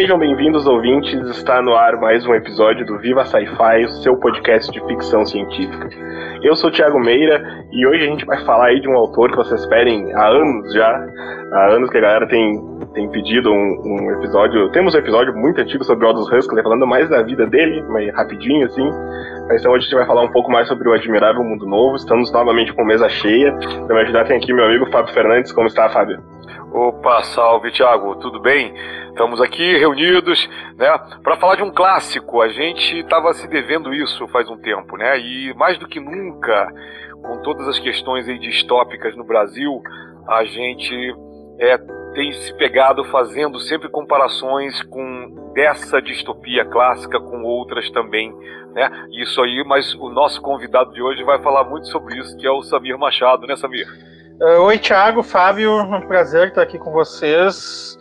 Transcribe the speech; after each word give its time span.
Sejam 0.00 0.18
bem-vindos, 0.18 0.66
ouvintes. 0.66 1.28
Está 1.28 1.60
no 1.60 1.74
ar 1.74 2.00
mais 2.00 2.24
um 2.24 2.34
episódio 2.34 2.86
do 2.86 2.96
Viva 2.96 3.22
Sci-Fi, 3.22 3.84
o 3.84 3.92
seu 4.02 4.16
podcast 4.16 4.72
de 4.72 4.80
ficção 4.86 5.26
científica. 5.26 5.90
Eu 6.42 6.56
sou 6.56 6.70
o 6.70 6.72
Thiago 6.72 6.98
Meira 6.98 7.66
e 7.70 7.86
hoje 7.86 8.04
a 8.04 8.06
gente 8.06 8.24
vai 8.24 8.42
falar 8.46 8.68
aí 8.68 8.80
de 8.80 8.88
um 8.88 8.96
autor 8.96 9.30
que 9.30 9.36
vocês 9.36 9.60
esperem 9.60 10.10
há 10.14 10.26
anos 10.26 10.72
já. 10.72 11.06
Há 11.52 11.74
anos 11.74 11.90
que 11.90 11.98
a 11.98 12.00
galera 12.00 12.26
tem, 12.26 12.50
tem 12.94 13.10
pedido 13.10 13.52
um, 13.52 13.82
um 13.84 14.10
episódio. 14.12 14.70
Temos 14.70 14.94
um 14.94 14.98
episódio 14.98 15.36
muito 15.36 15.60
antigo 15.60 15.84
sobre 15.84 16.06
o 16.06 16.08
Aldous 16.08 16.32
Huxley, 16.32 16.62
falando 16.62 16.86
mais 16.86 17.06
da 17.10 17.20
vida 17.20 17.46
dele, 17.46 17.84
mas 17.90 18.10
rapidinho 18.14 18.64
assim. 18.64 18.88
Mas 19.48 19.60
então 19.60 19.70
hoje 19.70 19.82
a 19.82 19.88
gente 19.90 19.96
vai 19.96 20.06
falar 20.06 20.22
um 20.22 20.32
pouco 20.32 20.50
mais 20.50 20.66
sobre 20.66 20.88
o 20.88 20.94
Admirável 20.94 21.44
Mundo 21.44 21.66
Novo. 21.66 21.96
Estamos 21.96 22.32
novamente 22.32 22.72
com 22.72 22.86
mesa 22.86 23.06
cheia. 23.10 23.52
Para 23.86 23.96
me 23.96 24.00
ajudar 24.00 24.24
tem 24.24 24.38
aqui 24.38 24.50
meu 24.50 24.64
amigo 24.64 24.90
Fábio 24.90 25.12
Fernandes. 25.12 25.52
Como 25.52 25.66
está, 25.66 25.90
Fábio? 25.90 26.39
Opa, 26.72 27.24
salve 27.24 27.72
Thiago, 27.72 28.14
tudo 28.20 28.38
bem? 28.38 28.72
Estamos 29.08 29.40
aqui 29.40 29.76
reunidos, 29.76 30.48
né, 30.76 30.86
para 31.20 31.36
falar 31.36 31.56
de 31.56 31.64
um 31.64 31.70
clássico. 31.72 32.40
A 32.40 32.48
gente 32.48 33.00
estava 33.00 33.34
se 33.34 33.48
devendo 33.48 33.92
isso 33.92 34.28
faz 34.28 34.48
um 34.48 34.56
tempo, 34.56 34.96
né? 34.96 35.18
E 35.18 35.52
mais 35.54 35.76
do 35.78 35.88
que 35.88 35.98
nunca, 35.98 36.72
com 37.22 37.42
todas 37.42 37.66
as 37.66 37.78
questões 37.80 38.28
aí 38.28 38.38
distópicas 38.38 39.16
no 39.16 39.24
Brasil, 39.24 39.82
a 40.28 40.44
gente 40.44 40.94
é, 41.58 41.76
tem 42.14 42.32
se 42.34 42.56
pegado 42.56 43.02
fazendo 43.06 43.58
sempre 43.58 43.88
comparações 43.88 44.80
com 44.84 45.52
dessa 45.52 46.00
distopia 46.00 46.64
clássica 46.64 47.18
com 47.18 47.42
outras 47.42 47.90
também, 47.90 48.32
né? 48.74 49.08
Isso 49.10 49.42
aí, 49.42 49.64
mas 49.66 49.92
o 49.96 50.08
nosso 50.08 50.40
convidado 50.40 50.92
de 50.92 51.02
hoje 51.02 51.24
vai 51.24 51.42
falar 51.42 51.64
muito 51.64 51.88
sobre 51.88 52.16
isso, 52.16 52.36
que 52.36 52.46
é 52.46 52.50
o 52.50 52.62
Samir 52.62 52.96
Machado, 52.96 53.44
né, 53.44 53.56
Samir? 53.56 53.88
Uh, 54.40 54.62
oi, 54.62 54.78
Thiago, 54.78 55.22
Fábio, 55.22 55.82
um 55.82 56.00
prazer 56.00 56.48
estar 56.48 56.62
aqui 56.62 56.78
com 56.78 56.90
vocês. 56.90 57.98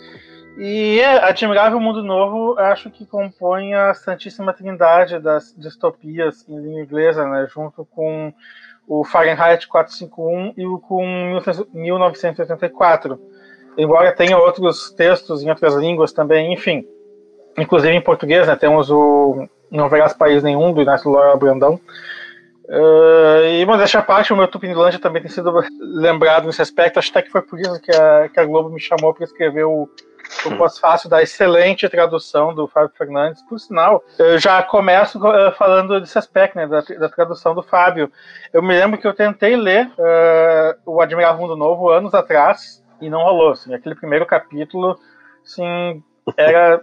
E 0.58 0.98
é, 1.02 1.22
Admirável 1.22 1.82
Mundo 1.82 2.02
Novo, 2.02 2.58
acho 2.58 2.90
que 2.90 3.06
compõe 3.06 3.74
a 3.74 3.94
Santíssima 3.94 4.54
Trindade 4.54 5.20
das 5.20 5.54
distopias 5.58 6.48
em 6.48 6.58
língua 6.58 6.82
inglesa, 6.82 7.28
né, 7.28 7.46
junto 7.54 7.84
com 7.94 8.34
o 8.88 9.04
Fahrenheit 9.04 9.68
451 9.68 10.54
e 10.56 10.66
o 10.66 10.80
com 10.80 11.06
1984. 11.74 13.20
Embora 13.78 14.16
tenha 14.16 14.38
outros 14.38 14.92
textos 14.92 15.44
em 15.44 15.50
outras 15.50 15.76
línguas 15.76 16.14
também, 16.14 16.54
enfim. 16.54 16.88
Inclusive 17.58 17.94
em 17.94 18.02
português, 18.02 18.48
né, 18.48 18.56
temos 18.56 18.90
o 18.90 19.46
Não 19.70 19.90
Verás 19.90 20.14
País 20.14 20.42
Nenhum, 20.42 20.72
do 20.72 20.82
Inácio 20.82 21.12
Lora 21.12 21.36
Brandão. 21.36 21.78
Uh, 22.70 23.46
e, 23.48 23.66
mas 23.66 23.80
deixa 23.80 23.98
a 23.98 24.04
parte, 24.04 24.32
o 24.32 24.38
meu 24.38 24.48
Tupinilândia 24.48 25.00
também 25.00 25.24
tem 25.24 25.32
sido 25.32 25.52
lembrado 25.80 26.46
nesse 26.46 26.62
aspecto. 26.62 27.00
Acho 27.00 27.10
até 27.10 27.24
que 27.24 27.32
foi 27.32 27.42
por 27.42 27.60
isso 27.60 27.82
que 27.82 27.92
a, 27.92 28.30
que 28.30 28.40
a 28.40 28.46
Globo 28.46 28.70
me 28.70 28.80
chamou 28.80 29.12
para 29.12 29.24
escrever 29.24 29.64
o, 29.64 29.90
o 30.46 30.56
pós-fácil 30.56 31.10
da 31.10 31.20
excelente 31.24 31.90
tradução 31.90 32.54
do 32.54 32.68
Fábio 32.68 32.92
Fernandes. 32.96 33.42
Por 33.42 33.60
sinal, 33.60 34.04
eu 34.20 34.38
já 34.38 34.62
começo 34.62 35.18
uh, 35.18 35.52
falando 35.54 36.00
desse 36.00 36.20
aspecto, 36.20 36.58
né, 36.58 36.68
da, 36.68 36.82
da, 36.82 37.10
tradução 37.10 37.56
do 37.56 37.64
Fábio. 37.64 38.12
Eu 38.54 38.62
me 38.62 38.78
lembro 38.78 39.00
que 39.00 39.08
eu 39.08 39.16
tentei 39.16 39.56
ler 39.56 39.88
uh, 39.88 40.80
o 40.86 41.02
Admirável 41.02 41.42
Mundo 41.42 41.56
Novo 41.56 41.90
anos 41.90 42.14
atrás 42.14 42.84
e 43.02 43.10
não 43.10 43.24
rolou. 43.24 43.54
Assim, 43.54 43.74
aquele 43.74 43.96
primeiro 43.96 44.28
capítulo, 44.28 45.00
assim, 45.44 46.04
era 46.38 46.80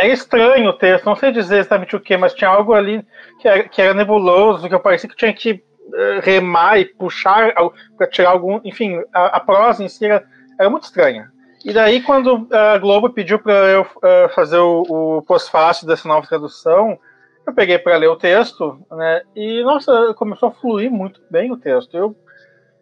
era 0.00 0.12
estranho 0.12 0.70
o 0.70 0.72
texto, 0.72 1.04
não 1.04 1.14
sei 1.14 1.30
dizer 1.30 1.58
exatamente 1.58 1.94
o 1.94 2.00
que, 2.00 2.16
mas 2.16 2.32
tinha 2.32 2.48
algo 2.48 2.72
ali 2.72 3.04
que 3.38 3.46
era, 3.46 3.68
que 3.68 3.82
era 3.82 3.94
nebuloso, 3.94 4.66
que 4.66 4.74
eu 4.74 4.80
parecia 4.80 5.08
que 5.08 5.16
tinha 5.16 5.32
que 5.32 5.52
uh, 5.52 6.20
remar 6.22 6.78
e 6.78 6.86
puxar 6.86 7.52
para 7.96 8.06
tirar 8.06 8.30
algum. 8.30 8.60
Enfim, 8.64 9.02
a, 9.12 9.36
a, 9.36 9.40
prosa 9.40 9.84
em 9.84 9.88
si 9.88 10.06
era, 10.06 10.24
era, 10.58 10.70
muito 10.70 10.84
estranha. 10.84 11.30
E 11.62 11.72
daí, 11.72 12.00
quando 12.00 12.48
a 12.50 12.78
Globo 12.78 13.10
pediu 13.10 13.38
para 13.38 13.52
eu 13.52 13.82
uh, 13.82 14.28
fazer 14.34 14.58
o, 14.58 14.82
o 14.88 15.22
pós-fácil 15.22 15.86
dessa 15.86 16.08
nova 16.08 16.26
tradução, 16.26 16.98
eu 17.46 17.52
peguei 17.52 17.78
para 17.78 17.98
ler 17.98 18.08
o 18.08 18.16
texto, 18.16 18.80
né? 18.90 19.22
E 19.36 19.62
nossa, 19.62 20.14
começou 20.14 20.48
a 20.48 20.52
fluir 20.52 20.90
muito 20.90 21.20
bem 21.30 21.52
o 21.52 21.58
texto. 21.58 21.94
Eu 21.94 22.16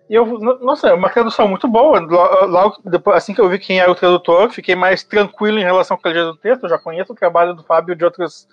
e 0.09 0.15
eu, 0.15 0.25
nossa, 0.61 0.89
é 0.89 0.95
uma 0.95 1.11
tradução 1.11 1.47
muito 1.47 1.69
boa. 1.69 2.01
Logo 2.47 2.79
depois, 2.85 3.19
assim 3.19 3.35
que 3.35 3.41
eu 3.41 3.49
vi 3.49 3.59
quem 3.59 3.79
era 3.79 3.91
o 3.91 3.95
tradutor, 3.95 4.51
fiquei 4.51 4.75
mais 4.75 5.03
tranquilo 5.05 5.59
em 5.59 5.65
relação 5.65 5.97
à 5.97 6.01
qualidade 6.01 6.29
do 6.29 6.37
texto. 6.37 6.63
Eu 6.63 6.71
já 6.71 6.79
conheço 6.79 7.13
o 7.13 7.17
trabalho 7.17 7.55
do 7.55 7.63
Fábio 7.63 7.95
de 7.95 8.05
outros, 8.05 8.49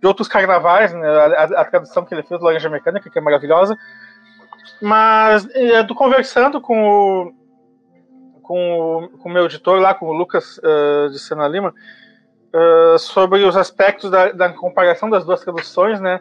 de 0.00 0.06
outros 0.06 0.26
carnavais, 0.26 0.92
né? 0.92 1.08
a, 1.08 1.60
a, 1.60 1.64
tradução 1.64 2.04
que 2.04 2.12
ele 2.12 2.24
fez 2.24 2.40
do 2.40 2.44
Laranja 2.44 2.68
Mecânica, 2.68 3.08
que 3.08 3.16
é 3.16 3.22
maravilhosa. 3.22 3.76
Mas 4.82 5.48
é, 5.54 5.84
do 5.84 5.94
conversando 5.94 6.60
com 6.60 6.82
o, 6.88 7.32
com 8.42 9.04
o, 9.04 9.08
com 9.18 9.28
o 9.28 9.32
meu 9.32 9.44
editor 9.44 9.78
lá, 9.78 9.94
com 9.94 10.06
o 10.06 10.12
Lucas 10.12 10.58
uh, 10.58 11.10
de 11.10 11.18
Sena 11.20 11.46
Lima, 11.46 11.72
uh, 12.52 12.98
sobre 12.98 13.44
os 13.44 13.56
aspectos 13.56 14.10
da, 14.10 14.32
da 14.32 14.48
comparação 14.48 15.08
das 15.08 15.24
duas 15.24 15.40
traduções, 15.42 16.00
né? 16.00 16.20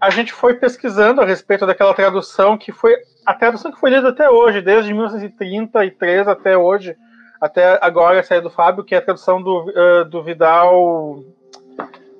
A 0.00 0.10
gente 0.10 0.32
foi 0.32 0.54
pesquisando 0.54 1.20
a 1.20 1.24
respeito 1.24 1.66
daquela 1.66 1.94
tradução 1.94 2.56
que 2.56 2.72
foi 2.72 2.96
a 3.24 3.34
tradução 3.34 3.72
que 3.72 3.80
foi 3.80 3.90
lida 3.90 4.08
até 4.08 4.30
hoje, 4.30 4.60
desde 4.60 4.92
1933 4.92 6.28
até 6.28 6.56
hoje, 6.56 6.94
até 7.40 7.78
agora 7.82 8.22
sair 8.22 8.40
do 8.40 8.50
Fábio, 8.50 8.84
que 8.84 8.94
é 8.94 8.98
a 8.98 9.02
tradução 9.02 9.42
do, 9.42 9.64
uh, 9.68 10.04
do 10.04 10.22
Vidal. 10.22 11.24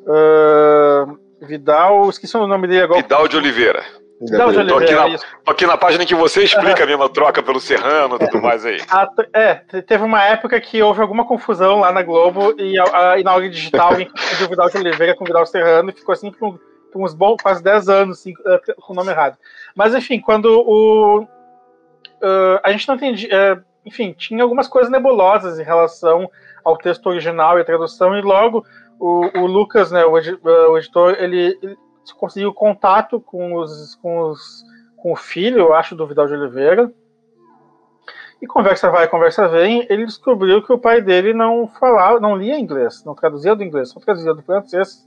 Uh, 0.03 1.19
Vidal, 1.41 2.09
esqueci 2.09 2.37
o 2.37 2.47
nome 2.47 2.67
dele 2.67 2.83
agora. 2.83 3.03
Vidal 3.03 3.29
de 3.29 3.37
Oliveira. 3.37 3.85
Vidal 4.21 4.51
de 4.51 4.59
Oliveira. 4.59 4.87
Tô 4.87 5.03
aqui, 5.03 5.13
na, 5.13 5.19
tô 5.45 5.51
aqui 5.51 5.67
na 5.67 5.77
página 5.77 6.07
que 6.07 6.15
você 6.15 6.43
explica 6.43 6.83
a 6.83 6.87
mesma 6.87 7.09
troca 7.09 7.43
pelo 7.43 7.61
Serrano 7.61 8.17
e 8.17 8.19
tudo 8.19 8.43
mais 8.43 8.65
aí. 8.65 8.79
é, 9.33 9.55
teve 9.83 10.03
uma 10.03 10.25
época 10.25 10.59
que 10.61 10.83
houve 10.83 11.03
alguma 11.03 11.27
confusão 11.27 11.81
lá 11.81 11.93
na 11.93 12.03
Globo 12.03 12.55
e, 12.59 12.79
a, 12.79 13.19
e 13.19 13.23
na 13.23 13.35
hora 13.35 13.49
digital 13.49 13.91
alguém 13.91 14.09
confundiu 14.11 14.49
Vidal 14.49 14.71
de 14.71 14.79
Oliveira 14.79 15.15
com 15.15 15.25
o 15.25 15.27
Vidal 15.27 15.47
Serrano 15.47 15.91
e 15.91 15.93
ficou 15.93 16.15
assim 16.15 16.33
com 16.33 16.59
uns 17.05 17.15
bons, 17.15 17.37
quase 17.43 17.63
10 17.63 17.89
anos 17.89 18.19
assim, 18.19 18.33
eh, 18.47 18.75
com 18.81 18.93
o 18.93 18.97
nome 18.97 19.11
errado. 19.11 19.37
Mas 19.75 19.95
enfim, 19.95 20.21
quando 20.21 20.47
o. 20.47 21.23
Uh, 21.23 22.59
a 22.63 22.73
gente 22.73 22.89
não 22.89 22.95
entendia. 22.95 23.29
Uh, 23.29 23.65
enfim, 23.85 24.13
tinha 24.13 24.43
algumas 24.43 24.67
coisas 24.67 24.91
nebulosas 24.91 25.59
em 25.61 25.63
relação 25.63 26.29
ao 26.65 26.77
texto 26.77 27.07
original 27.07 27.57
e 27.57 27.63
a 27.63 27.65
tradução, 27.65 28.17
e 28.19 28.21
logo 28.21 28.65
o, 28.99 29.39
o 29.39 29.47
Lucas, 29.47 29.93
né, 29.93 30.05
o, 30.05 30.13
o 30.13 30.79
editor, 30.79 31.17
ele, 31.21 31.57
ele, 31.63 31.77
conseguiu 32.19 32.53
contato 32.53 33.21
com, 33.21 33.55
os, 33.55 33.95
com, 33.97 34.31
os, 34.31 34.65
com 34.97 35.13
o 35.13 35.17
filho, 35.17 35.59
eu 35.59 35.75
acho, 35.75 35.95
do 35.95 36.07
Vidal 36.07 36.27
de 36.27 36.35
Oliveira. 36.35 36.93
E 38.43 38.47
conversa 38.47 38.91
vai, 38.91 39.07
conversa 39.07 39.49
vem, 39.49 39.87
ele 39.89 40.05
descobriu 40.05 40.63
que 40.63 40.73
o 40.73 40.79
pai 40.79 41.01
dele 41.01 41.33
não 41.33 41.69
falava, 41.69 42.19
não 42.19 42.37
lia 42.37 42.59
inglês, 42.59 43.05
não 43.05 43.15
traduzia 43.15 43.55
do 43.55 43.63
inglês, 43.63 43.91
só 43.91 44.01
traduzia 44.01 44.35
do 44.35 44.43
francês 44.43 45.06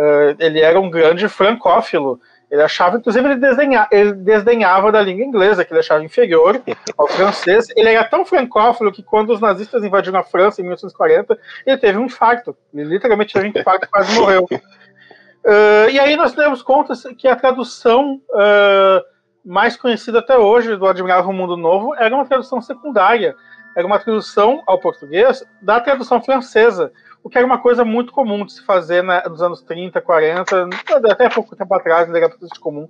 uh, 0.00 0.36
ele 0.38 0.60
era 0.60 0.80
um 0.80 0.88
grande 0.88 1.28
francófilo. 1.28 2.20
Ele 2.50 2.62
achava, 2.62 2.96
inclusive, 2.96 3.24
ele, 3.24 3.36
desenha, 3.36 3.86
ele 3.92 4.12
desdenhava 4.12 4.90
da 4.90 5.00
língua 5.00 5.24
inglesa, 5.24 5.64
que 5.64 5.72
ele 5.72 5.80
achava 5.80 6.02
inferior 6.02 6.60
ao 6.98 7.06
francês. 7.08 7.66
Ele 7.76 7.90
era 7.90 8.02
tão 8.02 8.24
francófilo 8.24 8.90
que, 8.90 9.04
quando 9.04 9.30
os 9.30 9.40
nazistas 9.40 9.84
invadiram 9.84 10.18
a 10.18 10.24
França 10.24 10.60
em 10.60 10.64
1940, 10.64 11.38
ele 11.64 11.78
teve 11.78 11.98
um 11.98 12.06
infarto. 12.06 12.56
Ele 12.74 12.84
literalmente 12.84 13.32
teve 13.32 13.46
um 13.46 13.50
infarto 13.50 13.84
e 13.84 13.88
quase 13.90 14.18
morreu. 14.18 14.48
Uh, 14.50 15.90
e 15.92 16.00
aí 16.00 16.16
nós 16.16 16.32
demos 16.32 16.60
conta 16.60 16.92
que 17.16 17.28
a 17.28 17.36
tradução 17.36 18.20
uh, 18.30 19.04
mais 19.44 19.76
conhecida 19.76 20.18
até 20.18 20.36
hoje 20.36 20.76
do 20.76 20.88
Admirável 20.88 21.32
Mundo 21.32 21.56
Novo 21.56 21.94
era 21.94 22.12
uma 22.12 22.26
tradução 22.26 22.60
secundária. 22.60 23.36
Era 23.76 23.86
uma 23.86 24.00
tradução 24.00 24.60
ao 24.66 24.80
português 24.80 25.44
da 25.62 25.80
tradução 25.80 26.20
francesa 26.20 26.92
o 27.22 27.28
que 27.28 27.36
era 27.36 27.46
uma 27.46 27.58
coisa 27.58 27.84
muito 27.84 28.12
comum 28.12 28.44
de 28.44 28.52
se 28.52 28.62
fazer 28.64 29.02
né, 29.02 29.22
nos 29.28 29.42
anos 29.42 29.62
30, 29.62 30.00
40, 30.00 30.68
até 31.10 31.28
pouco 31.28 31.54
tempo 31.54 31.74
atrás, 31.74 32.06
ainda 32.06 32.18
era 32.18 32.28
bastante 32.28 32.58
comum. 32.58 32.88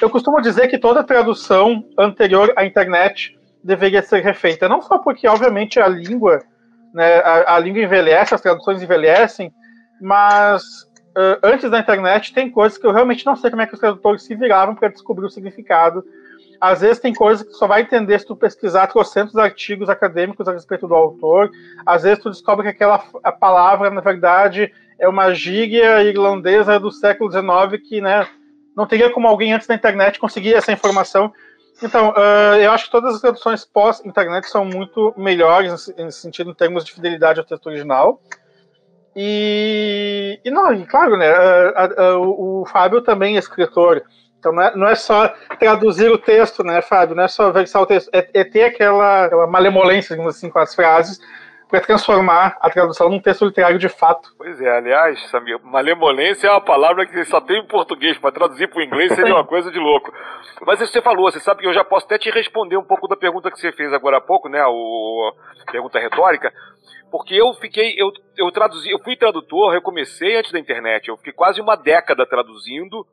Eu 0.00 0.08
costumo 0.08 0.40
dizer 0.40 0.68
que 0.68 0.78
toda 0.78 1.04
tradução 1.04 1.84
anterior 1.98 2.52
à 2.56 2.64
internet 2.64 3.38
deveria 3.62 4.02
ser 4.02 4.22
refeita, 4.22 4.68
não 4.68 4.80
só 4.80 4.98
porque, 4.98 5.28
obviamente, 5.28 5.78
a 5.78 5.88
língua, 5.88 6.42
né, 6.94 7.18
a, 7.18 7.56
a 7.56 7.58
língua 7.58 7.82
envelhece, 7.82 8.34
as 8.34 8.40
traduções 8.40 8.82
envelhecem, 8.82 9.52
mas 10.00 10.62
uh, 11.16 11.38
antes 11.42 11.70
da 11.70 11.80
internet 11.80 12.32
tem 12.32 12.50
coisas 12.50 12.78
que 12.78 12.86
eu 12.86 12.92
realmente 12.92 13.26
não 13.26 13.36
sei 13.36 13.50
como 13.50 13.62
é 13.62 13.66
que 13.66 13.74
os 13.74 13.80
tradutores 13.80 14.22
se 14.22 14.34
viravam 14.34 14.74
para 14.74 14.88
descobrir 14.88 15.26
o 15.26 15.30
significado 15.30 16.04
às 16.60 16.80
vezes 16.80 16.98
tem 16.98 17.14
coisas 17.14 17.46
que 17.46 17.54
só 17.54 17.66
vai 17.66 17.82
entender 17.82 18.18
se 18.18 18.26
tu 18.26 18.36
pesquisar 18.36 18.86
trocentos 18.86 19.36
artigos 19.36 19.88
acadêmicos 19.88 20.48
a 20.48 20.52
respeito 20.52 20.86
do 20.86 20.94
autor. 20.94 21.50
Às 21.84 22.02
vezes 22.02 22.22
tu 22.22 22.30
descobre 22.30 22.64
que 22.64 22.70
aquela 22.70 22.98
palavra, 23.38 23.90
na 23.90 24.00
verdade, 24.00 24.72
é 24.98 25.08
uma 25.08 25.34
gíria 25.34 26.02
irlandesa 26.02 26.80
do 26.80 26.90
século 26.90 27.30
XIX 27.30 27.82
que, 27.88 28.00
né, 28.00 28.26
não 28.76 28.86
teria 28.86 29.10
como 29.10 29.26
alguém 29.26 29.52
antes 29.52 29.66
da 29.66 29.74
internet 29.74 30.18
conseguir 30.18 30.54
essa 30.54 30.72
informação. 30.72 31.32
Então, 31.82 32.10
uh, 32.10 32.56
eu 32.58 32.70
acho 32.70 32.86
que 32.86 32.90
todas 32.90 33.14
as 33.14 33.20
traduções 33.20 33.64
pós-internet 33.64 34.48
são 34.48 34.64
muito 34.64 35.12
melhores 35.16 35.92
nesse 35.96 36.20
sentido, 36.20 36.50
em 36.50 36.54
termos 36.54 36.84
de 36.84 36.92
fidelidade 36.92 37.38
ao 37.38 37.44
texto 37.44 37.66
original. 37.66 38.20
E, 39.14 40.40
e 40.44 40.50
não, 40.50 40.74
e 40.74 40.86
claro, 40.86 41.16
né, 41.16 41.30
uh, 41.30 42.18
uh, 42.18 42.60
o, 42.60 42.66
Fábio 42.66 43.00
também 43.00 43.36
é 43.36 43.38
escritor, 43.38 44.02
então 44.46 44.52
não 44.52 44.62
é, 44.62 44.76
não 44.76 44.88
é, 44.88 44.94
só 44.94 45.28
traduzir 45.58 46.10
o 46.10 46.18
texto, 46.18 46.62
né, 46.62 46.80
Fábio? 46.80 47.16
Não 47.16 47.24
é 47.24 47.28
só 47.28 47.50
versar 47.50 47.82
o 47.82 47.86
texto, 47.86 48.08
é, 48.12 48.28
é 48.32 48.44
ter 48.44 48.64
aquela, 48.64 49.24
aquela 49.24 49.46
malemolência, 49.46 50.14
digamos 50.14 50.36
assim, 50.36 50.48
com 50.48 50.58
as 50.58 50.74
frases, 50.74 51.20
para 51.68 51.80
transformar 51.80 52.56
a 52.60 52.70
tradução 52.70 53.08
num 53.08 53.20
texto 53.20 53.44
literário 53.44 53.78
de 53.78 53.88
fato. 53.88 54.32
Pois 54.38 54.60
é, 54.60 54.70
aliás, 54.70 55.20
Samir, 55.30 55.58
malemolência 55.64 56.46
é 56.46 56.50
uma 56.50 56.60
palavra 56.60 57.04
que 57.04 57.24
só 57.24 57.40
tem 57.40 57.58
em 57.58 57.66
português, 57.66 58.16
para 58.18 58.30
traduzir 58.30 58.68
para 58.68 58.78
o 58.78 58.82
inglês 58.82 59.12
seria 59.14 59.34
uma 59.34 59.44
coisa 59.44 59.70
de 59.70 59.78
louco. 59.78 60.12
Mas 60.64 60.80
isso 60.80 60.92
você 60.92 61.02
falou, 61.02 61.30
você 61.30 61.40
sabe 61.40 61.62
que 61.62 61.66
eu 61.66 61.74
já 61.74 61.82
posso 61.82 62.06
até 62.06 62.18
te 62.18 62.30
responder 62.30 62.76
um 62.76 62.84
pouco 62.84 63.08
da 63.08 63.16
pergunta 63.16 63.50
que 63.50 63.58
você 63.58 63.72
fez 63.72 63.92
agora 63.92 64.18
há 64.18 64.20
pouco, 64.20 64.48
né, 64.48 64.64
o 64.64 65.32
pergunta 65.72 65.98
retórica, 65.98 66.52
porque 67.10 67.34
eu 67.34 67.52
fiquei, 67.54 67.94
eu, 67.98 68.12
eu 68.36 68.52
traduzi, 68.52 68.90
eu 68.90 69.00
fui 69.00 69.16
tradutor, 69.16 69.74
eu 69.74 69.82
comecei 69.82 70.36
antes 70.36 70.52
da 70.52 70.60
internet, 70.60 71.08
eu 71.08 71.16
fiquei 71.16 71.32
quase 71.32 71.60
uma 71.60 71.74
década 71.74 72.24
traduzindo 72.24 73.04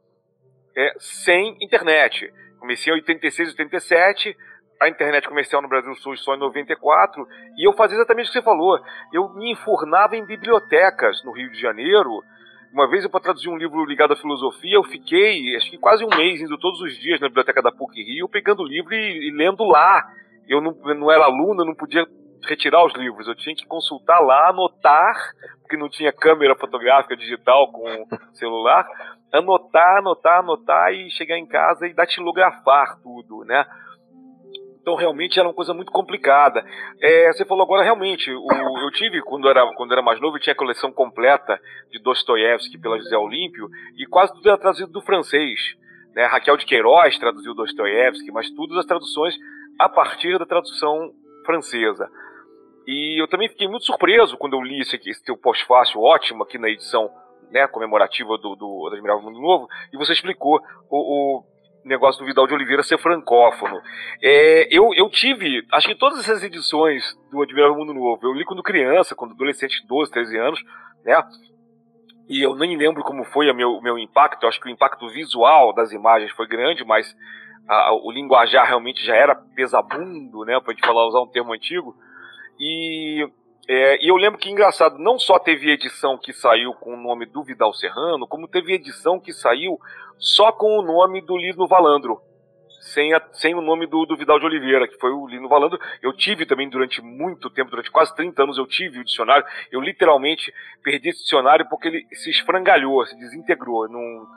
é, 0.75 0.93
sem 0.99 1.57
internet. 1.61 2.31
Comecei 2.59 2.91
em 2.91 2.95
86, 2.95 3.49
87, 3.49 4.35
a 4.81 4.89
internet 4.89 5.27
comercial 5.27 5.61
no 5.61 5.69
Brasil 5.69 5.93
surge 5.95 6.21
só 6.21 6.35
em 6.35 6.39
94, 6.39 7.27
e 7.57 7.67
eu 7.67 7.73
fazia 7.73 7.97
exatamente 7.97 8.25
o 8.25 8.31
que 8.31 8.39
você 8.39 8.43
falou. 8.43 8.79
Eu 9.11 9.29
me 9.33 9.51
enfurnava 9.51 10.15
em 10.15 10.25
bibliotecas 10.25 11.23
no 11.23 11.31
Rio 11.31 11.51
de 11.51 11.59
Janeiro. 11.59 12.23
Uma 12.73 12.89
vez 12.89 13.03
eu 13.03 13.09
para 13.09 13.21
traduzir 13.21 13.49
um 13.49 13.57
livro 13.57 13.85
ligado 13.85 14.13
à 14.13 14.15
filosofia, 14.15 14.75
eu 14.75 14.83
fiquei, 14.83 15.55
acho 15.55 15.69
que 15.69 15.77
quase 15.77 16.03
um 16.03 16.09
mês 16.09 16.41
indo 16.41 16.57
todos 16.57 16.81
os 16.81 16.97
dias 16.97 17.19
na 17.19 17.27
biblioteca 17.27 17.61
da 17.61 17.71
PUC 17.71 18.01
Rio, 18.03 18.27
pegando 18.27 18.63
o 18.63 18.67
livro 18.67 18.93
e, 18.93 19.29
e 19.29 19.31
lendo 19.31 19.63
lá. 19.63 20.03
Eu 20.47 20.59
não, 20.59 20.71
não 20.71 21.11
era 21.11 21.23
aluno, 21.23 21.63
não 21.63 21.75
podia 21.75 22.05
retirar 22.47 22.85
os 22.85 22.93
livros, 22.93 23.27
eu 23.27 23.35
tinha 23.35 23.55
que 23.55 23.65
consultar 23.65 24.19
lá, 24.19 24.49
anotar, 24.49 25.15
porque 25.61 25.77
não 25.77 25.89
tinha 25.89 26.11
câmera 26.11 26.55
fotográfica 26.55 27.15
digital 27.15 27.71
com 27.71 28.05
celular, 28.33 28.87
anotar, 29.31 29.97
anotar, 29.97 30.39
anotar 30.39 30.93
e 30.93 31.09
chegar 31.11 31.37
em 31.37 31.45
casa 31.45 31.87
e 31.87 31.93
datilografar 31.93 32.99
tudo, 33.01 33.43
né? 33.45 33.65
Então 34.83 34.95
realmente 34.95 35.39
era 35.39 35.47
uma 35.47 35.53
coisa 35.53 35.73
muito 35.73 35.93
complicada. 35.93 36.63
É, 37.01 37.31
você 37.31 37.45
falou 37.45 37.63
agora 37.63 37.83
realmente, 37.83 38.29
o, 38.29 38.47
eu 38.85 38.91
tive 38.91 39.21
quando 39.21 39.47
era 39.47 39.65
quando 39.75 39.93
era 39.93 40.01
mais 40.01 40.19
novo, 40.19 40.35
eu 40.35 40.41
tinha 40.41 40.51
a 40.51 40.57
coleção 40.57 40.91
completa 40.91 41.57
de 41.89 41.99
Dostoiévski 41.99 42.77
pela 42.77 42.97
José 42.97 43.17
Olímpio 43.17 43.69
e 43.97 44.05
quase 44.05 44.33
tudo 44.33 44.49
era 44.49 44.57
traduzido 44.57 44.91
do 44.91 45.01
francês. 45.01 45.57
Né? 46.13 46.25
Raquel 46.25 46.57
de 46.57 46.65
Queiroz 46.65 47.17
traduziu 47.17 47.55
Dostoiévski, 47.55 48.29
mas 48.31 48.51
todas 48.51 48.77
as 48.77 48.85
traduções 48.85 49.35
a 49.79 49.87
partir 49.87 50.37
da 50.37 50.45
tradução 50.45 51.11
francesa. 51.45 52.09
E 52.87 53.21
eu 53.21 53.27
também 53.27 53.49
fiquei 53.49 53.67
muito 53.67 53.85
surpreso 53.85 54.37
quando 54.37 54.53
eu 54.53 54.61
li 54.61 54.81
esse, 54.81 54.97
esse 55.09 55.23
teu 55.23 55.37
pós-fácil 55.37 56.01
ótimo 56.01 56.43
aqui 56.43 56.57
na 56.57 56.69
edição 56.69 57.09
né, 57.51 57.67
comemorativa 57.67 58.37
do, 58.37 58.55
do, 58.55 58.89
Admirável 58.91 59.23
Mundo 59.23 59.39
Novo, 59.39 59.67
e 59.93 59.97
você 59.97 60.13
explicou 60.13 60.59
o, 60.89 61.39
o 61.39 61.43
negócio 61.85 62.19
do 62.19 62.25
Vidal 62.25 62.47
de 62.47 62.53
Oliveira 62.53 62.81
ser 62.81 62.97
francófono. 62.97 63.79
É, 64.21 64.67
eu, 64.75 64.93
eu 64.95 65.07
tive, 65.09 65.63
acho 65.71 65.87
que 65.87 65.95
todas 65.95 66.19
essas 66.19 66.43
edições 66.43 67.03
do 67.31 67.41
Admirável 67.41 67.75
Mundo 67.77 67.93
Novo, 67.93 68.19
eu 68.23 68.33
li 68.33 68.43
quando 68.43 68.63
criança, 68.63 69.15
quando 69.15 69.33
adolescente 69.33 69.79
de 69.81 69.87
12, 69.87 70.11
13 70.11 70.37
anos, 70.37 70.59
né? 71.05 71.21
E 72.27 72.41
eu 72.41 72.55
nem 72.55 72.75
lembro 72.75 73.03
como 73.03 73.23
foi 73.25 73.51
o 73.51 73.55
meu, 73.55 73.81
meu 73.81 73.99
impacto, 73.99 74.43
eu 74.43 74.49
acho 74.49 74.59
que 74.59 74.67
o 74.67 74.71
impacto 74.71 75.07
visual 75.09 75.73
das 75.73 75.91
imagens 75.91 76.31
foi 76.31 76.47
grande, 76.47 76.83
mas 76.83 77.13
a, 77.67 77.93
o 77.93 78.11
linguajar 78.11 78.65
realmente 78.65 79.05
já 79.05 79.15
era 79.15 79.35
pesabundo, 79.35 80.43
né? 80.45 80.59
Pra 80.59 80.73
gente 80.73 80.85
falar, 80.85 81.05
usar 81.05 81.21
um 81.21 81.29
termo 81.29 81.53
antigo. 81.53 81.93
E, 82.59 83.27
é, 83.67 84.03
e 84.03 84.09
eu 84.09 84.15
lembro 84.15 84.39
que, 84.39 84.49
engraçado, 84.49 84.97
não 84.99 85.17
só 85.17 85.39
teve 85.39 85.71
edição 85.71 86.17
que 86.17 86.33
saiu 86.33 86.73
com 86.73 86.93
o 86.93 87.01
nome 87.01 87.25
do 87.25 87.43
Vidal 87.43 87.73
Serrano, 87.73 88.27
como 88.27 88.47
teve 88.47 88.73
edição 88.73 89.19
que 89.19 89.33
saiu 89.33 89.79
só 90.17 90.51
com 90.51 90.77
o 90.77 90.81
nome 90.81 91.21
do 91.21 91.37
Lino 91.37 91.67
Valandro. 91.67 92.21
Sem, 92.83 93.13
a, 93.13 93.21
sem 93.31 93.55
o 93.55 93.61
nome 93.61 93.87
do, 93.87 94.05
do, 94.05 94.17
Vidal 94.17 94.39
de 94.39 94.45
Oliveira, 94.45 94.87
que 94.87 94.97
foi 94.99 95.09
o 95.09 95.25
Lino 95.25 95.47
Valandro. 95.47 95.79
Eu 96.01 96.11
tive 96.11 96.45
também 96.45 96.69
durante 96.69 97.01
muito 97.01 97.49
tempo, 97.49 97.71
durante 97.71 97.89
quase 97.89 98.13
30 98.15 98.43
anos, 98.43 98.57
eu 98.57 98.67
tive 98.67 98.99
o 98.99 99.05
dicionário. 99.05 99.45
Eu 99.71 99.79
literalmente 99.79 100.53
perdi 100.83 101.09
esse 101.09 101.23
dicionário 101.23 101.65
porque 101.69 101.87
ele 101.87 102.07
se 102.11 102.29
esfrangalhou, 102.29 103.05
se 103.05 103.17
desintegrou, 103.17 103.87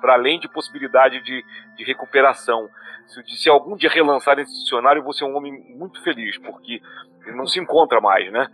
para 0.01 0.15
além 0.15 0.39
de 0.39 0.49
possibilidade 0.49 1.21
de, 1.25 1.45
de 1.77 1.85
recuperação. 1.85 2.69
Se, 3.07 3.37
se 3.37 3.51
algum 3.51 3.77
dia 3.77 3.91
relançar 3.91 4.39
esse 4.39 4.53
dicionário, 4.53 5.01
eu 5.01 5.05
vou 5.05 5.13
ser 5.13 5.25
um 5.25 5.37
homem 5.37 5.53
muito 5.77 6.01
feliz, 6.03 6.39
porque 6.39 6.81
ele 7.27 7.37
não 7.37 7.47
se 7.47 7.59
encontra 7.59 8.01
mais, 8.01 8.31
né? 8.31 8.49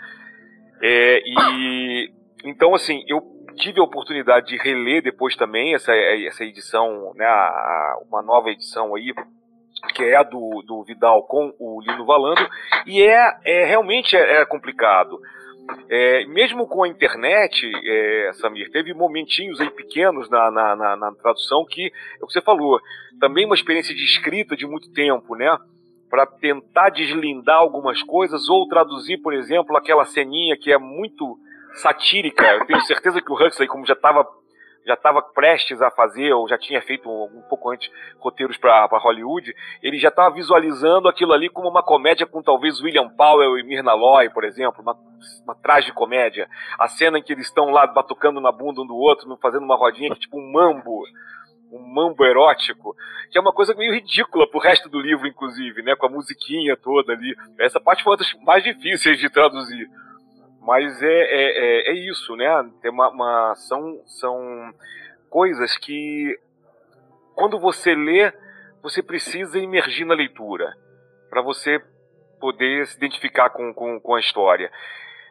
É, 0.81 1.23
e 1.25 2.13
então, 2.45 2.75
assim, 2.75 3.05
eu 3.07 3.21
tive 3.57 3.81
a 3.81 3.85
oportunidade 3.85 4.47
de 4.47 4.57
reler 4.57 5.03
depois 5.03 5.37
também 5.37 5.75
essa, 5.75 5.95
essa 5.95 6.45
edição, 6.45 7.13
né, 7.15 7.27
uma 8.09 8.23
nova 8.23 8.51
edição 8.51 8.95
aí, 8.95 9.13
que 9.95 10.05
é 10.05 10.17
a 10.17 10.23
do, 10.23 10.63
do 10.67 10.85
Vidal 10.85 11.25
com 11.25 11.55
o 11.59 11.81
Lino 11.81 12.05
Valando, 12.05 12.47
e 12.87 13.03
é, 13.03 13.37
é 13.45 13.65
realmente 13.65 14.17
é, 14.17 14.41
é 14.41 14.45
complicado. 14.45 15.21
É, 15.89 16.25
mesmo 16.27 16.67
com 16.67 16.83
a 16.83 16.89
internet, 16.89 17.71
é, 17.87 18.31
Samir, 18.35 18.71
teve 18.71 18.93
momentinhos 18.93 19.61
aí 19.61 19.71
pequenos 19.71 20.29
na, 20.29 20.51
na, 20.51 20.77
na, 20.77 20.97
na, 20.97 21.13
tradução 21.13 21.65
que, 21.65 21.87
é 21.87 22.25
o 22.25 22.27
que 22.27 22.33
você 22.33 22.41
falou, 22.41 22.81
também 23.21 23.47
uma 23.47 23.55
experiência 23.55 23.95
de 23.95 24.05
escrita 24.05 24.57
de 24.57 24.67
muito 24.67 24.93
tempo, 24.93 25.37
né? 25.37 25.57
Para 26.11 26.27
tentar 26.27 26.91
deslindar 26.91 27.57
algumas 27.57 28.03
coisas 28.03 28.49
ou 28.49 28.69
traduzir, 28.69 29.19
por 29.19 29.33
exemplo, 29.33 29.77
aquela 29.77 30.05
ceninha 30.05 30.57
que 30.57 30.73
é 30.73 30.79
muito 30.79 31.39
satírica. 31.75 32.45
Eu 32.45 32.67
tenho 32.67 32.81
certeza 32.83 33.23
que 33.23 33.33
o 33.33 33.35
Huxley, 33.35 33.69
como 33.69 33.87
já 33.87 33.95
estava 33.95 34.27
já 34.87 34.95
estava 34.95 35.23
prestes 35.23 35.81
a 35.81 35.91
fazer, 35.91 36.33
ou 36.33 36.49
já 36.49 36.59
tinha 36.59 36.81
feito 36.83 37.09
um, 37.09 37.39
um 37.39 37.43
pouco 37.49 37.71
antes 37.71 37.91
roteiros 38.19 38.57
para 38.57 38.87
Hollywood, 38.99 39.55
ele 39.83 39.99
já 39.99 40.09
estava 40.09 40.35
visualizando 40.35 41.09
aquilo 41.09 41.33
ali 41.33 41.49
como 41.49 41.69
uma 41.69 41.83
comédia 41.83 42.27
com 42.27 42.43
talvez 42.43 42.81
William 42.81 43.09
Powell 43.09 43.59
e 43.59 43.63
Myrna 43.63 43.95
Loy, 43.95 44.31
por 44.31 44.45
exemplo, 44.45 44.83
uma, 44.83 44.97
uma 45.45 45.57
comédia 45.95 46.49
A 46.79 46.89
cena 46.89 47.19
em 47.19 47.23
que 47.23 47.33
eles 47.33 47.47
estão 47.47 47.71
lá 47.71 47.87
batucando 47.87 48.41
na 48.41 48.51
bunda 48.51 48.83
um 48.83 48.87
do 48.87 48.97
outro, 48.97 49.39
fazendo 49.41 49.65
uma 49.65 49.77
rodinha 49.77 50.11
que 50.11 50.17
é 50.17 50.21
tipo 50.21 50.39
um 50.39 50.53
mambo 50.53 51.05
um 51.73 51.95
mambo 51.95 52.23
erótico, 52.25 52.95
que 53.31 53.39
é 53.39 53.41
uma 53.41 53.53
coisa 53.53 53.75
meio 53.75 53.95
ridícula 53.95 54.47
pro 54.47 54.61
resto 54.61 54.91
do 54.91 55.01
livro, 55.01 55.27
inclusive, 55.27 55.83
né? 55.83 55.97
Com 55.97 56.07
a 56.07 56.11
musiquinha 56.11 56.77
toda 56.77 57.15
ali. 57.15 57.35
Essa 57.59 57.81
parte 57.81 58.05
foi 58.05 58.13
uma 58.13 58.19
das 58.19 58.33
mais 58.45 58.63
difíceis 58.63 59.19
de 59.19 59.31
traduzir. 59.31 59.89
Mas 60.63 61.03
é, 61.03 61.07
é, 61.07 61.89
é, 61.89 61.91
é 61.91 61.93
isso, 61.93 62.37
né? 62.37 62.47
Tem 62.81 62.91
uma, 62.91 63.11
uma, 63.11 63.55
são, 63.57 64.01
são 64.07 64.73
coisas 65.29 65.77
que, 65.77 66.39
quando 67.35 67.59
você 67.59 67.95
lê, 67.95 68.33
você 68.81 69.03
precisa 69.03 69.59
emergir 69.59 70.05
na 70.05 70.15
leitura, 70.15 70.73
para 71.29 71.43
você 71.43 71.83
poder 72.41 72.87
se 72.87 72.97
identificar 72.97 73.51
com, 73.51 73.75
com, 73.75 74.01
com 74.01 74.15
a 74.15 74.21
história. 74.21 74.71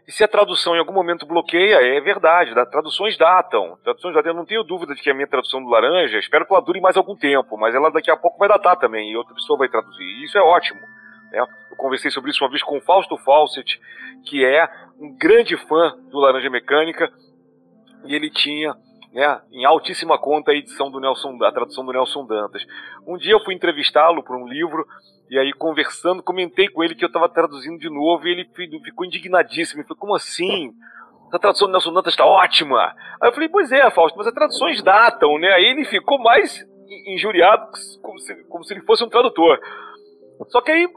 E 0.06 0.12
se 0.12 0.24
a 0.24 0.28
tradução 0.28 0.76
em 0.76 0.80
algum 0.80 0.94
momento 0.94 1.26
bloqueia, 1.26 1.76
é 1.76 2.02
verdade, 2.02 2.54
da, 2.54 2.66
traduções 2.66 3.18
datam. 3.18 3.78
Traduções 3.84 4.14
datam. 4.14 4.32
Eu 4.32 4.36
não 4.36 4.46
tenho 4.46 4.64
dúvida 4.64 4.94
de 4.94 5.02
que 5.02 5.10
a 5.10 5.14
minha 5.14 5.28
tradução 5.28 5.64
do 5.64 5.70
Laranja, 5.70 6.18
espero 6.20 6.46
que 6.46 6.54
ela 6.54 6.62
dure 6.62 6.82
mais 6.82 6.98
algum 6.98 7.16
tempo, 7.16 7.56
mas 7.58 7.74
ela 7.74 7.90
daqui 7.90 8.12
a 8.12 8.18
pouco 8.18 8.38
vai 8.38 8.50
datar 8.50 8.76
também, 8.78 9.12
e 9.12 9.16
outra 9.16 9.34
pessoa 9.34 9.60
vai 9.60 9.70
traduzir. 9.70 10.04
E 10.04 10.26
isso 10.26 10.38
é 10.38 10.42
ótimo. 10.42 10.82
Né? 11.32 11.40
Eu 11.40 11.78
conversei 11.78 12.12
sobre 12.12 12.32
isso 12.32 12.44
uma 12.44 12.50
vez 12.50 12.62
com 12.62 12.78
o 12.78 12.82
Fausto 12.82 13.18
Fawcett, 13.18 13.80
que 14.26 14.46
é 14.46 14.70
um 15.00 15.16
grande 15.18 15.58
fã 15.68 15.96
do 16.12 16.20
Laranja 16.20 16.50
Mecânica, 16.50 17.12
e 18.06 18.14
ele 18.14 18.30
tinha 18.30 18.76
né, 19.14 19.42
em 19.52 19.66
altíssima 19.66 20.18
conta 20.18 20.52
a 20.52 20.56
edição 20.56 20.90
do 20.90 21.00
Nelson, 21.00 21.38
a 21.44 21.52
tradução 21.52 21.86
do 21.86 21.92
Nelson 21.92 22.26
Dantas. 22.26 22.66
Um 23.06 23.18
dia 23.18 23.34
eu 23.34 23.44
fui 23.44 23.54
entrevistá-lo 23.54 24.24
por 24.24 24.36
um 24.36 24.48
livro 24.48 24.86
e 25.30 25.38
aí 25.38 25.52
conversando 25.54 26.24
comentei 26.24 26.68
com 26.68 26.84
ele 26.84 26.96
que 26.96 27.04
eu 27.04 27.08
estava 27.08 27.30
traduzindo 27.30 27.80
de 27.80 27.90
novo 27.90 28.28
e 28.28 28.32
ele 28.32 28.50
ficou 28.84 29.06
indignadíssimo. 29.06 29.82
Ele 29.82 29.88
falou: 29.88 30.00
"Como 30.00 30.16
assim? 30.16 30.72
A 31.32 31.40
tradução 31.40 31.68
do 31.68 31.72
Nelson 31.72 31.94
Dantas 31.94 32.14
está 32.14 32.26
ótima". 32.26 32.94
Aí 33.22 33.30
eu 33.30 33.34
falei: 33.34 33.50
"Pois 33.50 33.72
é, 33.72 33.90
Fausto, 33.92 34.18
mas 34.18 34.28
as 34.28 34.34
traduções 34.34 34.82
datam, 34.82 35.38
né?". 35.40 35.52
Aí 35.54 35.66
ele 35.66 35.86
ficou 35.86 36.18
mais 36.20 36.66
injuriado 37.08 37.70
como 38.02 38.20
se, 38.20 38.44
como 38.46 38.64
se 38.64 38.74
ele 38.74 38.82
fosse 38.82 39.04
um 39.04 39.10
tradutor. 39.10 39.60
Só 40.50 40.62
que 40.62 40.72
aí 40.72 40.88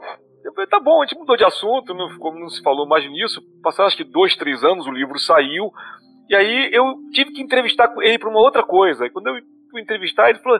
falei, 0.53 0.67
tá 0.67 0.79
bom, 0.79 1.01
a 1.01 1.05
gente 1.05 1.17
mudou 1.17 1.35
de 1.35 1.43
assunto, 1.43 1.93
não, 1.93 2.09
não 2.09 2.49
se 2.49 2.61
falou 2.61 2.87
mais 2.87 3.03
nisso. 3.09 3.41
Passaram 3.63 3.87
acho 3.87 3.97
que 3.97 4.03
dois, 4.03 4.35
três 4.35 4.63
anos, 4.63 4.85
o 4.85 4.91
livro 4.91 5.17
saiu. 5.19 5.71
E 6.29 6.35
aí 6.35 6.69
eu 6.71 6.95
tive 7.13 7.31
que 7.31 7.41
entrevistar 7.41 7.93
ele 8.01 8.19
para 8.19 8.29
uma 8.29 8.39
outra 8.39 8.63
coisa. 8.63 9.05
E 9.05 9.09
quando 9.09 9.27
eu 9.27 9.35
fui 9.71 9.81
entrevistar, 9.81 10.29
ele 10.29 10.39
falou: 10.39 10.59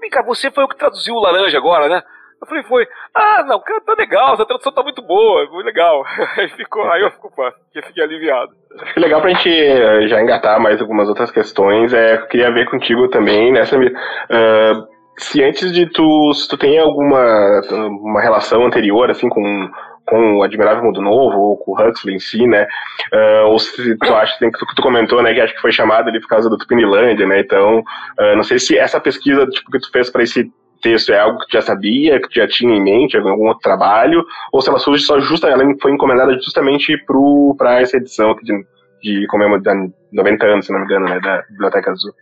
Vem 0.00 0.10
cá, 0.10 0.22
você 0.22 0.50
foi 0.50 0.64
o 0.64 0.68
que 0.68 0.76
traduziu 0.76 1.14
o 1.14 1.20
laranja 1.20 1.58
agora, 1.58 1.88
né? 1.88 2.02
Eu 2.40 2.46
falei, 2.46 2.62
foi. 2.64 2.86
Ah, 3.14 3.42
não, 3.44 3.58
cara, 3.60 3.80
tá 3.80 3.94
legal, 3.98 4.34
essa 4.34 4.44
tradução 4.44 4.72
tá 4.72 4.82
muito 4.82 5.00
boa, 5.00 5.46
foi 5.48 5.64
legal. 5.64 6.04
Aí 6.36 6.48
ficou, 6.50 6.82
aí 6.90 7.02
eu 7.02 7.10
fico, 7.10 7.34
pá, 7.34 7.52
fiquei 7.72 8.02
aliviado. 8.02 8.52
Acho 8.78 9.00
legal 9.00 9.22
pra 9.22 9.30
gente 9.30 9.48
eh, 9.48 10.06
já 10.06 10.20
engatar 10.20 10.60
mais 10.60 10.80
algumas 10.80 11.08
outras 11.08 11.30
questões. 11.30 11.94
É, 11.94 12.16
eu 12.16 12.26
queria 12.26 12.52
ver 12.52 12.68
contigo 12.68 13.08
também, 13.08 13.52
né, 13.52 13.64
Samir? 13.64 13.90
Uh, 13.90 14.95
se 15.18 15.42
antes 15.42 15.72
de 15.72 15.86
tu, 15.86 16.32
se 16.34 16.48
tu 16.48 16.56
tem 16.56 16.78
alguma 16.78 17.60
uma 17.88 18.20
relação 18.20 18.66
anterior, 18.66 19.10
assim, 19.10 19.28
com, 19.28 19.70
com 20.04 20.38
o 20.38 20.42
Admirável 20.42 20.84
Mundo 20.84 21.00
Novo, 21.00 21.38
ou 21.38 21.56
com 21.56 21.72
o 21.72 21.74
Huxley 21.74 22.16
em 22.16 22.18
si, 22.18 22.46
né, 22.46 22.66
uh, 23.12 23.46
ou 23.46 23.58
se 23.58 23.96
tu 23.96 24.14
acha, 24.14 24.36
que 24.38 24.50
tu, 24.50 24.66
tu, 24.74 24.82
comentou, 24.82 25.22
né, 25.22 25.34
que 25.34 25.40
acho 25.40 25.54
que 25.54 25.60
foi 25.60 25.72
chamado 25.72 26.08
ali 26.08 26.20
por 26.20 26.28
causa 26.28 26.48
do 26.48 26.58
Tupinilândia, 26.58 27.26
né, 27.26 27.40
então, 27.40 27.80
uh, 27.80 28.36
não 28.36 28.42
sei 28.42 28.58
se 28.58 28.76
essa 28.76 29.00
pesquisa, 29.00 29.46
tipo, 29.46 29.70
que 29.70 29.80
tu 29.80 29.90
fez 29.90 30.10
para 30.10 30.22
esse 30.22 30.50
texto 30.82 31.10
é 31.10 31.18
algo 31.18 31.38
que 31.40 31.46
tu 31.46 31.52
já 31.54 31.62
sabia, 31.62 32.20
que 32.20 32.28
tu 32.28 32.34
já 32.34 32.46
tinha 32.46 32.74
em 32.74 32.82
mente, 32.82 33.16
algum 33.16 33.46
outro 33.46 33.62
trabalho, 33.62 34.24
ou 34.52 34.60
se 34.60 34.68
ela 34.68 34.78
surge 34.78 35.04
só 35.04 35.18
justa, 35.18 35.48
ela 35.48 35.64
foi 35.80 35.92
encomendada 35.92 36.34
justamente 36.34 36.96
para 37.56 37.80
essa 37.80 37.96
edição 37.96 38.36
de, 38.42 38.64
de 39.02 39.26
comemorar 39.28 39.74
90 40.12 40.46
anos, 40.46 40.66
se 40.66 40.72
não 40.72 40.80
me 40.80 40.84
engano, 40.84 41.08
né, 41.08 41.18
da 41.20 41.42
Biblioteca 41.50 41.90
Azul. 41.90 42.12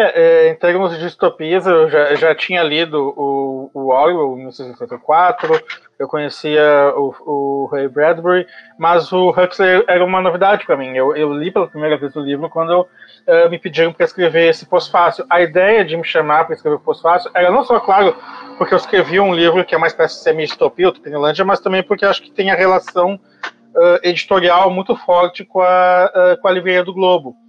É, 0.00 0.46
é, 0.46 0.48
em 0.50 0.54
termos 0.54 0.92
de 0.92 1.00
distopias, 1.00 1.66
eu 1.66 1.90
já, 1.90 2.14
já 2.14 2.32
tinha 2.32 2.62
lido 2.62 3.12
o, 3.16 3.68
o 3.74 3.88
Orwell, 3.88 4.34
em 4.34 4.42
1984, 4.42 5.60
eu 5.98 6.06
conhecia 6.06 6.94
o, 6.96 7.12
o 7.26 7.66
Ray 7.66 7.88
Bradbury, 7.88 8.46
mas 8.78 9.12
o 9.12 9.30
Huxley 9.30 9.82
era 9.88 10.04
uma 10.04 10.20
novidade 10.20 10.64
para 10.64 10.76
mim. 10.76 10.96
Eu, 10.96 11.16
eu, 11.16 11.32
li 11.32 11.50
pela 11.50 11.66
primeira 11.66 11.98
vez 11.98 12.14
o 12.14 12.20
livro 12.20 12.48
quando 12.48 12.82
uh, 12.82 13.50
me 13.50 13.58
pediram 13.58 13.92
para 13.92 14.04
escrever 14.04 14.48
esse 14.48 14.66
pós-fácil. 14.66 15.26
A 15.28 15.42
ideia 15.42 15.84
de 15.84 15.96
me 15.96 16.04
chamar 16.04 16.44
para 16.44 16.54
escrever 16.54 16.76
o 16.76 16.80
pós-fácil 16.80 17.32
era 17.34 17.50
não 17.50 17.64
só, 17.64 17.80
claro, 17.80 18.14
porque 18.56 18.74
eu 18.74 18.78
escrevi 18.78 19.18
um 19.18 19.34
livro 19.34 19.64
que 19.64 19.74
é 19.74 19.78
mais 19.78 19.94
espécie 19.94 20.18
de 20.18 20.22
semi-distopia, 20.22 20.90
o 20.90 20.92
Tupinilândia, 20.92 21.44
mas 21.44 21.58
também 21.58 21.82
porque 21.82 22.04
acho 22.04 22.22
que 22.22 22.30
tem 22.30 22.52
a 22.52 22.54
relação 22.54 23.14
uh, 23.14 23.98
editorial 24.04 24.70
muito 24.70 24.94
forte 24.94 25.44
com 25.44 25.60
a, 25.60 26.12
uh, 26.14 26.40
com 26.40 26.46
a 26.46 26.52
Livraria 26.52 26.84
do 26.84 26.94
Globo. 26.94 27.47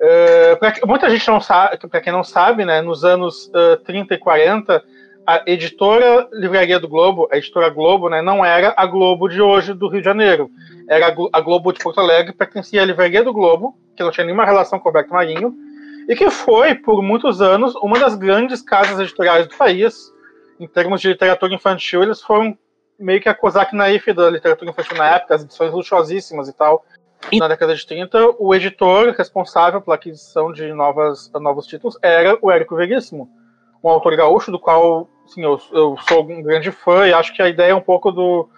Uh, 0.00 0.86
muita 0.86 1.10
gente 1.10 1.26
não 1.28 1.40
sabe, 1.40 1.76
para 1.88 2.00
quem 2.00 2.12
não 2.12 2.22
sabe, 2.22 2.64
né, 2.64 2.80
nos 2.80 3.04
anos 3.04 3.48
uh, 3.48 3.76
30 3.84 4.14
e 4.14 4.18
40, 4.18 4.84
a 5.26 5.42
editora 5.44 6.28
Livraria 6.32 6.78
do 6.78 6.88
Globo, 6.88 7.28
a 7.32 7.36
editora 7.36 7.68
Globo, 7.68 8.08
né, 8.08 8.22
não 8.22 8.44
era 8.44 8.72
a 8.76 8.86
Globo 8.86 9.28
de 9.28 9.42
hoje 9.42 9.74
do 9.74 9.88
Rio 9.88 10.00
de 10.00 10.04
Janeiro. 10.04 10.50
Era 10.88 11.14
a 11.32 11.40
Globo 11.40 11.72
de 11.72 11.80
Porto 11.80 12.00
Alegre, 12.00 12.32
pertencia 12.32 12.80
à 12.80 12.84
Livraria 12.84 13.22
do 13.22 13.32
Globo, 13.32 13.76
que 13.96 14.02
não 14.02 14.10
tinha 14.10 14.24
nenhuma 14.24 14.44
relação 14.44 14.78
com 14.78 14.88
o 14.88 14.88
Roberto 14.88 15.10
Marinho, 15.10 15.54
e 16.08 16.16
que 16.16 16.30
foi, 16.30 16.74
por 16.74 17.02
muitos 17.02 17.42
anos, 17.42 17.74
uma 17.76 17.98
das 17.98 18.14
grandes 18.14 18.62
casas 18.62 18.98
editoriais 18.98 19.46
do 19.46 19.56
país. 19.56 20.10
Em 20.58 20.66
termos 20.66 21.00
de 21.00 21.08
literatura 21.08 21.52
infantil, 21.52 22.02
eles 22.02 22.22
foram 22.22 22.56
meio 22.98 23.20
que 23.20 23.28
a 23.28 23.34
Cosac 23.34 23.76
Naif 23.76 24.12
da 24.12 24.30
literatura 24.30 24.70
infantil 24.70 24.96
na 24.96 25.16
época, 25.16 25.34
as 25.34 25.42
edições 25.42 25.72
luxuosíssimas 25.72 26.48
e 26.48 26.56
tal. 26.56 26.84
Na 27.38 27.48
década 27.48 27.74
de 27.74 27.86
30, 27.86 28.36
o 28.38 28.54
editor 28.54 29.14
responsável 29.16 29.80
pela 29.80 29.96
aquisição 29.96 30.52
de 30.52 30.72
novas, 30.72 31.30
novos 31.34 31.66
títulos 31.66 31.98
era 32.02 32.38
o 32.40 32.50
Érico 32.50 32.76
Veríssimo, 32.76 33.28
um 33.82 33.88
autor 33.88 34.16
gaúcho 34.16 34.50
do 34.50 34.58
qual 34.58 35.08
sim, 35.26 35.42
eu, 35.42 35.60
eu, 35.72 35.96
sou 36.08 36.22
um 36.22 36.42
grande 36.42 36.70
fã 36.70 37.06
e 37.06 37.12
acho 37.12 37.34
que 37.34 37.42
a 37.42 37.48
ideia 37.48 37.72
é 37.72 37.74
um 37.74 37.82
pouco 37.82 38.10
do, 38.10 38.48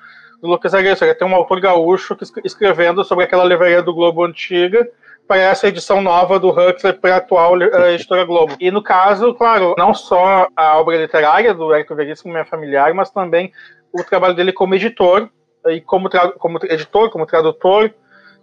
do 0.40 0.49
Lucas 0.49 0.73
Aguirre, 0.73 0.97
ele 1.00 1.14
tem 1.14 1.26
um 1.26 1.35
autor 1.35 1.61
gaúcho 1.61 2.14
que, 2.14 2.25
escrevendo 2.45 3.05
sobre 3.05 3.25
aquela 3.25 3.45
livraria 3.45 3.83
do 3.83 3.95
Globo 3.95 4.25
antiga 4.25 4.88
para 5.26 5.38
essa 5.38 5.69
edição 5.69 6.00
nova 6.00 6.38
do 6.38 6.50
Huxley 6.50 6.93
para 6.93 7.14
a 7.14 7.19
atual 7.19 7.57
uh, 7.57 7.87
editora 7.87 8.25
Globo. 8.25 8.57
E 8.59 8.71
no 8.71 8.83
caso, 8.83 9.35
claro, 9.35 9.75
não 9.79 9.95
só 9.95 10.49
a 10.57 10.79
obra 10.79 10.97
literária 10.97 11.55
do 11.55 11.73
Érico 11.73 11.95
Veríssimo 11.95 12.37
é 12.37 12.45
familiar, 12.45 12.93
mas 12.95 13.11
também 13.11 13.52
o 13.93 14.02
trabalho 14.02 14.35
dele 14.35 14.52
como 14.52 14.75
editor, 14.75 15.29
e 15.69 15.81
como, 15.81 16.09
como 16.38 16.59
editor, 16.64 17.11
como 17.11 17.26
tradutor, 17.26 17.93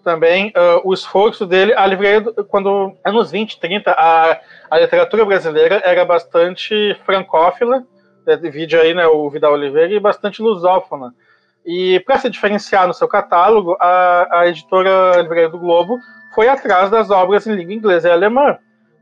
também 0.08 0.54
uh, 0.56 0.80
o 0.86 0.94
esforço 0.94 1.46
dele. 1.46 1.74
A 1.74 1.86
livraria, 1.86 2.24
quando 2.48 2.96
anos 3.04 3.30
20, 3.30 3.60
30, 3.60 3.92
a, 3.92 4.40
a 4.72 4.80
literatura 4.80 5.26
brasileira 5.26 5.82
era 5.84 6.06
bastante 6.06 6.98
francófila, 7.06 7.84
né, 8.26 8.38
vídeo 8.38 8.80
aí, 8.80 8.94
né, 8.94 9.06
o 9.06 9.30
Vidal 9.30 9.52
Oliveira, 9.52 9.94
e 9.94 10.00
bastante 10.00 10.42
lusófona. 10.42 11.14
E 11.66 12.00
para 12.06 12.20
se 12.20 12.30
diferenciar 12.30 12.88
no 12.88 12.94
seu 12.94 13.06
catálogo, 13.06 13.76
a, 13.82 14.40
a 14.40 14.48
editora 14.48 15.22
Livraria 15.22 15.50
do 15.50 15.60
Globo 15.60 15.98
foi 16.34 16.48
atrás 16.48 16.90
das 16.90 17.12
obras 17.12 17.46
em 17.46 17.56
língua 17.56 17.74
inglesa 17.74 18.08
e 18.08 18.12
alemã. 18.12 18.58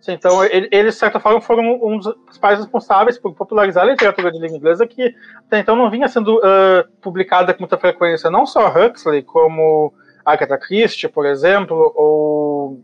Então, 0.08 0.44
eles, 0.44 0.96
de 0.96 1.00
certa 1.00 1.20
forma, 1.20 1.40
foram 1.40 1.80
um 1.84 2.00
dos 2.00 2.16
principais 2.26 2.58
responsáveis 2.58 3.20
por 3.20 3.36
popularizar 3.36 3.84
a 3.84 3.92
literatura 3.92 4.32
de 4.32 4.40
língua 4.40 4.58
inglesa, 4.58 4.88
que 4.88 5.14
até 5.46 5.60
então 5.60 5.76
não 5.76 5.90
vinha 5.92 6.08
sendo 6.08 6.38
uh, 6.38 6.84
publicada 7.00 7.54
com 7.54 7.60
muita 7.62 7.78
frequência, 7.78 8.30
não 8.32 8.48
só 8.48 8.70
Huxley, 8.70 9.22
como 9.22 9.94
Agatha 10.26 10.58
Christie, 10.58 11.08
por 11.08 11.26
exemplo, 11.26 11.94
ou 11.96 12.84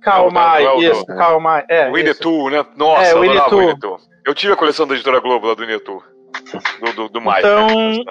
Karl 0.00 0.30
May, 0.30 0.64
isso, 0.84 1.04
Karl 1.06 1.40
May, 1.40 1.64
é. 1.68 1.90
Winnetou, 1.90 2.48
né? 2.48 2.64
Nossa, 2.76 3.02
é, 3.02 3.14
Winnetou. 3.18 3.58
Winnetou. 3.58 3.98
Eu 4.24 4.34
tive 4.34 4.52
a 4.52 4.56
coleção 4.56 4.86
da 4.86 4.94
editora 4.94 5.20
Globo 5.20 5.48
lá 5.48 5.54
do 5.54 5.60
Winnetou. 5.60 6.02
Do, 6.80 6.92
do, 6.92 7.08
do 7.08 7.20
Mai, 7.20 7.40
então, 7.40 7.66
né, 7.66 8.04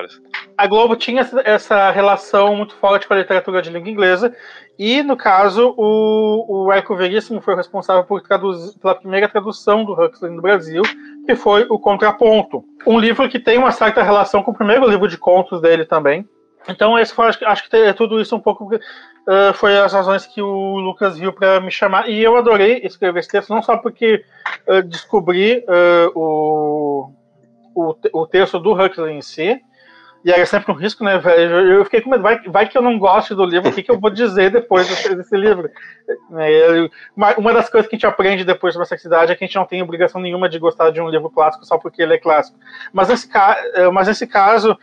a 0.57 0.67
Globo 0.67 0.95
tinha 0.95 1.25
essa 1.45 1.91
relação 1.91 2.55
muito 2.55 2.75
forte 2.75 3.07
com 3.07 3.13
a 3.13 3.17
literatura 3.17 3.61
de 3.61 3.69
língua 3.69 3.89
inglesa, 3.89 4.35
e 4.77 5.03
no 5.03 5.15
caso, 5.15 5.73
o, 5.77 6.65
o 6.65 6.71
Eco 6.71 6.95
Veríssimo 6.95 7.39
foi 7.39 7.55
responsável 7.55 8.03
por 8.03 8.21
traduzir, 8.21 8.77
pela 8.79 8.95
primeira 8.95 9.29
tradução 9.29 9.85
do 9.85 9.93
Huxley 9.93 10.31
no 10.31 10.41
Brasil, 10.41 10.81
que 11.25 11.35
foi 11.35 11.65
o 11.69 11.79
Contraponto. 11.79 12.63
Um 12.85 12.99
livro 12.99 13.29
que 13.29 13.39
tem 13.39 13.57
uma 13.57 13.71
certa 13.71 14.01
relação 14.03 14.43
com 14.43 14.51
o 14.51 14.55
primeiro 14.55 14.89
livro 14.89 15.07
de 15.07 15.17
contos 15.17 15.61
dele 15.61 15.85
também, 15.85 16.27
então, 16.67 16.97
esse 16.97 17.13
foi, 17.13 17.27
acho, 17.27 17.45
acho 17.45 17.69
que 17.69 17.75
é 17.75 17.93
tudo 17.93 18.19
isso 18.19 18.35
um 18.35 18.39
pouco 18.39 18.65
uh, 18.75 19.53
foi 19.53 19.77
as 19.77 19.93
razões 19.93 20.25
que 20.25 20.41
o 20.41 20.77
Lucas 20.77 21.17
viu 21.17 21.31
para 21.31 21.59
me 21.59 21.71
chamar. 21.71 22.09
E 22.09 22.21
eu 22.21 22.35
adorei 22.35 22.81
escrever 22.83 23.19
esse 23.19 23.29
texto, 23.29 23.49
não 23.49 23.61
só 23.61 23.77
porque 23.77 24.23
uh, 24.67 24.81
descobri 24.83 25.63
uh, 25.67 26.11
o, 26.15 27.11
o, 27.75 27.95
o, 28.13 28.27
texto 28.27 28.59
do 28.59 28.73
Huxley 28.73 29.15
em 29.15 29.21
si, 29.21 29.61
e 30.23 30.31
era 30.31 30.43
sempre 30.47 30.71
um 30.71 30.75
risco, 30.75 31.03
né? 31.03 31.21
Eu 31.71 31.85
fiquei 31.85 32.01
com 32.01 32.09
medo, 32.09 32.23
vai, 32.23 32.41
vai 32.47 32.67
que 32.67 32.75
eu 32.75 32.81
não 32.81 32.97
gosto 32.97 33.35
do 33.35 33.45
livro, 33.45 33.69
o 33.69 33.71
que, 33.71 33.83
que 33.83 33.91
eu 33.91 33.99
vou 33.99 34.09
dizer 34.09 34.49
depois 34.49 34.87
desse, 34.87 35.13
desse 35.15 35.37
livro? 35.37 35.69
É, 36.39 36.89
uma, 37.15 37.53
das 37.53 37.69
coisas 37.69 37.87
que 37.87 37.95
a 37.95 37.97
gente 37.97 38.07
aprende 38.07 38.43
depois 38.43 38.73
de 38.73 38.79
uma 38.79 38.85
cidade 38.85 39.31
é 39.31 39.35
que 39.35 39.43
a 39.43 39.47
gente 39.47 39.55
não 39.55 39.67
tem 39.67 39.83
obrigação 39.83 40.19
nenhuma 40.19 40.49
de 40.49 40.57
gostar 40.57 40.89
de 40.89 40.99
um 40.99 41.09
livro 41.09 41.29
clássico 41.29 41.63
só 41.63 41.77
porque 41.77 42.01
ele 42.01 42.15
é 42.15 42.17
clássico. 42.17 42.57
Mas 42.91 43.09
nesse, 43.09 43.29
mas 43.93 44.07
nesse 44.07 44.25
caso 44.25 44.75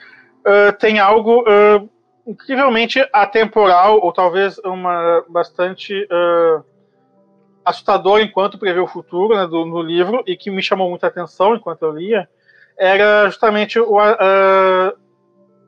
uh, 0.46 0.72
tem 0.78 0.98
algo 0.98 1.42
uh, 1.42 1.88
incrivelmente 2.26 3.06
atemporal, 3.12 4.00
ou 4.02 4.12
talvez 4.12 4.58
uma 4.58 5.24
bastante 5.28 6.04
uh, 6.04 6.64
assustador 7.64 8.20
enquanto 8.20 8.58
prevê 8.58 8.80
o 8.80 8.86
futuro 8.86 9.36
né, 9.36 9.46
do, 9.46 9.64
no 9.64 9.82
livro, 9.82 10.22
e 10.26 10.36
que 10.36 10.50
me 10.50 10.62
chamou 10.62 10.90
muita 10.90 11.06
atenção 11.06 11.54
enquanto 11.54 11.82
eu 11.82 11.92
lia, 11.92 12.28
era 12.76 13.26
justamente 13.26 13.78
o, 13.78 13.96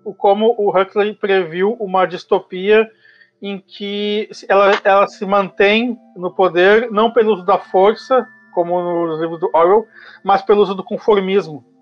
o 0.04 0.14
como 0.14 0.54
o 0.59 0.71
Huxley 0.71 1.14
previu 1.14 1.75
uma 1.75 2.07
distopia 2.07 2.88
em 3.43 3.59
que 3.59 4.28
ela, 4.49 4.73
ela 4.83 5.07
se 5.07 5.25
mantém 5.26 5.99
no 6.16 6.35
poder 6.35 6.90
não 6.90 7.12
pelo 7.12 7.35
uso 7.35 7.45
da 7.45 7.59
força, 7.59 8.26
como 8.52 9.07
nos 9.07 9.21
livros 9.21 9.38
do 9.38 9.50
Orwell, 9.52 9.87
mas 10.25 10.40
pelo 10.40 10.62
uso 10.62 10.75
do 10.75 10.83
conformismo 10.83 11.74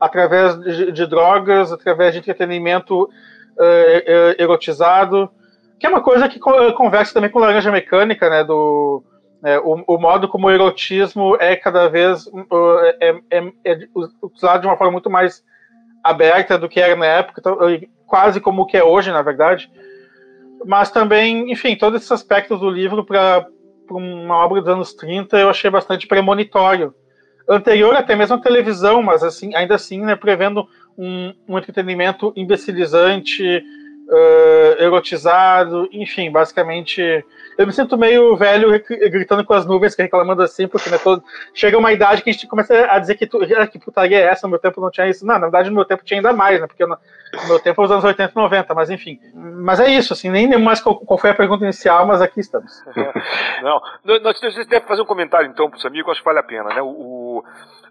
através 0.00 0.58
de, 0.60 0.92
de 0.92 1.06
drogas, 1.06 1.72
através 1.72 2.12
de 2.12 2.20
entretenimento 2.20 3.02
uh, 3.04 3.10
erotizado, 4.38 5.30
que 5.78 5.86
é 5.86 5.88
uma 5.88 6.00
coisa 6.00 6.28
que 6.28 6.38
conversa 6.38 7.14
também 7.14 7.30
com 7.30 7.38
Laranja 7.38 7.70
Mecânica, 7.70 8.28
né, 8.30 8.44
do 8.44 9.02
é, 9.42 9.58
o, 9.58 9.82
o, 9.86 9.98
modo 9.98 10.28
como 10.28 10.46
o 10.46 10.50
erotismo 10.50 11.34
é 11.40 11.56
cada 11.56 11.88
vez 11.88 12.26
uh, 12.26 12.78
é, 13.00 13.20
é, 13.30 13.52
é, 13.64 13.78
usado 14.20 14.60
de 14.60 14.66
uma 14.66 14.76
forma 14.76 14.92
muito 14.92 15.08
mais 15.08 15.42
aberta 16.04 16.58
do 16.58 16.68
que 16.68 16.78
era 16.78 16.94
na 16.94 17.06
época, 17.06 17.40
então, 17.40 17.58
quase 18.06 18.40
como 18.40 18.62
o 18.62 18.66
que 18.66 18.76
é 18.76 18.84
hoje, 18.84 19.10
na 19.10 19.22
verdade. 19.22 19.70
Mas 20.66 20.90
também, 20.90 21.50
enfim, 21.50 21.74
todos 21.74 22.00
esses 22.00 22.12
aspectos 22.12 22.60
do 22.60 22.68
livro 22.68 23.02
para 23.02 23.46
uma 23.90 24.44
obra 24.44 24.60
dos 24.60 24.68
anos 24.68 24.92
30 24.92 25.38
eu 25.38 25.48
achei 25.48 25.70
bastante 25.70 26.06
premonitório 26.06 26.94
anterior 27.50 27.94
até 27.94 28.14
mesmo 28.14 28.36
à 28.36 28.38
televisão, 28.38 29.02
mas 29.02 29.22
assim, 29.22 29.54
ainda 29.54 29.74
assim, 29.74 30.00
né, 30.00 30.14
prevendo 30.14 30.66
um, 30.96 31.34
um 31.48 31.58
entretenimento 31.58 32.32
imbecilizante, 32.36 33.62
uh, 34.10 34.82
erotizado, 34.82 35.88
enfim, 35.92 36.30
basicamente. 36.30 37.24
Eu 37.56 37.66
me 37.66 37.72
sinto 37.72 37.96
meio 37.96 38.36
velho 38.36 38.70
gritando 39.10 39.44
com 39.44 39.52
as 39.52 39.66
nuvens, 39.66 39.94
reclamando 39.96 40.42
assim, 40.42 40.66
porque 40.66 40.88
né, 40.90 40.98
todo... 40.98 41.22
chega 41.54 41.78
uma 41.78 41.92
idade 41.92 42.22
que 42.22 42.30
a 42.30 42.32
gente 42.32 42.46
começa 42.46 42.74
a 42.90 42.98
dizer 42.98 43.14
que, 43.16 43.26
tu... 43.26 43.38
Ah, 43.56 43.66
que 43.66 43.78
putaria 43.78 44.18
é 44.18 44.24
essa, 44.24 44.46
no 44.46 44.50
meu 44.50 44.58
tempo 44.58 44.80
não 44.80 44.90
tinha 44.90 45.08
isso. 45.08 45.24
Não, 45.24 45.34
na 45.34 45.42
verdade, 45.42 45.68
no 45.68 45.76
meu 45.76 45.84
tempo 45.84 46.04
tinha 46.04 46.18
ainda 46.18 46.32
mais, 46.32 46.60
né? 46.60 46.66
Porque 46.66 46.84
no 46.84 46.98
meu 47.46 47.60
tempo 47.60 47.80
é 47.80 47.84
os 47.84 47.90
anos 47.90 48.04
80 48.04 48.32
e 48.32 48.42
90, 48.42 48.74
mas 48.74 48.90
enfim. 48.90 49.20
Mas 49.34 49.78
é 49.78 49.88
isso, 49.90 50.12
assim, 50.12 50.30
nem 50.30 50.46
lembro 50.46 50.64
mais 50.64 50.80
qual, 50.80 50.98
qual 50.98 51.18
foi 51.18 51.30
a 51.30 51.34
pergunta 51.34 51.64
inicial, 51.64 52.06
mas 52.06 52.20
aqui 52.20 52.40
estamos. 52.40 52.82
não, 53.62 53.80
nós 54.22 54.40
devemos 54.40 54.88
fazer 54.88 55.02
um 55.02 55.06
comentário 55.06 55.48
então 55.48 55.68
para 55.68 55.78
os 55.78 55.86
amigos, 55.86 56.10
acho 56.10 56.20
que 56.20 56.26
vale 56.26 56.38
a 56.38 56.42
pena, 56.42 56.74
né? 56.74 56.82
O, 56.82 57.44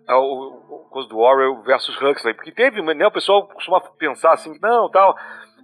o, 0.10 0.88
coisa 0.90 1.08
do 1.08 1.20
Orwell 1.20 1.62
versus 1.62 1.96
Huxley, 2.02 2.34
porque 2.34 2.52
teve, 2.52 2.82
né, 2.82 3.06
o 3.06 3.12
pessoal 3.12 3.48
costuma 3.48 3.80
pensar 3.80 4.34
assim, 4.34 4.58
não, 4.60 4.90
tal 4.90 5.16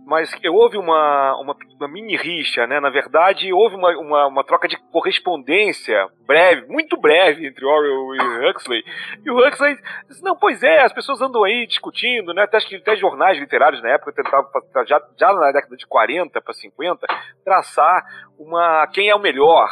mas 0.05 0.31
houve 0.51 0.77
uma, 0.77 1.35
uma, 1.41 1.55
uma, 1.79 1.87
mini 1.87 2.15
rixa, 2.15 2.67
né? 2.67 2.79
Na 2.79 2.91
verdade, 2.91 3.51
houve 3.51 3.75
uma, 3.75 3.89
uma, 3.97 4.27
uma, 4.27 4.43
troca 4.43 4.67
de 4.67 4.77
correspondência 4.91 6.07
breve, 6.27 6.67
muito 6.67 6.95
breve, 6.95 7.47
entre 7.47 7.65
Orwell 7.65 8.15
e 8.15 8.49
Huxley. 8.49 8.83
E 9.25 9.31
o 9.31 9.47
Huxley 9.47 9.75
disse, 10.07 10.23
não, 10.23 10.35
pois 10.35 10.61
é, 10.61 10.83
as 10.83 10.93
pessoas 10.93 11.21
andam 11.21 11.43
aí 11.43 11.65
discutindo, 11.65 12.33
né? 12.33 12.43
Até, 12.43 12.57
até 12.57 12.95
jornais 12.95 13.39
literários 13.39 13.81
na 13.81 13.89
época 13.89 14.13
tentavam, 14.13 14.47
já, 14.85 15.01
já 15.19 15.33
na 15.33 15.51
década 15.51 15.75
de 15.75 15.87
40 15.87 16.39
para 16.39 16.53
50, 16.53 17.07
traçar 17.43 18.05
uma 18.37 18.85
quem 18.87 19.09
é 19.09 19.15
o 19.15 19.19
melhor 19.19 19.69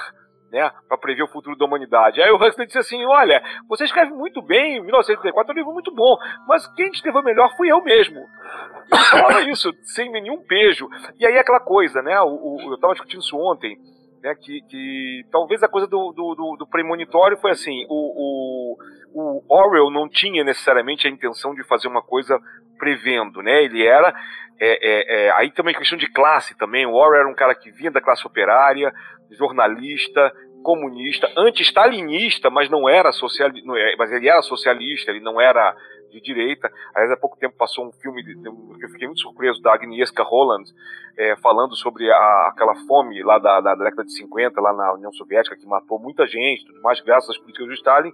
né, 0.54 0.72
para 0.88 0.98
prever 1.00 1.24
o 1.24 1.28
futuro 1.28 1.58
da 1.58 1.66
humanidade. 1.66 2.22
Aí 2.22 2.30
o 2.30 2.36
Huxley 2.36 2.68
disse 2.68 2.78
assim: 2.78 3.04
Olha, 3.06 3.42
você 3.68 3.86
escreve 3.86 4.12
muito 4.12 4.40
bem, 4.40 4.80
1984 4.82 5.52
é 5.52 5.54
um 5.54 5.58
livro 5.58 5.74
muito 5.74 5.92
bom, 5.92 6.16
mas 6.48 6.68
quem 6.76 6.90
escreveu 6.90 7.24
melhor 7.24 7.50
fui 7.58 7.72
eu 7.72 7.84
mesmo. 7.84 8.20
Ele 8.20 9.02
falava 9.10 9.42
isso, 9.42 9.74
sem 9.82 10.12
nenhum 10.12 10.46
beijo. 10.48 10.88
E 11.20 11.26
aí 11.26 11.38
aquela 11.38 11.60
coisa, 11.60 12.04
né? 12.04 12.22
O, 12.22 12.28
o, 12.28 12.62
eu 12.70 12.76
estava 12.76 12.94
discutindo 12.94 13.22
isso 13.22 13.36
ontem, 13.36 13.76
né? 14.24 14.34
Que, 14.36 14.62
que 14.62 15.26
talvez 15.30 15.62
a 15.62 15.68
coisa 15.68 15.86
do, 15.86 16.14
do, 16.14 16.34
do, 16.34 16.56
do 16.60 16.68
premonitório 16.68 17.38
foi 17.38 17.52
assim: 17.52 17.86
o, 17.90 18.74
o, 18.74 18.78
o 19.14 19.44
Orwell 19.54 19.92
não 19.92 20.08
tinha 20.08 20.44
necessariamente 20.44 21.06
a 21.06 21.12
intenção 21.12 21.54
de 21.54 21.64
fazer 21.66 21.90
uma 21.90 22.02
coisa 22.02 22.40
prevendo, 22.80 23.44
né? 23.44 23.64
Ele 23.64 23.86
era 23.86 24.16
é, 24.60 24.80
é, 24.82 25.26
é, 25.28 25.32
aí 25.32 25.52
também 25.52 25.76
questão 25.76 25.98
de 25.98 26.10
classe 26.10 26.58
também. 26.58 26.86
O 26.86 26.94
Orwell 26.94 27.22
era 27.22 27.30
um 27.30 27.36
cara 27.36 27.54
que 27.54 27.70
vinha 27.70 27.92
da 27.92 28.02
classe 28.02 28.26
operária, 28.26 28.94
jornalista, 29.32 30.32
comunista, 30.64 31.30
anti-stalinista, 31.38 32.50
mas 32.50 32.70
não 32.70 32.88
era 32.88 33.12
socialista, 33.12 33.68
mas 33.98 34.12
ele 34.14 34.30
era 34.30 34.42
socialista, 34.42 35.12
ele 35.12 35.20
não 35.20 35.42
era 35.42 35.76
de 36.14 36.22
direita. 36.22 36.72
Aliás, 36.94 37.12
há 37.12 37.18
pouco 37.18 37.38
tempo 37.38 37.58
passou 37.58 37.88
um 37.88 37.92
filme, 37.92 38.24
que 38.24 38.48
eu 38.86 38.90
fiquei 38.90 39.08
muito 39.08 39.22
surpreso, 39.22 39.62
da 39.62 39.74
Agnieszka 39.74 40.24
Holland, 40.24 40.72
é, 41.18 41.36
falando 41.38 41.76
sobre 41.76 42.10
a, 42.12 42.48
aquela 42.48 42.76
fome 42.88 43.22
lá 43.24 43.40
da, 43.40 43.60
da, 43.60 43.76
década 43.76 44.06
de 44.06 44.14
50, 44.14 44.62
lá 44.62 44.74
na 44.74 44.94
União 44.94 45.12
Soviética, 45.14 45.58
que 45.58 45.66
matou 45.66 46.00
muita 46.00 46.26
gente, 46.28 46.66
tudo 46.66 46.82
mais, 46.82 47.02
graças 47.02 47.32
às 47.32 47.38
políticas 47.38 47.68
do 47.68 47.74
Stalin. 47.74 48.14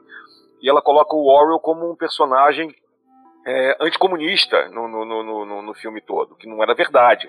E 0.62 0.70
ela 0.70 0.82
coloca 0.82 1.16
o 1.16 1.28
Orwell 1.28 1.60
como 1.60 1.90
um 1.90 1.96
personagem 1.96 2.74
é, 3.46 3.78
anticomunista 3.80 4.70
no, 4.70 4.88
no, 4.88 5.06
no, 5.06 5.62
no, 5.62 5.74
filme 5.74 6.02
todo, 6.02 6.36
que 6.36 6.48
não 6.48 6.62
era 6.62 6.74
verdade. 6.74 7.26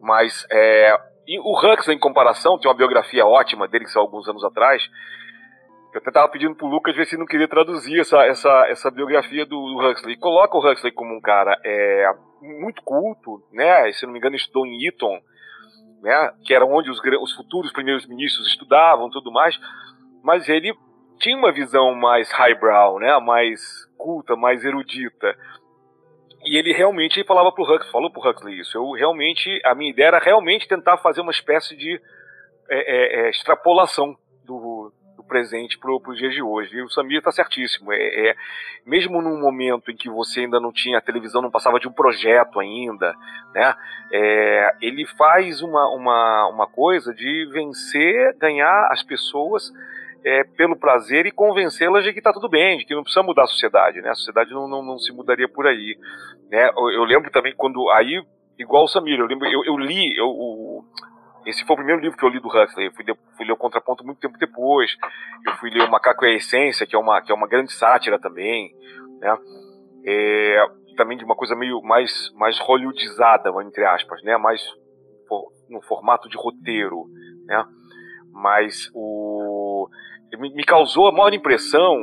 Mas 0.00 0.46
é, 0.50 0.96
o 1.42 1.56
Huxley, 1.56 1.96
em 1.96 2.00
comparação, 2.00 2.58
tem 2.58 2.68
uma 2.70 2.76
biografia 2.76 3.26
ótima 3.26 3.68
dele 3.68 3.84
que 3.84 3.90
saiu 3.90 4.02
alguns 4.02 4.28
anos 4.28 4.44
atrás. 4.44 4.82
Eu 5.92 6.00
até 6.00 6.10
estava 6.10 6.28
pedindo 6.28 6.54
pro 6.54 6.66
Lucas 6.66 6.94
ver 6.94 7.06
se 7.06 7.16
não 7.16 7.24
queria 7.24 7.48
traduzir 7.48 8.00
essa, 8.00 8.22
essa, 8.26 8.66
essa 8.68 8.90
biografia 8.90 9.46
do, 9.46 9.58
Huxley. 9.78 10.14
E 10.14 10.18
coloca 10.18 10.56
o 10.56 10.60
Huxley 10.60 10.92
como 10.92 11.14
um 11.14 11.20
cara 11.20 11.58
é, 11.64 12.10
muito 12.42 12.82
culto, 12.82 13.42
né? 13.52 13.90
Se 13.92 14.04
não 14.04 14.12
me 14.12 14.18
engano, 14.18 14.36
estudou 14.36 14.66
em 14.66 14.86
Eton, 14.86 15.18
né? 16.02 16.30
Que 16.44 16.54
era 16.54 16.66
onde 16.66 16.90
os, 16.90 17.00
os 17.22 17.34
futuros 17.34 17.72
primeiros 17.72 18.06
ministros 18.06 18.48
estudavam, 18.48 19.08
tudo 19.08 19.32
mais. 19.32 19.58
Mas 20.22 20.46
ele 20.48 20.74
tinha 21.18 21.36
uma 21.36 21.52
visão 21.52 21.94
mais 21.94 22.30
highbrow, 22.32 22.98
né? 22.98 23.18
Mais 23.20 23.60
culta, 23.96 24.36
mais 24.36 24.64
erudita. 24.64 25.34
E 26.44 26.58
ele 26.58 26.72
realmente 26.72 27.24
falava 27.24 27.50
pro 27.50 27.64
Huxley, 27.64 27.90
falou 27.90 28.12
pro 28.12 28.28
Huxley 28.28 28.60
isso. 28.60 28.76
Eu 28.76 28.92
realmente, 28.92 29.60
a 29.64 29.74
minha 29.74 29.90
ideia 29.90 30.08
era 30.08 30.18
realmente 30.18 30.68
tentar 30.68 30.98
fazer 30.98 31.22
uma 31.22 31.32
espécie 31.32 31.74
de 31.74 31.98
é, 32.68 32.76
é, 32.76 33.26
é 33.26 33.30
extrapolação 33.30 34.14
do, 34.14 34.14
do 34.14 34.27
presente 35.28 35.78
pro, 35.78 36.00
pro 36.00 36.16
dias 36.16 36.34
de 36.34 36.42
hoje. 36.42 36.74
E 36.74 36.82
o 36.82 36.88
Samir 36.88 37.22
tá 37.22 37.30
certíssimo. 37.30 37.92
É, 37.92 38.30
é, 38.30 38.36
mesmo 38.84 39.22
num 39.22 39.38
momento 39.38 39.90
em 39.90 39.96
que 39.96 40.08
você 40.08 40.40
ainda 40.40 40.58
não 40.58 40.72
tinha, 40.72 40.98
a 40.98 41.02
televisão 41.02 41.42
não 41.42 41.50
passava 41.50 41.78
de 41.78 41.86
um 41.86 41.92
projeto 41.92 42.58
ainda, 42.58 43.14
né? 43.54 43.74
É, 44.12 44.76
ele 44.80 45.06
faz 45.06 45.62
uma, 45.62 45.88
uma, 45.90 46.48
uma 46.48 46.66
coisa 46.66 47.14
de 47.14 47.48
vencer, 47.52 48.34
ganhar 48.38 48.88
as 48.90 49.02
pessoas 49.02 49.70
é, 50.24 50.44
pelo 50.44 50.76
prazer 50.76 51.26
e 51.26 51.30
convencê-las 51.30 52.04
de 52.04 52.12
que 52.12 52.18
está 52.18 52.32
tudo 52.32 52.48
bem, 52.48 52.78
de 52.78 52.84
que 52.84 52.94
não 52.94 53.02
precisa 53.02 53.22
mudar 53.22 53.44
a 53.44 53.46
sociedade, 53.46 54.00
né? 54.00 54.10
A 54.10 54.14
sociedade 54.14 54.50
não, 54.50 54.66
não, 54.66 54.82
não 54.82 54.98
se 54.98 55.12
mudaria 55.12 55.48
por 55.48 55.66
aí, 55.66 55.96
né? 56.50 56.70
Eu, 56.76 56.90
eu, 56.90 57.04
lembro 57.04 57.30
também 57.30 57.54
quando 57.56 57.88
aí, 57.90 58.22
igual 58.58 58.84
o 58.84 58.88
Samir, 58.88 59.18
eu 59.18 59.26
lembro, 59.26 59.46
eu, 59.46 59.64
eu 59.64 59.76
li, 59.76 60.16
eu, 60.16 60.28
o, 60.28 60.84
esse 61.48 61.64
foi 61.64 61.74
o 61.74 61.76
primeiro 61.78 62.00
livro 62.00 62.16
que 62.16 62.24
eu 62.24 62.28
li 62.28 62.40
do 62.40 62.48
Huxley. 62.48 62.86
Eu 62.86 62.92
fui, 62.92 63.04
fui, 63.36 63.46
ler 63.46 63.52
o 63.52 63.56
Contraponto 63.56 64.04
muito 64.04 64.20
tempo 64.20 64.36
depois. 64.38 64.94
Eu 65.46 65.54
fui 65.56 65.70
ler 65.70 65.82
o 65.82 65.90
Macaco 65.90 66.24
e 66.26 66.28
a 66.28 66.36
Essência, 66.36 66.86
que 66.86 66.94
é 66.94 66.98
uma, 66.98 67.22
que 67.22 67.32
é 67.32 67.34
uma 67.34 67.48
grande 67.48 67.72
sátira 67.72 68.18
também, 68.18 68.70
né? 69.20 69.38
É, 70.04 70.66
também 70.96 71.16
de 71.16 71.24
uma 71.24 71.34
coisa 71.34 71.56
meio 71.56 71.80
mais, 71.82 72.30
mais 72.34 72.58
hollywoodizada, 72.58 73.50
entre 73.62 73.84
aspas, 73.84 74.22
né? 74.22 74.36
Mais 74.36 74.62
for, 75.26 75.50
no 75.70 75.80
formato 75.82 76.28
de 76.28 76.36
roteiro, 76.36 77.06
né? 77.46 77.64
Mas 78.32 78.90
o 78.94 79.88
me 80.36 80.64
causou 80.64 81.08
a 81.08 81.12
maior 81.12 81.32
impressão, 81.32 81.96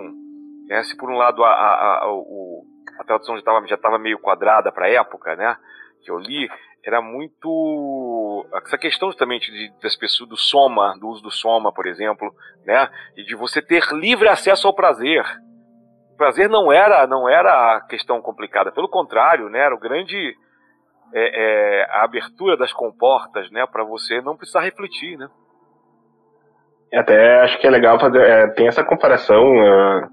né, 0.67 0.83
se 0.83 0.97
por 0.97 1.11
um 1.11 1.15
lado 1.15 1.43
a, 1.43 1.49
a, 1.49 2.03
a, 2.03 2.11
o, 2.11 2.65
a 2.99 3.03
tradução 3.03 3.35
já 3.35 3.39
estava 3.39 3.67
já 3.67 3.77
tava 3.77 3.99
meio 3.99 4.17
quadrada 4.17 4.71
para 4.71 4.87
a 4.87 4.89
época, 4.89 5.35
né, 5.35 5.55
que 6.01 6.09
eu 6.09 6.17
li, 6.17 6.49
era 6.83 7.01
muito 7.01 7.47
essa 8.53 8.77
questão 8.77 9.09
justamente 9.09 9.51
de, 9.51 9.71
das 9.81 9.95
pessoas 9.95 10.29
do 10.29 10.37
soma, 10.37 10.95
do 10.99 11.07
uso 11.07 11.21
do 11.21 11.31
soma, 11.31 11.71
por 11.71 11.87
exemplo, 11.87 12.33
né, 12.65 12.89
e 13.15 13.23
de 13.23 13.35
você 13.35 13.61
ter 13.61 13.83
livre 13.93 14.27
acesso 14.27 14.67
ao 14.67 14.75
prazer. 14.75 15.23
O 16.13 16.17
prazer 16.17 16.49
não 16.49 16.71
era 16.71 17.05
não 17.07 17.27
era 17.29 17.75
a 17.75 17.81
questão 17.81 18.21
complicada, 18.21 18.71
pelo 18.71 18.89
contrário, 18.89 19.49
né, 19.49 19.59
era 19.59 19.75
o 19.75 19.79
grande 19.79 20.35
é, 21.13 21.81
é, 21.81 21.85
a 21.91 22.03
abertura 22.03 22.57
das 22.57 22.73
comportas, 22.73 23.49
né, 23.51 23.65
para 23.65 23.83
você 23.83 24.21
não 24.21 24.35
precisar 24.35 24.61
refletir, 24.61 25.17
né. 25.17 25.29
Até 26.93 27.41
acho 27.41 27.59
que 27.59 27.67
é 27.67 27.69
legal 27.69 27.99
fazer. 27.99 28.21
É, 28.21 28.47
tem 28.49 28.67
essa 28.67 28.83
comparação 28.83 29.43
uh, 29.43 30.07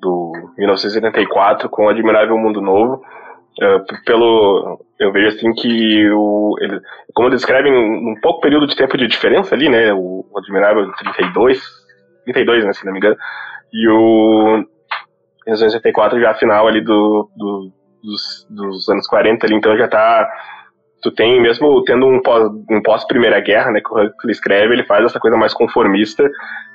do 0.00 0.32
1984 0.58 1.68
com 1.68 1.86
o 1.86 1.88
Admirável 1.88 2.36
Mundo 2.36 2.60
Novo. 2.60 3.02
Uh, 3.60 4.04
pelo 4.04 4.84
eu 4.98 5.12
vejo 5.12 5.28
assim 5.28 5.52
que 5.52 6.10
o 6.10 6.56
ele, 6.60 6.80
como 7.14 7.28
eles 7.28 7.40
escrevem 7.40 7.72
um, 7.72 8.10
um, 8.10 8.20
pouco 8.20 8.40
período 8.40 8.66
de 8.66 8.76
tempo 8.76 8.96
de 8.96 9.06
diferença 9.06 9.54
ali 9.54 9.68
né 9.68 9.92
o, 9.92 10.26
o 10.30 10.38
Admirável 10.38 10.90
32 10.92 11.62
32 12.24 12.64
né 12.64 12.72
se 12.72 12.84
não 12.84 12.92
me 12.92 12.98
engano 12.98 13.16
e 13.72 13.88
o 13.88 14.64
1984 15.46 16.20
já 16.20 16.34
final 16.34 16.66
ali 16.66 16.80
do, 16.80 17.30
do 17.36 17.72
dos, 18.02 18.46
dos, 18.48 18.88
anos 18.88 19.06
40 19.06 19.46
ali 19.46 19.54
então 19.54 19.76
já 19.76 19.86
está 19.86 20.28
tu 21.02 21.10
tem, 21.10 21.40
mesmo 21.40 21.82
tendo 21.84 22.06
um 22.06 22.20
pós, 22.20 22.50
um 22.70 22.82
pós 22.82 23.06
Primeira 23.06 23.40
Guerra, 23.40 23.70
né, 23.70 23.80
que 23.80 23.92
o 23.92 23.96
Huxley 23.96 24.32
escreve, 24.32 24.74
ele 24.74 24.84
faz 24.84 25.04
essa 25.04 25.20
coisa 25.20 25.36
mais 25.36 25.54
conformista, 25.54 26.28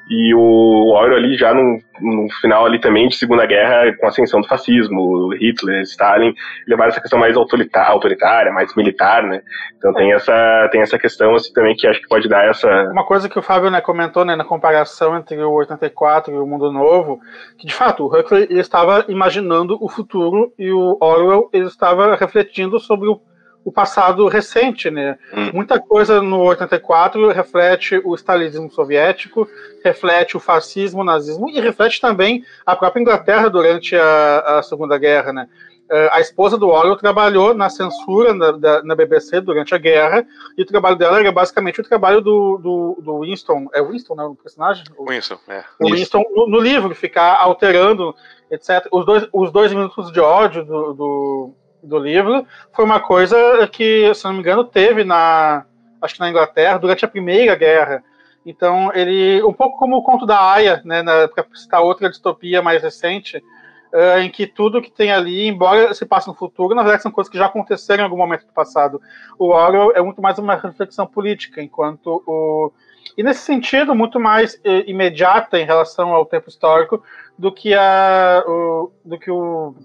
e 0.09 0.33
o 0.35 0.91
Orwell 0.91 1.15
ali 1.15 1.37
já 1.37 1.53
no, 1.53 1.79
no, 2.01 2.27
final 2.41 2.65
ali 2.65 2.79
também 2.79 3.07
de 3.07 3.15
Segunda 3.15 3.45
Guerra, 3.45 3.95
com 3.97 4.05
a 4.05 4.09
ascensão 4.09 4.41
do 4.41 4.47
fascismo, 4.47 5.33
Hitler, 5.33 5.81
Stalin, 5.83 6.33
levar 6.67 6.89
essa 6.89 6.99
questão 6.99 7.17
mais 7.17 7.37
autoritária, 7.37 7.89
autoritária, 7.89 8.51
mais 8.51 8.75
militar, 8.75 9.23
né, 9.23 9.41
então 9.77 9.93
tem 9.93 10.13
essa, 10.13 10.69
tem 10.71 10.81
essa 10.81 10.97
questão 10.97 11.35
assim 11.35 11.51
também 11.53 11.75
que 11.75 11.87
acho 11.87 12.01
que 12.01 12.07
pode 12.07 12.27
dar 12.29 12.45
essa... 12.45 12.67
Uma 12.91 13.05
coisa 13.05 13.27
que 13.27 13.39
o 13.39 13.43
Fábio 13.43 13.69
né, 13.69 13.81
comentou, 13.81 14.23
né, 14.23 14.35
na 14.35 14.45
comparação 14.45 15.17
entre 15.17 15.41
o 15.41 15.51
84 15.51 16.33
e 16.33 16.37
o 16.37 16.47
Mundo 16.47 16.71
Novo, 16.71 17.19
que 17.57 17.67
de 17.67 17.73
fato 17.73 18.03
o 18.03 18.07
Huxley 18.07 18.47
ele 18.49 18.59
estava 18.59 19.05
imaginando 19.09 19.77
o 19.81 19.89
futuro 19.89 20.53
e 20.57 20.71
o 20.71 20.97
Orwell 21.01 21.49
ele 21.51 21.65
estava 21.65 22.15
refletindo 22.15 22.79
sobre 22.79 23.09
o 23.09 23.19
o 23.65 23.71
passado 23.71 24.27
recente, 24.27 24.89
né? 24.89 25.17
Hum. 25.33 25.51
Muita 25.53 25.79
coisa 25.79 26.21
no 26.21 26.39
84 26.39 27.31
reflete 27.31 28.01
o 28.03 28.13
stalinismo 28.15 28.69
soviético, 28.69 29.47
reflete 29.83 30.35
o 30.35 30.39
fascismo, 30.39 31.01
o 31.01 31.05
nazismo 31.05 31.49
e 31.49 31.59
reflete 31.59 32.01
também 32.01 32.43
a 32.65 32.75
própria 32.75 33.01
Inglaterra 33.01 33.49
durante 33.49 33.95
a, 33.95 34.59
a 34.59 34.63
Segunda 34.63 34.97
Guerra, 34.97 35.31
né? 35.31 35.47
Eh, 35.89 36.09
a 36.11 36.21
esposa 36.21 36.57
do 36.57 36.69
Orwell 36.69 36.95
trabalhou 36.95 37.53
na 37.53 37.69
censura 37.69 38.33
na, 38.33 38.51
da, 38.51 38.83
na, 38.83 38.95
BBC 38.95 39.41
durante 39.41 39.75
a 39.75 39.77
guerra, 39.77 40.25
e 40.57 40.61
o 40.61 40.65
trabalho 40.65 40.95
dela 40.95 41.19
era 41.19 41.31
basicamente 41.31 41.81
o 41.81 41.83
trabalho 41.83 42.21
do, 42.21 42.57
do, 42.57 43.01
do 43.01 43.19
Winston. 43.19 43.67
É 43.73 43.81
Winston, 43.81 44.15
né? 44.15 44.23
O 44.23 44.35
personagem? 44.35 44.85
Winston, 44.97 45.37
é. 45.47 45.63
O 45.79 45.91
Winston 45.91 46.23
no, 46.35 46.47
no 46.47 46.59
livro, 46.59 46.95
ficar 46.95 47.35
alterando, 47.35 48.15
etc. 48.49 48.87
Os 48.91 49.05
dois, 49.05 49.27
os 49.31 49.51
dois 49.51 49.73
minutos 49.73 50.11
de 50.11 50.19
ódio 50.19 50.65
do, 50.65 50.93
do 50.93 51.53
do 51.83 51.97
livro 51.97 52.45
foi 52.71 52.85
uma 52.85 52.99
coisa 52.99 53.35
que, 53.71 54.13
se 54.13 54.23
não 54.25 54.33
me 54.33 54.39
engano, 54.39 54.63
teve 54.63 55.03
na 55.03 55.65
acho 56.01 56.15
que 56.15 56.19
na 56.19 56.29
Inglaterra 56.29 56.77
durante 56.77 57.05
a 57.05 57.07
Primeira 57.07 57.55
Guerra. 57.55 58.03
Então 58.45 58.91
ele 58.93 59.41
um 59.43 59.53
pouco 59.53 59.77
como 59.77 59.95
o 59.95 60.03
conto 60.03 60.25
da 60.25 60.51
Aya, 60.51 60.81
né, 60.83 61.01
para 61.03 61.45
citar 61.53 61.81
outra 61.81 62.09
distopia 62.09 62.61
mais 62.61 62.81
recente, 62.81 63.37
uh, 63.37 64.19
em 64.19 64.29
que 64.29 64.45
tudo 64.45 64.81
que 64.81 64.91
tem 64.91 65.11
ali, 65.11 65.47
embora 65.47 65.93
se 65.93 66.05
passe 66.05 66.27
no 66.27 66.33
futuro, 66.33 66.75
na 66.75 66.83
verdade 66.83 67.03
são 67.03 67.11
coisas 67.11 67.31
que 67.31 67.37
já 67.37 67.45
aconteceram 67.45 68.01
em 68.01 68.03
algum 68.03 68.17
momento 68.17 68.45
do 68.45 68.53
passado. 68.53 68.99
O 69.39 69.49
Orwell 69.49 69.93
é 69.95 70.01
muito 70.01 70.21
mais 70.21 70.37
uma 70.37 70.55
reflexão 70.55 71.07
política, 71.07 71.61
enquanto 71.61 72.21
o 72.27 72.71
e 73.17 73.21
nesse 73.21 73.41
sentido 73.41 73.93
muito 73.93 74.19
mais 74.19 74.59
eh, 74.63 74.89
imediata 74.89 75.59
em 75.59 75.65
relação 75.65 76.13
ao 76.13 76.25
tempo 76.25 76.49
histórico 76.49 77.03
do 77.37 77.51
que 77.51 77.73
a 77.73 78.43
o, 78.47 78.91
do 79.05 79.19
que 79.19 79.29
o 79.29 79.75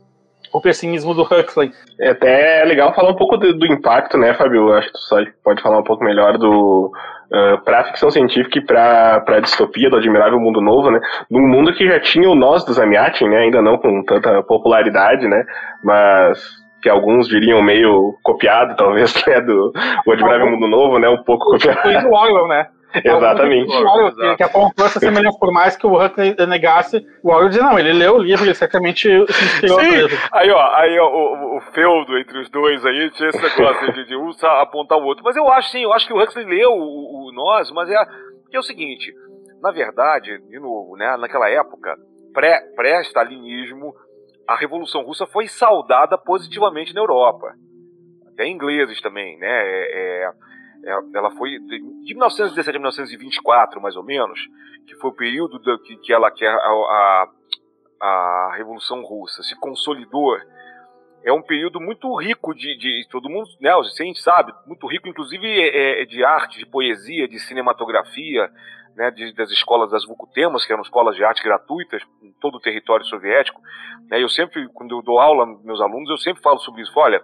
o 0.53 0.61
pessimismo 0.61 1.15
do 1.15 1.23
Huxley. 1.31 1.71
É 2.01 2.11
até 2.11 2.65
legal 2.65 2.95
falar 2.95 3.11
um 3.11 3.17
pouco 3.17 3.37
do, 3.37 3.53
do 3.53 3.67
impacto, 3.67 4.17
né, 4.17 4.35
Fábio? 4.35 4.73
Acho 4.73 4.89
que 4.89 4.93
tu 4.93 5.01
só 5.01 5.17
pode 5.43 5.63
falar 5.63 5.79
um 5.79 5.85
pouco 5.85 6.05
melhor 6.05 6.39
do. 6.39 6.93
Uh, 7.31 7.63
para 7.63 7.81
a 7.81 7.85
ficção 7.85 8.11
científica 8.11 8.59
e 8.59 8.65
para 8.65 9.23
a 9.27 9.41
distopia 9.41 9.91
do 9.91 9.97
Admirável 9.97 10.41
Mundo 10.41 10.63
Novo, 10.63 10.91
né? 10.91 10.99
Num 11.31 11.47
mundo 11.47 11.75
que 11.75 11.87
já 11.87 12.01
tinha 12.01 12.29
o 12.29 12.35
Nós 12.35 12.65
dos 12.65 12.79
Amiatin, 12.79 13.29
né? 13.29 13.41
Ainda 13.41 13.61
não 13.61 13.77
com 13.77 14.03
tanta 14.03 14.43
popularidade, 14.43 15.29
né? 15.29 15.45
Mas 15.85 16.43
que 16.81 16.89
alguns 16.89 17.29
diriam 17.29 17.61
meio 17.61 18.15
copiado, 18.23 18.75
talvez, 18.77 19.13
né? 19.27 19.43
Do 19.43 19.73
o 20.07 20.13
Admirável 20.13 20.51
Mundo 20.51 20.67
Novo, 20.69 20.99
né? 20.99 21.09
Um 21.09 21.23
pouco 21.23 21.51
copiado. 21.51 22.09
O 22.09 22.15
Orwell, 22.15 22.49
né? 22.49 22.67
Exatamente. 22.95 23.71
Que, 23.71 24.37
que 24.37 24.43
apontou 24.43 24.87
essa 24.87 24.99
semelhança, 24.99 25.39
por 25.39 25.53
mais 25.53 25.77
que 25.77 25.87
o 25.87 26.03
Huxley 26.03 26.35
negasse, 26.47 27.05
o 27.23 27.31
Orwell 27.31 27.49
dizia, 27.49 27.63
não, 27.63 27.79
ele 27.79 27.93
leu 27.93 28.17
o 28.17 28.23
livro, 28.23 28.45
ele 28.45 28.55
certamente 28.55 29.09
se 29.09 29.45
inspirou 29.45 29.81
Sim. 29.81 30.17
Aí, 30.33 30.51
ó, 30.51 30.75
aí 30.75 30.99
ó, 30.99 31.09
o, 31.09 31.57
o 31.57 31.61
feudo 31.73 32.19
entre 32.19 32.39
os 32.41 32.51
dois 32.51 32.85
aí 32.85 33.11
tinha 33.11 33.29
esse 33.29 33.43
negócio 33.43 33.93
de, 33.93 34.07
de 34.07 34.17
um 34.17 34.31
apontar 34.61 34.99
o 34.99 35.05
outro. 35.05 35.23
Mas 35.25 35.37
eu 35.37 35.51
acho 35.53 35.71
sim, 35.71 35.83
eu 35.83 35.93
acho 35.93 36.07
que 36.07 36.13
o 36.13 36.23
Huxley 36.23 36.47
leu 36.47 36.71
o, 36.71 37.29
o 37.29 37.33
Nós, 37.33 37.71
mas 37.73 37.91
é, 37.91 37.97
é 38.53 38.59
o 38.59 38.63
seguinte, 38.63 39.13
na 39.63 39.71
verdade, 39.71 40.39
de 40.49 40.59
novo, 40.59 40.97
né, 40.97 41.17
naquela 41.19 41.49
época, 41.51 41.95
pré-stalinismo, 42.75 43.93
pré 43.93 44.09
a 44.49 44.57
Revolução 44.57 45.03
Russa 45.03 45.27
foi 45.27 45.47
saudada 45.47 46.17
positivamente 46.17 46.95
na 46.95 47.03
Europa. 47.03 47.53
Até 48.33 48.47
ingleses 48.49 48.99
também, 49.03 49.39
né? 49.39 49.47
É, 49.47 50.23
é 50.25 50.31
ela 51.15 51.31
foi 51.33 51.59
de 51.59 52.15
1917 52.15 52.77
a 52.77 52.81
1924, 52.81 53.81
mais 53.81 53.97
ou 53.97 54.03
menos, 54.03 54.39
que 54.87 54.95
foi 54.97 55.11
o 55.11 55.15
período 55.15 55.61
que, 55.83 55.97
que, 55.97 56.13
ela, 56.13 56.31
que 56.31 56.47
a, 56.47 56.55
a, 56.55 57.29
a 58.01 58.55
Revolução 58.57 59.03
Russa 59.03 59.43
se 59.43 59.59
consolidou 59.59 60.37
é 61.25 61.33
um 61.33 61.43
período 61.43 61.81
muito 61.81 62.15
rico 62.15 62.55
de, 62.55 62.77
de 62.79 63.07
todo 63.11 63.29
mundo, 63.29 63.49
né, 63.61 63.71
a 63.71 63.83
gente 63.83 64.23
sabe, 64.23 64.53
muito 64.67 64.87
rico, 64.87 65.09
inclusive 65.09 65.47
é, 65.47 66.03
é, 66.03 66.05
de 66.07 66.25
arte, 66.25 66.59
de 66.59 66.67
poesia, 66.67 67.29
de 67.29 67.39
cinematografia, 67.41 68.51
né, 68.97 69.11
de, 69.11 69.33
das 69.35 69.51
escolas 69.51 69.91
das 69.91 70.07
Vucutemas, 70.07 70.65
que 70.65 70.73
eram 70.73 70.83
escolas 70.83 71.17
de 71.17 71.25
arte 71.25 71.43
gratuitas 71.43 72.03
em 72.23 72.33
todo 72.41 72.57
o 72.57 72.61
território 72.61 73.05
soviético. 73.05 73.61
Né, 74.09 74.23
eu 74.23 74.29
sempre, 74.29 74.69
quando 74.69 74.97
eu 74.97 75.03
dou 75.03 75.19
aula 75.19 75.47
meus 75.65 75.81
alunos, 75.81 76.09
eu 76.09 76.19
sempre 76.19 76.43
falo 76.43 76.59
sobre 76.61 76.83
isso. 76.83 76.93
Olha, 76.97 77.23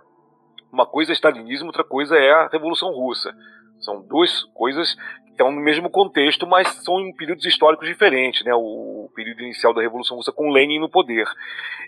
uma 0.74 0.84
coisa 0.84 1.12
é 1.12 1.14
stalinismo, 1.14 1.68
outra 1.68 1.84
coisa 1.84 2.16
é 2.16 2.30
a 2.32 2.48
Revolução 2.48 2.90
Russa. 2.92 3.32
São 3.80 4.02
duas 4.02 4.42
coisas 4.54 4.94
que 5.24 5.30
estão 5.30 5.52
no 5.52 5.60
mesmo 5.60 5.88
contexto, 5.88 6.46
mas 6.46 6.68
são 6.82 7.00
em 7.00 7.14
períodos 7.14 7.46
históricos 7.46 7.87
diferentes, 7.87 8.44
né? 8.44 8.52
O, 8.54 9.08
período 9.14 9.42
inicial 9.42 9.72
da 9.72 9.80
Revolução 9.80 10.16
Russa 10.16 10.32
com 10.32 10.50
Lenin 10.50 10.80
no 10.80 10.90
poder. 10.90 11.24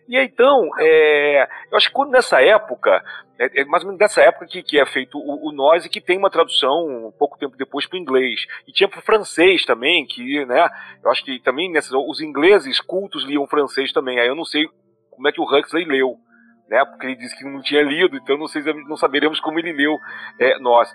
E 0.08 0.16
então, 0.16 0.70
é, 0.78 1.48
eu 1.70 1.76
acho 1.76 1.88
que 1.88 1.94
quando 1.94 2.12
nessa 2.12 2.40
época, 2.40 3.02
é, 3.36 3.62
é, 3.62 3.64
mais 3.64 3.82
ou 3.82 3.88
menos 3.88 3.98
nessa 3.98 4.20
época 4.20 4.46
que, 4.46 4.62
que 4.62 4.78
é 4.78 4.86
feito 4.86 5.18
o, 5.18 5.50
o 5.50 5.76
e 5.76 5.88
que 5.88 6.00
tem 6.00 6.16
uma 6.16 6.30
tradução 6.30 7.08
um 7.08 7.12
pouco 7.18 7.36
tempo 7.36 7.56
depois 7.56 7.84
para 7.86 7.96
o 7.96 8.00
inglês. 8.00 8.46
E 8.68 8.72
tinha 8.72 8.88
para 8.88 9.00
o 9.00 9.02
francês 9.02 9.64
também, 9.64 10.06
que, 10.06 10.44
né? 10.46 10.68
Eu 11.02 11.10
acho 11.10 11.24
que 11.24 11.40
também 11.40 11.72
nessas, 11.72 11.92
os 11.92 12.20
ingleses 12.20 12.80
cultos 12.80 13.24
liam 13.24 13.46
francês 13.48 13.92
também. 13.92 14.20
Aí 14.20 14.28
eu 14.28 14.36
não 14.36 14.44
sei 14.44 14.68
como 15.10 15.26
é 15.26 15.32
que 15.32 15.40
o 15.40 15.44
Huxley 15.44 15.84
leu 15.84 16.16
né? 16.68 16.84
Porque 16.84 17.06
ele 17.06 17.16
disse 17.16 17.36
que 17.36 17.44
não 17.44 17.62
tinha 17.62 17.82
lido, 17.82 18.16
então 18.16 18.36
não, 18.36 18.46
sei, 18.46 18.62
não 18.88 18.96
saberemos 18.96 19.40
como 19.40 19.58
ele 19.58 19.72
leu 19.72 19.96
é, 20.38 20.58
nós. 20.58 20.92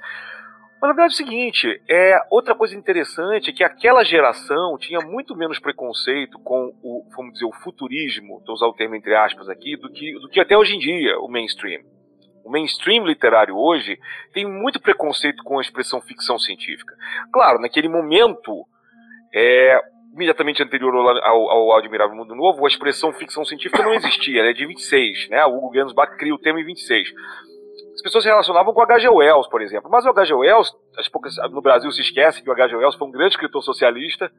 Mas 0.81 0.89
na 0.89 0.95
verdade 0.95 1.13
é 1.13 1.15
o 1.15 1.17
seguinte, 1.17 1.81
é, 1.87 2.17
outra 2.31 2.55
coisa 2.55 2.75
interessante 2.75 3.51
é 3.51 3.53
que 3.53 3.63
aquela 3.63 4.03
geração 4.03 4.77
tinha 4.79 4.99
muito 4.99 5.35
menos 5.35 5.59
preconceito 5.59 6.39
com 6.39 6.73
o, 6.81 7.07
vamos 7.15 7.33
dizer, 7.33 7.45
o 7.45 7.51
futurismo, 7.51 8.39
estou 8.39 8.55
usando 8.55 8.71
o 8.71 8.75
termo 8.75 8.95
entre 8.95 9.15
aspas 9.15 9.47
aqui, 9.47 9.77
do 9.77 9.91
que, 9.91 10.13
do 10.13 10.27
que 10.27 10.39
até 10.39 10.57
hoje 10.57 10.75
em 10.75 10.79
dia 10.79 11.19
o 11.19 11.27
mainstream. 11.27 11.81
O 12.43 12.49
mainstream 12.49 13.05
literário 13.05 13.55
hoje 13.55 13.99
tem 14.33 14.47
muito 14.47 14.81
preconceito 14.81 15.43
com 15.43 15.59
a 15.59 15.61
expressão 15.61 16.01
ficção 16.01 16.39
científica. 16.39 16.95
Claro, 17.31 17.61
naquele 17.61 17.87
momento, 17.87 18.65
é, 19.31 19.79
imediatamente 20.13 20.61
anterior 20.61 20.93
ao, 21.23 21.49
ao, 21.49 21.77
Admirável 21.77 22.15
Mundo 22.15 22.35
Novo, 22.35 22.65
a 22.65 22.67
expressão 22.67 23.13
ficção 23.13 23.45
científica 23.45 23.83
não 23.83 23.93
existia, 23.93 24.41
ela 24.41 24.49
é 24.49 24.53
de 24.53 24.65
26, 24.65 25.29
né? 25.29 25.45
O 25.45 25.57
Hugo 25.57 25.73
Gernsback 25.73 26.17
cria 26.17 26.35
o 26.35 26.39
termo 26.39 26.59
em 26.59 26.65
26 26.65 27.09
as 28.01 28.01
pessoas 28.01 28.23
se 28.23 28.29
relacionavam 28.29 28.73
com 28.73 28.81
H.G. 28.81 29.09
Wells, 29.09 29.47
por 29.47 29.61
exemplo. 29.61 29.89
Mas 29.91 30.05
o 30.05 30.09
H.G. 30.09 30.33
Wells, 30.33 30.71
as 30.97 31.07
poucas, 31.07 31.35
no 31.51 31.61
Brasil 31.61 31.91
se 31.91 32.01
esquece 32.01 32.41
que 32.41 32.49
o 32.49 32.53
H.G. 32.53 32.75
Wells 32.75 32.97
foi 32.97 33.07
um 33.07 33.11
grande 33.11 33.35
escritor 33.35 33.61
socialista, 33.61 34.31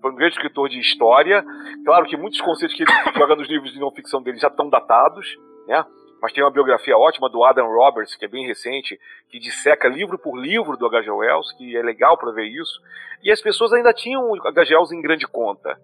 foi 0.00 0.10
um 0.10 0.14
grande 0.14 0.36
escritor 0.36 0.70
de 0.70 0.80
história. 0.80 1.44
Claro 1.84 2.06
que 2.06 2.16
muitos 2.16 2.40
conceitos 2.40 2.74
que 2.74 2.82
ele 2.82 2.92
joga 3.18 3.36
nos 3.36 3.46
livros 3.46 3.72
de 3.72 3.78
não 3.78 3.90
ficção 3.90 4.22
dele 4.22 4.38
já 4.38 4.48
estão 4.48 4.70
datados, 4.70 5.36
né? 5.68 5.84
Mas 6.20 6.32
tem 6.32 6.44
uma 6.44 6.50
biografia 6.50 6.96
ótima 6.96 7.28
do 7.28 7.42
Adam 7.44 7.66
Roberts, 7.66 8.14
que 8.14 8.24
é 8.24 8.28
bem 8.28 8.46
recente, 8.46 8.98
que 9.30 9.38
disseca 9.38 9.88
livro 9.88 10.18
por 10.18 10.36
livro 10.36 10.76
do 10.76 10.86
H.G. 10.86 11.10
Wells, 11.10 11.52
que 11.56 11.76
é 11.76 11.82
legal 11.82 12.18
para 12.18 12.32
ver 12.32 12.46
isso. 12.46 12.80
E 13.22 13.30
as 13.30 13.40
pessoas 13.40 13.72
ainda 13.72 13.92
tinham 13.92 14.30
o 14.30 14.48
H.G. 14.48 14.74
Wells 14.74 14.92
em 14.92 15.00
grande 15.00 15.26
conta. 15.26 15.78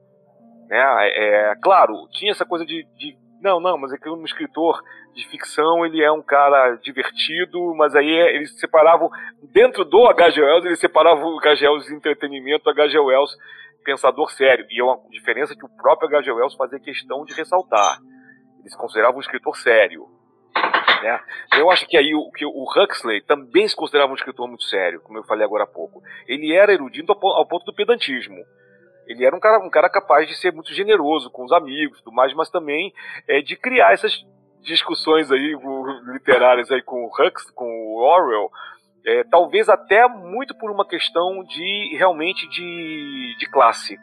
Né? 0.69 0.79
É, 0.79 1.51
é, 1.51 1.55
claro, 1.63 2.07
tinha 2.11 2.33
essa 2.33 2.45
coisa 2.45 2.67
de, 2.67 2.85
de 2.97 3.17
não, 3.41 3.61
não, 3.61 3.79
mas 3.79 3.93
é 3.93 3.99
que 3.99 4.09
um 4.09 4.25
escritor 4.25 4.83
de 5.15 5.27
ficção 5.29 5.87
ele 5.87 6.03
é 6.03 6.11
um 6.11 6.23
cara 6.23 6.77
divertido, 6.77 7.75
mas 7.75 7.95
aí 7.95 8.09
eles 8.09 8.59
separavam, 8.59 9.11
dentro 9.53 9.85
do 9.85 10.07
H.G. 10.07 10.43
Wells, 10.43 10.67
eles 10.67 10.81
separavam 10.81 11.35
o 11.35 11.39
H.G. 11.39 11.69
Wells 11.69 11.91
entretenimento 11.91 12.65
do 12.65 12.71
H.G. 12.71 12.99
Wells 12.99 13.37
pensador 13.85 14.31
sério. 14.33 14.67
E 14.69 14.81
é 14.81 14.85
uma 14.85 15.01
diferença 15.11 15.55
que 15.55 15.65
o 15.65 15.69
próprio 15.69 16.09
H.G. 16.09 16.33
Wells 16.33 16.57
fazia 16.57 16.81
questão 16.81 17.25
de 17.25 17.33
ressaltar. 17.35 17.99
Ele 18.59 18.69
se 18.69 18.77
considerava 18.77 19.17
um 19.17 19.21
escritor 19.21 19.57
sério. 19.57 20.16
Né? 21.03 21.21
Eu 21.59 21.71
acho 21.71 21.87
que 21.87 21.97
aí 21.97 22.15
o, 22.15 22.31
que 22.31 22.45
o 22.45 22.65
Huxley 22.65 23.23
também 23.23 23.67
se 23.69 23.77
considerava 23.77 24.13
um 24.13 24.17
escritor 24.17 24.49
muito 24.49 24.65
sério, 24.65 25.01
como 25.01 25.19
eu 25.19 25.25
falei 25.25 25.45
agora 25.45 25.65
há 25.65 25.67
pouco. 25.67 26.03
Ele 26.27 26.53
era 26.55 26.73
erudito 26.73 27.13
ao, 27.13 27.47
ponto 27.47 27.65
do 27.65 27.75
pedantismo 27.75 28.45
ele 29.07 29.25
era 29.25 29.35
um 29.37 29.39
cara, 29.39 29.65
um 29.65 29.71
cara 29.71 29.89
capaz 29.89 30.27
de 30.27 30.35
ser 30.35 30.53
muito 30.53 30.75
generoso 30.75 31.31
com 31.31 31.45
os 31.45 31.53
amigos, 31.53 32.01
tudo 32.03 32.13
mais, 32.13 32.35
mas 32.35 32.51
também 32.51 32.93
é, 33.29 33.41
de 33.41 33.57
criar 33.57 33.93
essas 33.93 34.13
discussões 34.63 35.31
aí 35.31 35.57
literárias 36.13 36.71
aí 36.73 36.83
com 36.83 37.05
o 37.05 37.07
Hux, 37.07 37.51
com 37.53 37.67
o 37.67 38.03
Orwell, 38.03 38.51
é, 39.07 39.23
talvez 39.25 39.69
até 39.69 40.09
muito 40.09 40.57
por 40.59 40.71
uma 40.71 40.87
questão 40.87 41.45
de 41.45 41.97
realmente 41.97 42.49
de, 42.49 43.37
de 43.39 43.47
classe, 43.49 43.97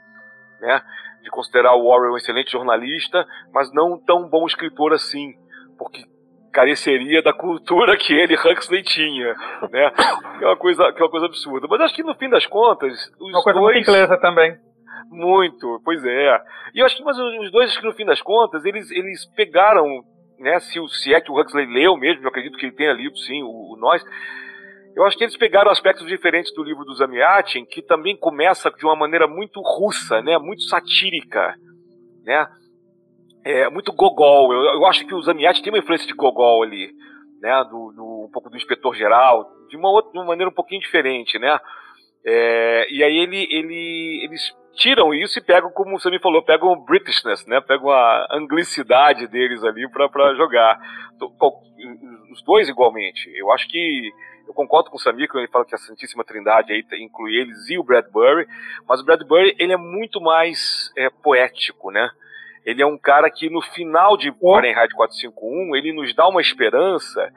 né? 0.62 0.82
De 1.22 1.30
considerar 1.30 1.76
o 1.76 1.86
Orwell 1.86 2.14
um 2.14 2.18
excelente 2.18 2.52
jornalista, 2.52 3.28
mas 3.54 3.74
não 3.74 4.00
tão 4.00 4.30
bom 4.30 4.46
escritor 4.48 4.94
assim, 4.94 5.34
porque 5.78 6.06
careceria 6.54 7.22
da 7.22 7.34
cultura 7.34 7.98
que 7.98 8.14
ele, 8.14 8.36
Huxley, 8.36 8.84
tinha, 8.84 9.34
né? 9.72 9.92
Que 10.38 10.46
é 10.46 10.48
uma 10.48 10.56
coisa, 10.56 10.94
que 10.94 11.02
é 11.02 11.04
uma 11.04 11.12
coisa 11.12 11.26
absurda. 11.26 11.68
Mas 11.68 11.82
acho 11.82 11.96
que 11.96 12.04
no 12.04 12.16
fim 12.16 12.30
das 12.30 12.46
contas, 12.46 12.94
os 13.20 13.34
uma 13.34 13.42
coisa 13.42 13.60
dois... 13.60 13.74
muito 13.74 13.90
inglesa 13.90 14.18
também. 14.18 14.56
Muito, 15.10 15.82
pois 15.84 16.04
é. 16.06 16.42
E 16.74 16.80
eu 16.80 16.86
acho 16.86 16.96
que 16.96 17.04
mas 17.04 17.18
os 17.18 17.52
dois, 17.52 17.70
acho 17.70 17.80
que 17.80 17.86
no 17.86 17.94
fim 17.94 18.06
das 18.06 18.22
contas, 18.22 18.64
eles, 18.66 18.90
eles 18.92 19.26
pegaram, 19.36 19.86
né, 20.40 20.60
se, 20.60 20.80
se 21.02 21.14
é 21.14 21.20
que 21.20 21.32
o 21.32 21.40
Huxley 21.40 21.66
leu 21.66 21.98
mesmo, 21.98 22.24
eu 22.24 22.30
acredito 22.30 22.58
que 22.58 22.68
ele 22.68 22.76
tenha 22.76 22.94
lido 22.94 23.18
sim, 23.18 23.44
o, 23.44 23.74
o 23.74 23.78
Nós, 23.78 24.04
eu 24.96 25.04
acho 25.06 25.18
que 25.18 25.24
eles 25.24 25.36
pegaram 25.36 25.72
aspectos 25.72 26.06
diferentes 26.06 26.54
do 26.54 26.64
livro 26.64 26.86
do 26.86 26.94
Zamiatin, 26.94 27.66
que 27.66 27.82
também 27.82 28.16
começa 28.16 28.70
de 28.72 28.86
uma 28.86 28.96
maneira 28.96 29.28
muito 29.28 29.60
russa, 29.60 30.22
né, 30.22 30.38
muito 30.38 30.64
satírica, 30.64 31.56
né, 32.24 32.48
é, 33.44 33.70
muito 33.70 33.92
gogol. 33.94 34.54
Eu, 34.54 34.62
eu 34.76 34.86
acho 34.86 35.06
que 35.06 35.14
o 35.14 35.22
Zamiatin 35.22 35.62
tem 35.62 35.72
uma 35.72 35.80
influência 35.80 36.08
de 36.08 36.14
gogol 36.14 36.64
ali, 36.64 36.92
né, 37.42 37.64
do, 37.66 37.92
do 37.92 38.26
um 38.26 38.30
pouco 38.32 38.50
do 38.50 38.58
inspetor 38.58 38.96
geral, 38.96 39.50
de 39.70 39.78
uma, 39.78 39.90
outra, 39.90 40.12
de 40.12 40.18
uma 40.18 40.26
maneira 40.26 40.50
um 40.50 40.54
pouquinho 40.54 40.82
diferente, 40.82 41.38
né, 41.38 41.60
é, 42.26 42.88
e 42.90 43.04
aí 43.04 43.18
ele, 43.18 43.48
ele, 43.52 44.22
eles 44.24 44.56
tiram 44.76 45.14
isso 45.14 45.38
e 45.38 45.42
pegam, 45.42 45.70
como 45.72 46.00
você 46.00 46.10
me 46.10 46.20
falou, 46.20 46.42
pegam 46.42 46.70
o 46.70 46.84
Britishness, 46.84 47.46
né? 47.46 47.60
Pegam 47.62 47.90
a 47.90 48.28
anglicidade 48.32 49.28
deles 49.28 49.64
ali 49.64 49.88
para 49.90 50.36
jogar. 50.36 50.80
Os 52.32 52.42
dois 52.44 52.70
igualmente. 52.70 53.30
Eu 53.36 53.52
acho 53.52 53.68
que 53.68 54.12
eu 54.48 54.54
concordo 54.54 54.90
com 54.90 54.98
o 54.98 55.00
Samir 55.00 55.28
quando 55.28 55.44
ele 55.44 55.52
fala 55.52 55.66
que 55.66 55.76
a 55.76 55.78
Santíssima 55.78 56.24
Trindade 56.24 56.74
aí 56.74 56.84
inclui 57.00 57.36
eles 57.36 57.70
e 57.70 57.78
o 57.78 57.84
Bradbury, 57.84 58.48
mas 58.88 59.00
o 59.00 59.06
Bradbury 59.06 59.56
ele 59.60 59.74
é 59.74 59.78
muito 59.78 60.20
mais 60.20 60.92
é, 60.98 61.10
poético, 61.10 61.92
né? 61.92 62.10
Ele 62.66 62.82
é 62.82 62.86
um 62.86 62.98
cara 62.98 63.30
que 63.30 63.50
no 63.50 63.62
final 63.62 64.16
de 64.18 64.32
Fahrenheit 64.40 64.94
451 64.94 65.76
ele 65.76 65.94
nos 65.94 66.14
dá 66.14 66.28
uma 66.28 66.42
esperança 66.42 67.32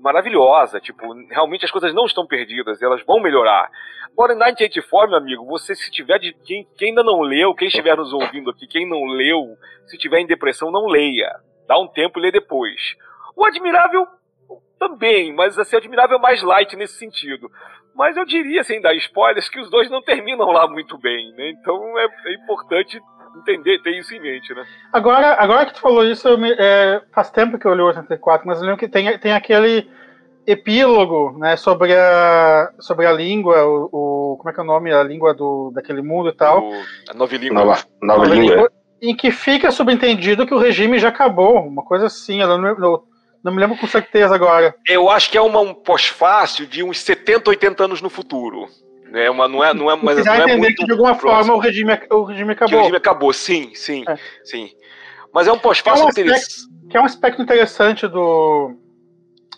maravilhosa. 0.00 0.80
Tipo, 0.80 1.12
realmente 1.28 1.64
as 1.64 1.70
coisas 1.70 1.94
não 1.94 2.04
estão 2.04 2.26
perdidas, 2.26 2.80
elas 2.82 3.02
vão 3.04 3.20
melhorar. 3.20 3.70
Agora, 4.12 4.32
em 4.32 4.36
1984, 4.36 5.10
meu 5.10 5.18
amigo, 5.18 5.46
você 5.46 5.74
se 5.74 5.90
tiver 5.90 6.18
de. 6.18 6.32
Quem, 6.44 6.66
quem 6.76 6.88
ainda 6.88 7.02
não 7.02 7.20
leu, 7.20 7.54
quem 7.54 7.68
estiver 7.68 7.96
nos 7.96 8.12
ouvindo 8.12 8.50
aqui, 8.50 8.66
quem 8.66 8.88
não 8.88 9.04
leu, 9.04 9.56
se 9.86 9.98
tiver 9.98 10.20
em 10.20 10.26
depressão, 10.26 10.70
não 10.70 10.86
leia. 10.86 11.30
Dá 11.66 11.78
um 11.78 11.88
tempo 11.88 12.18
e 12.18 12.22
lê 12.22 12.30
depois. 12.30 12.96
O 13.36 13.44
Admirável 13.44 14.06
também, 14.78 15.34
mas 15.34 15.58
assim, 15.58 15.76
o 15.76 15.78
Admirável 15.78 16.18
é 16.18 16.20
mais 16.20 16.42
light 16.42 16.76
nesse 16.76 16.98
sentido. 16.98 17.50
Mas 17.94 18.16
eu 18.16 18.24
diria, 18.24 18.62
sem 18.62 18.80
dar 18.80 18.94
spoilers, 18.94 19.48
que 19.48 19.58
os 19.58 19.70
dois 19.70 19.90
não 19.90 20.02
terminam 20.02 20.50
lá 20.50 20.68
muito 20.68 20.98
bem, 20.98 21.32
né? 21.32 21.50
Então 21.50 21.98
é, 21.98 22.06
é 22.26 22.34
importante 22.34 23.00
entender, 23.36 23.82
ter 23.82 23.98
isso 23.98 24.14
em 24.14 24.20
mente, 24.20 24.54
né? 24.54 24.64
Agora, 24.92 25.34
agora 25.38 25.66
que 25.66 25.74
tu 25.74 25.80
falou 25.80 26.04
isso, 26.04 26.36
me, 26.38 26.52
é, 26.52 27.00
faz 27.12 27.30
tempo 27.30 27.58
que 27.58 27.66
eu 27.66 27.74
li 27.74 27.82
o 27.82 27.86
84, 27.86 28.46
mas 28.46 28.58
eu 28.58 28.64
lembro 28.64 28.78
que 28.78 28.88
tem, 28.88 29.18
tem 29.18 29.32
aquele 29.32 29.88
epílogo, 30.46 31.36
né, 31.38 31.56
sobre 31.56 31.92
a, 31.94 32.70
sobre 32.78 33.04
a 33.04 33.12
língua, 33.12 33.64
o, 33.64 33.88
o 33.92 34.36
como 34.36 34.50
é 34.50 34.52
que 34.52 34.60
é 34.60 34.62
o 34.62 34.66
nome, 34.66 34.92
a 34.92 35.02
língua 35.02 35.34
do, 35.34 35.72
daquele 35.74 36.00
mundo 36.00 36.28
e 36.28 36.32
tal. 36.32 36.62
O, 36.62 36.72
a 37.10 37.14
nova 37.14 37.36
língua. 37.36 37.64
Nova, 37.64 37.84
nova, 38.00 38.22
nova 38.22 38.34
língua. 38.34 38.54
língua. 38.54 38.72
Em 39.02 39.14
que 39.14 39.30
fica 39.30 39.70
subentendido 39.70 40.46
que 40.46 40.54
o 40.54 40.58
regime 40.58 40.98
já 40.98 41.08
acabou, 41.08 41.58
uma 41.66 41.82
coisa 41.82 42.06
assim, 42.06 42.40
eu 42.40 42.48
não, 42.48 42.74
não, 42.76 43.02
não 43.42 43.52
me 43.52 43.60
lembro 43.60 43.76
com 43.76 43.86
certeza 43.86 44.34
agora. 44.34 44.74
Eu 44.86 45.10
acho 45.10 45.30
que 45.30 45.36
é 45.36 45.42
uma, 45.42 45.60
um 45.60 45.74
pós-fácil 45.74 46.66
de 46.66 46.82
uns 46.82 47.00
70, 47.00 47.50
80 47.50 47.84
anos 47.84 48.00
no 48.00 48.08
futuro. 48.08 48.68
Né? 49.16 49.30
Uma, 49.30 49.48
não 49.48 49.64
é, 49.64 49.72
não 49.72 49.90
é, 49.90 49.96
mas 49.96 50.22
não 50.26 50.32
é 50.34 50.36
entender 50.38 50.56
muito 50.58 50.76
que 50.76 50.84
de 50.84 50.92
alguma 50.92 51.14
próximo. 51.14 51.44
forma 51.44 51.54
o 51.54 51.58
regime, 51.58 51.98
o 52.10 52.22
regime 52.24 52.52
acabou. 52.52 52.68
Que 52.68 52.74
o 52.74 52.78
regime 52.80 52.96
acabou, 52.98 53.32
sim, 53.32 53.70
sim, 53.74 54.04
É. 54.06 54.16
sim. 54.44 54.70
Mas 55.32 55.46
é 55.48 55.52
um 55.52 55.58
pós-fácil 55.58 56.02
É 56.02 56.06
um 56.06 56.10
interessante. 56.10 56.54
que 56.90 56.96
é 56.98 57.00
um 57.00 57.04
aspecto 57.06 57.40
interessante 57.40 58.06
do. 58.06 58.74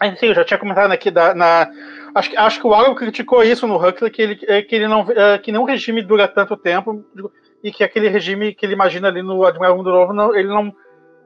Enfim, 0.03 0.27
eu 0.27 0.35
já 0.37 0.45
tinha 0.45 0.59
comentado 0.59 0.93
aqui 0.93 1.11
da, 1.11 1.35
na. 1.35 1.69
Acho, 2.15 2.31
que- 2.31 2.37
acho 2.37 2.61
que 2.61 2.67
o 2.67 2.71
Orwell 2.71 2.95
criticou 2.95 3.43
isso 3.43 3.67
no 3.67 3.77
Huxley, 3.85 4.11
que 4.13 4.23
ele, 4.23 4.39
é, 4.47 4.63
que 4.63 4.77
ele 4.77 4.87
não 4.87 5.05
é, 5.11 5.39
que 5.39 5.51
nenhum 5.51 5.65
regime 5.65 6.03
dura 6.03 6.29
tanto 6.29 6.57
tempo 6.57 7.05
e 7.63 7.73
que 7.73 7.83
aquele 7.83 8.09
regime 8.09 8.55
que 8.55 8.65
ele 8.65 8.75
imagina 8.75 9.09
ali 9.09 9.23
no 9.23 9.45
Admirável 9.45 9.77
Mundo 9.77 9.91
Novo, 9.91 10.13
não, 10.13 10.35
ele 10.37 10.49
não, 10.49 10.73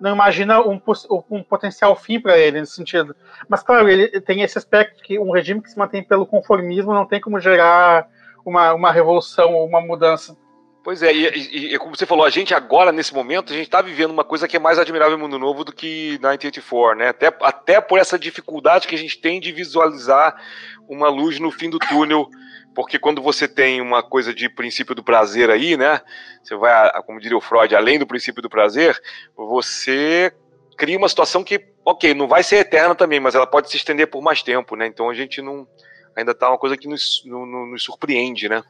não 0.00 0.14
imagina 0.14 0.60
um, 0.60 0.80
um 1.30 1.42
potencial 1.42 1.94
fim 1.94 2.18
para 2.18 2.38
ele 2.38 2.60
nesse 2.60 2.72
sentido. 2.74 3.14
Mas 3.46 3.62
claro, 3.62 3.88
ele 3.90 4.08
tem 4.22 4.40
esse 4.42 4.56
aspecto 4.56 5.02
que 5.02 5.18
um 5.18 5.30
regime 5.32 5.62
que 5.62 5.70
se 5.70 5.78
mantém 5.78 6.02
pelo 6.02 6.26
conformismo 6.26 6.94
não 6.94 7.06
tem 7.06 7.20
como 7.20 7.38
gerar 7.38 8.06
uma, 8.44 8.74
uma 8.74 8.92
revolução 8.92 9.54
ou 9.54 9.66
uma 9.66 9.80
mudança. 9.80 10.36
Pois 10.84 11.00
é, 11.00 11.12
e, 11.12 11.74
e- 11.74 11.78
como 11.78 11.96
você 11.96 12.04
falou, 12.04 12.24
a 12.24 12.30
gente 12.30 12.52
agora, 12.52 12.90
nesse 12.90 13.14
momento, 13.14 13.52
a 13.52 13.56
gente 13.56 13.66
está 13.66 13.80
vivendo 13.80 14.10
uma 14.10 14.24
coisa 14.24 14.48
que 14.48 14.56
é 14.56 14.60
mais 14.60 14.80
admirável 14.80 15.16
no 15.16 15.24
Mundo 15.24 15.38
Novo 15.38 15.62
do 15.64 15.72
que 15.72 16.18
1984, 16.20 16.98
né? 16.98 17.08
Até, 17.08 17.32
até 17.40 17.80
por 17.80 18.00
essa 18.00 18.18
dificuldade 18.18 18.88
que 18.88 18.94
a 18.94 18.98
gente 18.98 19.20
tem 19.20 19.38
de 19.40 19.52
visualizar 19.52 20.34
uma 20.88 21.08
luz 21.08 21.38
no 21.38 21.52
fim 21.52 21.70
do 21.70 21.78
túnel, 21.78 22.28
porque 22.74 22.98
quando 22.98 23.22
você 23.22 23.46
tem 23.46 23.80
uma 23.80 24.02
coisa 24.02 24.34
de 24.34 24.48
princípio 24.48 24.92
do 24.94 25.04
prazer 25.04 25.50
aí, 25.50 25.76
né? 25.76 26.00
Você 26.42 26.56
vai, 26.56 26.90
como 27.04 27.20
diria 27.20 27.36
o 27.36 27.40
Freud, 27.40 27.74
além 27.76 27.98
do 27.98 28.06
princípio 28.06 28.42
do 28.42 28.50
prazer, 28.50 29.00
você 29.36 30.32
cria 30.76 30.98
uma 30.98 31.08
situação 31.08 31.44
que, 31.44 31.64
ok, 31.84 32.12
não 32.12 32.26
vai 32.26 32.42
ser 32.42 32.56
eterna 32.56 32.94
também, 32.94 33.20
mas 33.20 33.36
ela 33.36 33.46
pode 33.46 33.70
se 33.70 33.76
estender 33.76 34.08
por 34.08 34.20
mais 34.20 34.42
tempo, 34.42 34.74
né? 34.74 34.86
Então 34.86 35.08
a 35.08 35.14
gente 35.14 35.40
não. 35.40 35.64
Ainda 36.16 36.34
tá 36.34 36.48
uma 36.48 36.58
coisa 36.58 36.76
que 36.76 36.88
nos, 36.88 37.22
no- 37.26 37.46
no- 37.46 37.66
nos 37.66 37.82
surpreende, 37.82 38.48
né? 38.48 38.62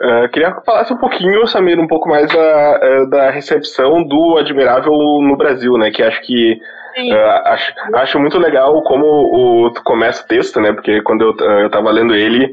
Uh, 0.00 0.28
queria 0.30 0.52
que 0.52 0.64
falasse 0.64 0.92
um 0.92 0.98
pouquinho, 0.98 1.46
Samir, 1.46 1.78
um 1.78 1.86
pouco 1.86 2.08
mais 2.08 2.26
da, 2.32 2.78
eh, 2.82 3.06
da 3.06 3.30
recepção 3.30 4.02
do 4.02 4.36
Admirável 4.38 4.92
no 4.92 5.36
Brasil, 5.36 5.78
né? 5.78 5.90
Que 5.92 6.02
acho 6.02 6.20
que 6.22 6.54
uh, 6.54 7.40
acho, 7.44 7.72
acho 7.94 8.18
muito 8.18 8.36
legal 8.38 8.82
como 8.82 9.06
o, 9.06 9.70
tu 9.72 9.82
começa 9.84 10.24
o 10.24 10.26
texto, 10.26 10.60
né? 10.60 10.72
Porque 10.72 11.00
quando 11.02 11.22
eu, 11.22 11.30
uh, 11.30 11.60
eu 11.60 11.70
tava 11.70 11.92
lendo 11.92 12.12
ele, 12.14 12.52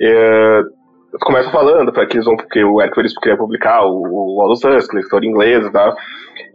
eh, 0.00 0.62
tu 1.10 1.18
começa 1.26 1.50
falando 1.50 1.92
para 1.92 2.06
que 2.06 2.16
eles 2.16 2.24
vão, 2.24 2.36
porque 2.36 2.62
o 2.62 2.80
Eric 2.80 2.94
Veríssimo 2.94 3.20
queria 3.20 3.36
publicar 3.36 3.84
o, 3.84 4.36
o 4.36 4.40
Aldous 4.40 4.62
Huxley, 4.64 5.02
história 5.02 5.26
inglesa 5.28 5.68
e 5.68 5.72
tal. 5.72 5.96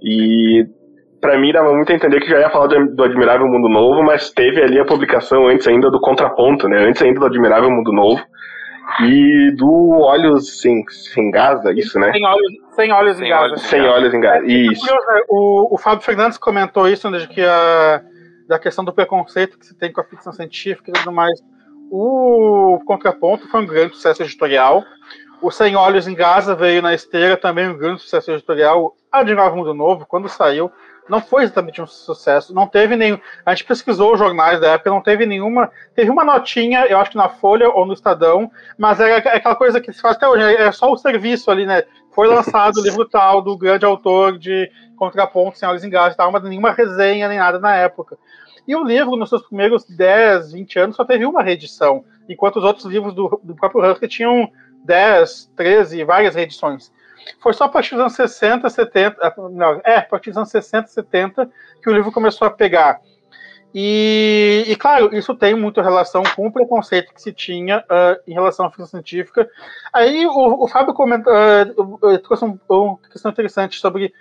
E 0.01 0.65
pra 1.19 1.37
mim 1.37 1.51
dava 1.51 1.73
muito 1.73 1.91
a 1.91 1.95
entender 1.95 2.19
que 2.19 2.29
já 2.29 2.39
ia 2.39 2.49
falar 2.49 2.67
do, 2.67 2.95
do 2.95 3.03
Admirável 3.03 3.47
Mundo 3.47 3.69
Novo, 3.69 4.03
mas 4.03 4.29
teve 4.31 4.61
ali 4.61 4.79
a 4.79 4.85
publicação 4.85 5.47
antes 5.47 5.67
ainda 5.67 5.89
do 5.89 5.99
Contraponto, 5.99 6.67
né? 6.67 6.77
Antes 6.85 7.01
ainda 7.01 7.19
do 7.19 7.25
Admirável 7.25 7.69
Mundo 7.69 7.91
Novo. 7.91 8.21
E 9.01 9.51
do 9.57 9.99
Olhos 10.01 10.61
Sem, 10.61 10.83
sem 10.89 11.31
Gaza, 11.31 11.73
isso, 11.73 11.99
né? 11.99 12.11
Sem 12.11 12.25
olhos, 12.25 12.53
sem 12.75 12.91
olhos 12.91 13.17
Sem 13.17 13.25
em 13.25 13.29
Gaza. 13.29 13.57
Sem 13.57 13.81
Olhos 13.81 14.13
em 14.13 14.21
Gaza, 14.21 14.45
isso. 14.45 14.81
Curioso, 14.81 15.07
né? 15.07 15.21
O, 15.27 15.75
o 15.75 15.77
Fábio 15.77 16.05
Fernandes 16.05 16.37
comentou 16.37 16.87
isso, 16.87 17.09
né, 17.09 17.17
de 17.17 17.27
que 17.27 17.41
a, 17.41 18.01
da 18.47 18.59
questão 18.59 18.85
do 18.85 18.93
preconceito 18.93 19.57
que 19.57 19.65
se 19.65 19.75
tem 19.75 19.91
com 19.91 20.01
a 20.01 20.03
ficção 20.03 20.31
científica 20.31 20.91
e 20.91 20.93
tudo 20.93 21.11
mais. 21.11 21.39
O 21.91 22.79
Contraponto 22.85 23.47
foi 23.47 23.61
um 23.61 23.65
grande 23.65 23.95
sucesso 23.95 24.23
editorial. 24.23 24.83
O 25.41 25.51
Sem 25.51 25.75
Olhos 25.75 26.07
em 26.07 26.15
Gaza 26.15 26.55
veio 26.55 26.81
na 26.81 26.93
esteira, 26.93 27.37
também 27.37 27.67
um 27.67 27.77
grande 27.77 28.01
sucesso 28.01 28.31
editorial. 28.31 28.95
Admirável 29.11 29.57
Mundo 29.57 29.73
Novo, 29.73 30.05
quando 30.07 30.29
saiu, 30.29 30.71
não 31.07 31.21
foi 31.21 31.43
exatamente 31.43 31.81
um 31.81 31.87
sucesso. 31.87 32.53
Não 32.53 32.67
teve 32.67 32.95
nenhum. 32.95 33.19
A 33.45 33.51
gente 33.51 33.65
pesquisou 33.65 34.13
os 34.13 34.19
jornais 34.19 34.59
da 34.59 34.71
época, 34.71 34.89
não 34.89 35.01
teve 35.01 35.25
nenhuma. 35.25 35.71
Teve 35.93 36.09
uma 36.09 36.23
notinha, 36.23 36.85
eu 36.87 36.97
acho 36.97 37.11
que 37.11 37.17
na 37.17 37.29
Folha 37.29 37.69
ou 37.69 37.85
no 37.85 37.93
Estadão, 37.93 38.51
mas 38.77 38.99
era 38.99 39.17
aquela 39.17 39.55
coisa 39.55 39.79
que 39.79 39.93
se 39.93 40.01
faz 40.01 40.15
até 40.15 40.27
hoje, 40.27 40.43
é 40.43 40.71
só 40.71 40.91
o 40.91 40.97
serviço 40.97 41.51
ali, 41.51 41.65
né? 41.65 41.83
Foi 42.11 42.27
lançado 42.27 42.77
o 42.77 42.81
livro 42.83 43.05
tal 43.05 43.41
do 43.41 43.57
grande 43.57 43.85
autor 43.85 44.37
de 44.37 44.71
Contraponto, 44.95 45.57
em 45.83 45.89
Gaza 45.89 46.13
e 46.13 46.17
tal, 46.17 46.31
mas 46.31 46.43
nenhuma 46.43 46.71
resenha 46.71 47.27
nem 47.27 47.37
nada 47.37 47.59
na 47.59 47.75
época. 47.75 48.17
E 48.67 48.75
o 48.75 48.83
livro, 48.83 49.15
nos 49.15 49.29
seus 49.29 49.43
primeiros 49.43 49.85
10, 49.85 50.53
20 50.53 50.79
anos, 50.79 50.95
só 50.95 51.05
teve 51.05 51.25
uma 51.25 51.43
reedição, 51.43 52.03
enquanto 52.27 52.55
os 52.55 52.63
outros 52.63 52.85
livros 52.85 53.13
do, 53.13 53.39
do 53.43 53.53
próprio 53.53 53.87
Huxley 53.91 54.09
tinham 54.09 54.49
10, 54.83 55.51
13, 55.55 56.03
várias 56.03 56.33
reedições. 56.33 56.91
Foi 57.39 57.53
só 57.53 57.65
a 57.65 57.69
partir 57.69 57.91
dos 57.91 58.01
anos 58.01 58.15
60, 58.15 58.69
70, 58.69 59.35
não, 59.51 59.81
é, 59.83 59.97
a 59.97 60.01
partir 60.01 60.29
dos 60.29 60.37
anos 60.37 60.49
60, 60.49 60.87
70, 60.87 61.49
que 61.81 61.89
o 61.89 61.93
livro 61.93 62.11
começou 62.11 62.47
a 62.47 62.51
pegar. 62.51 62.99
E, 63.77 64.63
e, 64.67 64.75
claro, 64.77 65.13
isso 65.13 65.35
tem 65.35 65.53
muita 65.53 65.81
relação 65.81 66.23
com 66.33 66.47
o 66.47 66.51
preconceito 66.51 67.13
que 67.13 67.21
se 67.21 67.33
tinha 67.33 67.79
uh, 67.79 68.21
em 68.25 68.33
relação 68.33 68.65
à 68.65 68.69
ficção 68.69 68.85
científica. 68.85 69.49
Aí 69.91 70.25
o, 70.25 70.63
o 70.63 70.67
Fábio 70.69 70.93
comenta, 70.93 71.29
uh, 71.29 72.17
trouxe 72.19 72.45
um, 72.45 72.57
uma 72.69 72.97
questão 73.11 73.29
interessante 73.29 73.77
sobre 73.77 74.13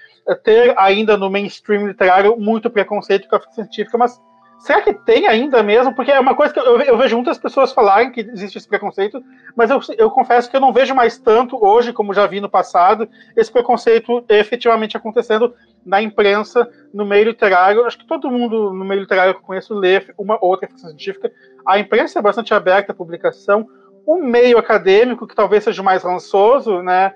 ter 0.42 0.74
ainda 0.76 1.16
no 1.16 1.30
mainstream 1.30 1.86
literário 1.86 2.36
muito 2.36 2.68
preconceito 2.68 3.28
com 3.28 3.36
a 3.36 3.40
ficção 3.40 3.62
científica, 3.62 3.96
mas 3.96 4.20
será 4.64 4.80
que 4.80 4.94
tem 4.94 5.26
ainda 5.26 5.62
mesmo? 5.62 5.94
Porque 5.94 6.10
é 6.10 6.18
uma 6.18 6.34
coisa 6.34 6.52
que 6.52 6.58
eu, 6.58 6.80
eu 6.80 6.96
vejo 6.96 7.16
muitas 7.16 7.36
pessoas 7.36 7.70
falarem 7.70 8.10
que 8.10 8.20
existe 8.20 8.56
esse 8.56 8.66
preconceito, 8.66 9.22
mas 9.54 9.70
eu, 9.70 9.78
eu, 9.98 10.10
confesso 10.10 10.50
que 10.50 10.56
eu 10.56 10.60
não 10.60 10.72
vejo 10.72 10.94
mais 10.94 11.18
tanto 11.18 11.62
hoje, 11.62 11.92
como 11.92 12.14
já 12.14 12.26
vi 12.26 12.40
no 12.40 12.48
passado, 12.48 13.06
esse 13.36 13.52
preconceito 13.52 14.24
efetivamente 14.26 14.96
acontecendo 14.96 15.54
na 15.84 16.00
imprensa, 16.00 16.66
no 16.94 17.04
meio 17.04 17.26
literário. 17.26 17.84
Acho 17.84 17.98
que 17.98 18.06
todo 18.06 18.30
mundo 18.30 18.72
no 18.72 18.84
meio 18.86 19.02
literário 19.02 19.34
que 19.34 19.40
eu 19.40 19.44
conheço 19.44 19.74
lê 19.74 20.02
uma 20.16 20.38
ou 20.40 20.48
outra 20.48 20.66
ficção 20.66 20.88
científica. 20.88 21.30
A 21.66 21.78
imprensa 21.78 22.18
é 22.18 22.22
bastante 22.22 22.54
aberta 22.54 22.92
à 22.92 22.94
publicação. 22.94 23.68
O 24.06 24.16
meio 24.16 24.56
acadêmico, 24.56 25.26
que 25.26 25.34
talvez 25.34 25.64
seja 25.64 25.82
mais 25.82 26.02
rançoso, 26.02 26.80
né? 26.80 27.12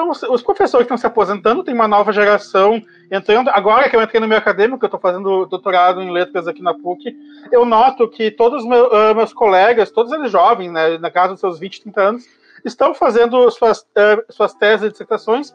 Então, 0.00 0.32
os 0.32 0.42
professores 0.42 0.86
estão 0.86 0.96
se 0.96 1.06
aposentando, 1.06 1.62
tem 1.62 1.74
uma 1.74 1.86
nova 1.86 2.10
geração 2.10 2.82
entrando. 3.10 3.50
Agora 3.50 3.88
que 3.88 3.94
eu 3.94 4.02
entrei 4.02 4.18
no 4.18 4.26
meio 4.26 4.40
acadêmico, 4.40 4.82
eu 4.82 4.86
estou 4.86 4.98
fazendo 4.98 5.44
doutorado 5.44 6.00
em 6.00 6.10
letras 6.10 6.48
aqui 6.48 6.62
na 6.62 6.72
PUC, 6.72 7.14
eu 7.52 7.66
noto 7.66 8.08
que 8.08 8.30
todos 8.30 8.62
os 8.62 8.68
meus, 8.68 8.88
uh, 8.88 9.14
meus 9.14 9.32
colegas, 9.34 9.90
todos 9.90 10.10
eles 10.12 10.30
jovens, 10.30 10.72
né, 10.72 10.96
na 10.96 11.10
casa 11.10 11.32
dos 11.32 11.40
seus 11.40 11.58
20, 11.58 11.82
30 11.82 12.00
anos, 12.00 12.24
estão 12.64 12.94
fazendo 12.94 13.50
suas, 13.50 13.80
uh, 13.80 14.24
suas 14.30 14.54
teses 14.54 14.86
e 14.86 14.90
dissertações 14.90 15.54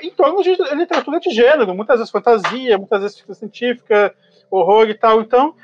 em 0.00 0.10
torno 0.10 0.42
de 0.42 0.54
literatura 0.74 1.20
de 1.20 1.30
gênero, 1.30 1.74
muitas 1.74 1.98
vezes 1.98 2.10
fantasia, 2.10 2.78
muitas 2.78 3.00
vezes 3.00 3.16
ficção 3.18 3.34
científica, 3.34 4.14
horror 4.50 4.88
e 4.88 4.94
tal. 4.94 5.20
Então, 5.20 5.54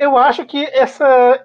eu 0.00 0.16
acho 0.16 0.44
que 0.44 0.64
essa, 0.64 1.44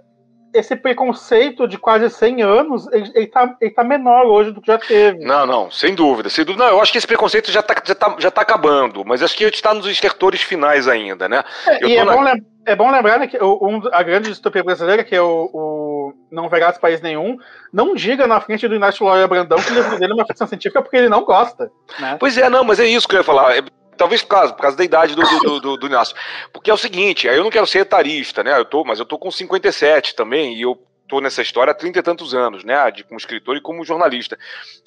esse 0.53 0.75
preconceito 0.75 1.67
de 1.67 1.77
quase 1.77 2.09
100 2.09 2.43
anos, 2.43 2.87
ele, 2.91 3.11
ele, 3.15 3.27
tá, 3.27 3.55
ele 3.59 3.71
tá 3.71 3.83
menor 3.83 4.25
hoje 4.25 4.51
do 4.51 4.61
que 4.61 4.67
já 4.67 4.77
teve. 4.77 5.25
Não, 5.25 5.45
não, 5.45 5.71
sem 5.71 5.95
dúvida, 5.95 6.29
sem 6.29 6.45
dúvida. 6.45 6.63
Não, 6.63 6.71
eu 6.71 6.81
acho 6.81 6.91
que 6.91 6.97
esse 6.97 7.07
preconceito 7.07 7.51
já 7.51 7.59
está 7.61 7.75
já 7.83 7.95
tá, 7.95 8.15
já 8.19 8.31
tá 8.31 8.41
acabando, 8.41 9.03
mas 9.03 9.23
acho 9.23 9.35
que 9.35 9.43
está 9.45 9.73
nos 9.73 9.87
estertores 9.87 10.41
finais 10.41 10.87
ainda, 10.87 11.27
né? 11.27 11.43
É, 11.67 11.85
e 11.85 11.97
é, 11.97 12.03
na... 12.03 12.15
bom 12.15 12.23
é, 12.65 12.75
bom 12.75 12.89
lembrar 12.89 13.19
né, 13.19 13.27
que 13.27 13.37
um, 13.43 13.81
a 13.91 14.01
grande 14.03 14.29
distopia 14.29 14.63
brasileira, 14.63 15.03
que 15.03 15.13
é 15.13 15.21
o, 15.21 15.49
o 15.53 16.13
Não 16.31 16.47
Verás 16.47 16.77
País 16.77 17.01
Nenhum, 17.01 17.37
não 17.73 17.93
diga 17.93 18.25
na 18.25 18.39
frente 18.39 18.67
do 18.67 18.75
Inácio 18.75 19.05
Loya 19.05 19.27
Brandão 19.27 19.57
que 19.59 19.71
o 19.71 19.75
livro 19.75 19.99
dele 19.99 20.13
é 20.13 20.15
uma 20.15 20.25
ficção 20.25 20.47
científica 20.47 20.81
porque 20.81 20.95
ele 20.95 21.09
não 21.09 21.25
gosta. 21.25 21.69
Né? 21.99 22.15
Pois 22.19 22.37
é, 22.37 22.49
não, 22.49 22.63
mas 22.63 22.79
é 22.79 22.85
isso 22.85 23.07
que 23.07 23.15
eu 23.15 23.19
ia 23.19 23.23
falar. 23.23 23.55
Talvez 23.97 24.21
por 24.21 24.29
causa, 24.29 24.53
por 24.53 24.61
causa 24.61 24.77
da 24.77 24.83
idade 24.83 25.15
do, 25.15 25.21
do, 25.21 25.59
do, 25.59 25.77
do 25.77 25.87
Inácio. 25.87 26.15
Porque 26.51 26.69
é 26.69 26.73
o 26.73 26.77
seguinte, 26.77 27.27
eu 27.27 27.43
não 27.43 27.49
quero 27.49 27.67
ser 27.67 27.79
etarista, 27.79 28.43
né? 28.43 28.57
Eu 28.57 28.65
tô, 28.65 28.83
mas 28.83 28.99
eu 28.99 29.05
tô 29.05 29.17
com 29.17 29.31
57 29.31 30.15
também, 30.15 30.55
e 30.55 30.61
eu 30.61 30.81
tô 31.07 31.19
nessa 31.19 31.41
história 31.41 31.71
há 31.71 31.75
30 31.75 31.99
e 31.99 32.03
tantos 32.03 32.33
anos, 32.33 32.63
né? 32.63 32.89
De, 32.91 33.03
como 33.03 33.17
escritor 33.17 33.55
e 33.55 33.61
como 33.61 33.85
jornalista. 33.85 34.37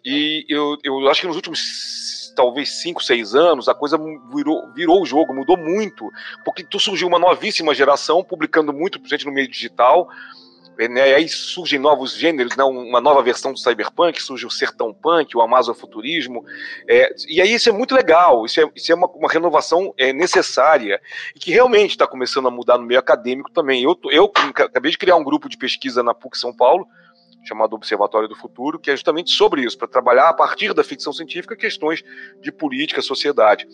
E 0.05 0.45
eu, 0.49 0.77
eu 0.83 1.09
acho 1.09 1.21
que 1.21 1.27
nos 1.27 1.37
últimos 1.37 1.61
talvez 2.37 2.83
5, 2.83 3.03
6 3.03 3.35
anos, 3.35 3.69
a 3.69 3.75
coisa 3.75 3.99
virou, 4.33 4.71
virou 4.75 5.03
o 5.03 5.07
jogo, 5.07 5.35
mudou 5.35 5.57
muito, 5.57 6.11
porque 6.45 6.63
tu 6.63 6.79
surgiu 6.79 7.09
uma 7.09 7.19
novíssima 7.19 7.75
geração 7.75 8.23
publicando 8.23 8.73
muito, 8.73 8.99
principalmente 8.99 9.27
no 9.27 9.33
meio 9.33 9.49
digital, 9.49 10.09
né, 10.79 11.11
e 11.11 11.15
aí 11.15 11.29
surgem 11.29 11.79
novos 11.79 12.15
gêneros, 12.15 12.57
né, 12.57 12.65
uma 12.65 13.01
nova 13.01 13.23
versão 13.23 13.53
do 13.53 13.59
cyberpunk, 13.59 14.23
surge 14.23 14.47
o 14.47 14.51
sertão 14.51 14.93
punk, 14.93 15.37
o 15.37 15.41
amazofuturismo, 15.41 16.45
é, 16.89 17.15
e 17.29 17.41
aí 17.41 17.55
isso 17.55 17.69
é 17.69 17.73
muito 17.73 17.95
legal, 17.95 18.45
isso 18.45 18.61
é, 18.61 18.71
isso 18.75 18.93
é 18.93 18.95
uma, 18.95 19.07
uma 19.09 19.29
renovação 19.29 19.95
é, 19.97 20.13
necessária, 20.13 21.01
e 21.35 21.39
que 21.39 21.51
realmente 21.51 21.91
está 21.91 22.07
começando 22.07 22.49
a 22.49 22.51
mudar 22.51 22.79
no 22.79 22.85
meio 22.85 23.01
acadêmico 23.01 23.51
também. 23.51 23.83
Eu, 23.83 23.99
eu 24.11 24.31
acabei 24.55 24.91
de 24.91 24.99
criar 24.99 25.17
um 25.17 25.25
grupo 25.25 25.49
de 25.49 25.57
pesquisa 25.57 26.03
na 26.03 26.13
PUC 26.13 26.39
São 26.39 26.55
Paulo, 26.55 26.87
chamado 27.47 27.75
Observatório 27.75 28.29
do 28.29 28.35
Futuro, 28.35 28.79
que 28.79 28.91
é 28.91 28.97
justamente 28.97 29.31
sobre 29.31 29.63
isso, 29.63 29.79
para 29.79 29.87
trabalhar 29.87 30.29
a 30.29 30.35
partir 30.35 30.75
da 30.75 30.83
ficção 30.83 31.13
científica 31.13 31.57
questões 31.57 32.03
de 32.41 32.51
política, 32.51 33.01
sociedade. 33.01 33.67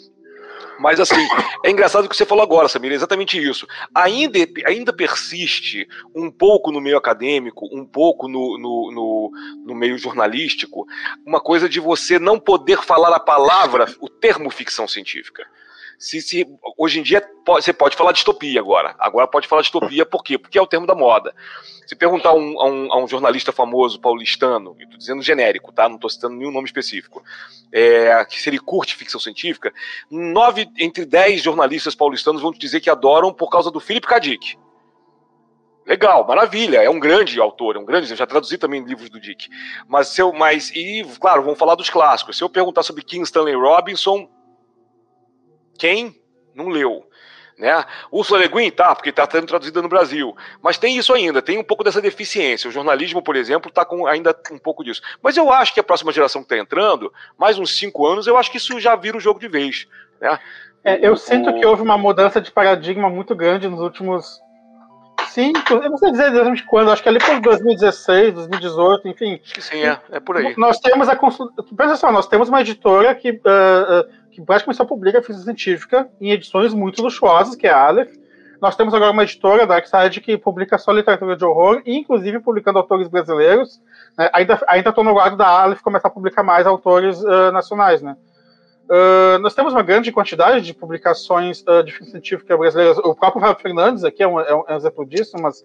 Mas 0.78 1.00
assim, 1.00 1.26
é 1.64 1.70
engraçado 1.70 2.04
o 2.04 2.08
que 2.08 2.16
você 2.16 2.26
falou 2.26 2.42
agora, 2.42 2.68
Samir, 2.68 2.92
é 2.92 2.94
exatamente 2.94 3.38
isso. 3.42 3.66
Ainda, 3.94 4.38
ainda 4.66 4.92
persiste 4.92 5.86
um 6.14 6.30
pouco 6.30 6.70
no 6.72 6.80
meio 6.80 6.96
acadêmico, 6.96 7.68
um 7.72 7.84
pouco 7.84 8.28
no, 8.28 8.58
no, 8.58 8.92
no, 8.92 9.32
no, 9.66 9.74
meio 9.74 9.96
jornalístico, 9.98 10.86
uma 11.24 11.40
coisa 11.40 11.68
de 11.68 11.80
você 11.80 12.18
não 12.18 12.38
poder 12.38 12.82
falar 12.82 13.14
a 13.14 13.20
palavra, 13.20 13.86
o 14.00 14.08
termo 14.08 14.50
ficção 14.50 14.88
científica. 14.88 15.46
Se, 16.02 16.20
se, 16.20 16.44
hoje 16.76 16.98
em 16.98 17.02
dia 17.04 17.24
você 17.46 17.72
pode 17.72 17.94
falar 17.94 18.10
distopia 18.10 18.58
agora. 18.58 18.92
Agora 18.98 19.28
pode 19.28 19.46
falar 19.46 19.62
distopia, 19.62 20.04
por 20.04 20.24
quê? 20.24 20.36
Porque 20.36 20.58
é 20.58 20.60
o 20.60 20.66
termo 20.66 20.84
da 20.84 20.96
moda. 20.96 21.32
Se 21.86 21.94
perguntar 21.94 22.30
a 22.30 22.34
um, 22.34 22.60
a 22.60 22.66
um, 22.68 22.92
a 22.92 23.04
um 23.04 23.06
jornalista 23.06 23.52
famoso 23.52 24.00
paulistano, 24.00 24.74
estou 24.80 24.98
dizendo 24.98 25.22
genérico, 25.22 25.70
tá? 25.70 25.88
Não 25.88 25.94
estou 25.94 26.10
citando 26.10 26.34
nenhum 26.34 26.50
nome 26.50 26.66
específico, 26.66 27.22
é, 27.70 28.24
que 28.24 28.42
se 28.42 28.50
ele 28.50 28.58
curte 28.58 28.96
ficção 28.96 29.20
científica, 29.20 29.72
nove 30.10 30.68
entre 30.76 31.04
dez 31.04 31.40
jornalistas 31.40 31.94
paulistanos 31.94 32.42
vão 32.42 32.52
te 32.52 32.58
dizer 32.58 32.80
que 32.80 32.90
adoram 32.90 33.32
por 33.32 33.48
causa 33.48 33.70
do 33.70 33.78
Philip 33.78 34.04
K. 34.04 34.18
Dick. 34.18 34.58
Legal, 35.86 36.26
maravilha, 36.26 36.78
é 36.82 36.90
um 36.90 36.98
grande 36.98 37.38
autor, 37.40 37.76
é 37.76 37.78
um 37.78 37.84
grande, 37.84 38.10
eu 38.10 38.16
já 38.16 38.26
traduzi 38.26 38.58
também 38.58 38.82
livros 38.82 39.08
do 39.08 39.20
Dick. 39.20 39.48
Mas 39.86 40.08
se 40.08 40.20
eu, 40.20 40.32
mas 40.32 40.70
e 40.74 41.04
claro, 41.20 41.44
vamos 41.44 41.58
falar 41.60 41.76
dos 41.76 41.88
clássicos. 41.88 42.36
Se 42.36 42.42
eu 42.42 42.48
perguntar 42.48 42.82
sobre 42.82 43.04
King 43.04 43.22
Stanley 43.22 43.54
Robinson, 43.54 44.28
quem 45.78 46.20
não 46.54 46.68
leu? 46.68 47.06
Né? 47.58 47.84
Ursula 48.10 48.40
Le 48.40 48.48
Guin, 48.48 48.70
tá, 48.70 48.94
porque 48.94 49.10
está 49.10 49.28
sendo 49.30 49.46
traduzida 49.46 49.80
no 49.80 49.88
Brasil. 49.88 50.36
Mas 50.60 50.78
tem 50.78 50.96
isso 50.96 51.14
ainda, 51.14 51.40
tem 51.40 51.58
um 51.58 51.64
pouco 51.64 51.84
dessa 51.84 52.00
deficiência. 52.00 52.68
O 52.68 52.72
jornalismo, 52.72 53.22
por 53.22 53.36
exemplo, 53.36 53.68
está 53.68 53.84
com 53.84 54.06
ainda 54.06 54.36
um 54.50 54.58
pouco 54.58 54.82
disso. 54.82 55.02
Mas 55.22 55.36
eu 55.36 55.50
acho 55.52 55.72
que 55.72 55.80
a 55.80 55.84
próxima 55.84 56.12
geração 56.12 56.42
que 56.42 56.46
está 56.46 56.58
entrando, 56.58 57.12
mais 57.38 57.58
uns 57.58 57.78
cinco 57.78 58.06
anos, 58.06 58.26
eu 58.26 58.36
acho 58.36 58.50
que 58.50 58.56
isso 58.56 58.80
já 58.80 58.96
vira 58.96 59.16
o 59.16 59.20
jogo 59.20 59.38
de 59.38 59.48
vez. 59.48 59.86
Né? 60.20 60.38
É, 60.82 61.06
eu 61.06 61.12
o, 61.12 61.16
sinto 61.16 61.50
o... 61.50 61.54
que 61.60 61.64
houve 61.64 61.82
uma 61.82 61.96
mudança 61.96 62.40
de 62.40 62.50
paradigma 62.50 63.08
muito 63.08 63.34
grande 63.34 63.68
nos 63.68 63.80
últimos 63.80 64.40
Sim, 65.32 65.50
eu 65.70 65.88
não 65.88 65.96
sei 65.96 66.10
dizer 66.10 66.30
exatamente 66.30 66.62
quando, 66.64 66.90
acho 66.90 67.02
que 67.02 67.08
ali 67.08 67.18
por 67.18 67.40
2016, 67.40 68.34
2018, 68.34 69.08
enfim. 69.08 69.40
Acho 69.42 69.54
que 69.54 69.62
sim, 69.62 69.82
é, 69.82 69.98
é 70.10 70.20
por 70.20 70.36
aí. 70.36 70.54
Nós 70.58 70.78
temos 70.78 71.08
a 71.08 71.16
Pensa 71.16 71.96
só, 71.96 72.12
nós 72.12 72.26
temos 72.26 72.50
uma 72.50 72.60
editora 72.60 73.14
que, 73.14 73.30
uh, 73.30 73.34
uh, 73.34 74.30
que 74.30 74.42
praticamente 74.42 74.76
só 74.76 74.84
publica 74.84 75.22
ficção 75.22 75.42
científica 75.42 76.06
em 76.20 76.32
edições 76.32 76.74
muito 76.74 77.02
luxuosas, 77.02 77.56
que 77.56 77.66
é 77.66 77.70
a 77.70 77.86
Aleph. 77.86 78.12
Nós 78.60 78.76
temos 78.76 78.92
agora 78.92 79.10
uma 79.10 79.22
editora, 79.22 79.66
Darkside, 79.66 80.20
que 80.20 80.36
publica 80.36 80.76
só 80.76 80.92
literatura 80.92 81.34
de 81.34 81.44
horror, 81.46 81.80
inclusive 81.86 82.38
publicando 82.40 82.78
autores 82.78 83.08
brasileiros. 83.08 83.80
Né? 84.18 84.28
Ainda 84.34 84.90
estou 84.90 85.02
no 85.02 85.14
guardo 85.14 85.38
da 85.38 85.48
Aleph 85.48 85.80
começar 85.80 86.08
a 86.08 86.10
publicar 86.10 86.42
mais 86.42 86.66
autores 86.66 87.22
uh, 87.22 87.50
nacionais, 87.52 88.02
né? 88.02 88.16
Uh, 88.88 89.38
nós 89.40 89.54
temos 89.54 89.72
uma 89.72 89.82
grande 89.82 90.12
quantidade 90.12 90.64
de 90.64 90.74
publicações 90.74 91.62
uh, 91.62 91.82
de 91.82 91.92
ficção 91.92 92.10
científica 92.10 92.56
brasileiras. 92.56 92.98
O 92.98 93.14
próprio 93.14 93.40
Rafael 93.40 93.60
Fernandes 93.60 94.04
aqui 94.04 94.22
é 94.22 94.28
um, 94.28 94.40
é 94.40 94.54
um, 94.54 94.76
exemplo 94.76 95.06
disso, 95.06 95.36
mas 95.40 95.60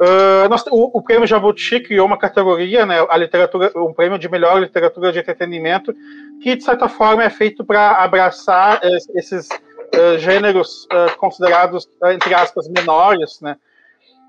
uh, 0.00 0.48
nós, 0.48 0.64
o, 0.70 0.98
o, 0.98 1.02
prêmio 1.02 1.26
Jabuti 1.26 1.80
criou 1.80 2.06
uma 2.06 2.16
categoria, 2.16 2.86
né, 2.86 3.04
a 3.08 3.16
literatura, 3.16 3.72
um 3.76 3.92
prêmio 3.92 4.18
de 4.18 4.28
melhor 4.28 4.60
literatura 4.60 5.12
de 5.12 5.18
entretenimento, 5.18 5.92
que 6.40 6.56
de 6.56 6.64
certa 6.64 6.88
forma 6.88 7.24
é 7.24 7.30
feito 7.30 7.64
para 7.64 7.92
abraçar 8.02 8.80
esses 9.14 9.48
gêneros 10.18 10.86
considerados 11.16 11.88
entre 12.04 12.34
aspas 12.34 12.68
menores, 12.68 13.40
né, 13.40 13.56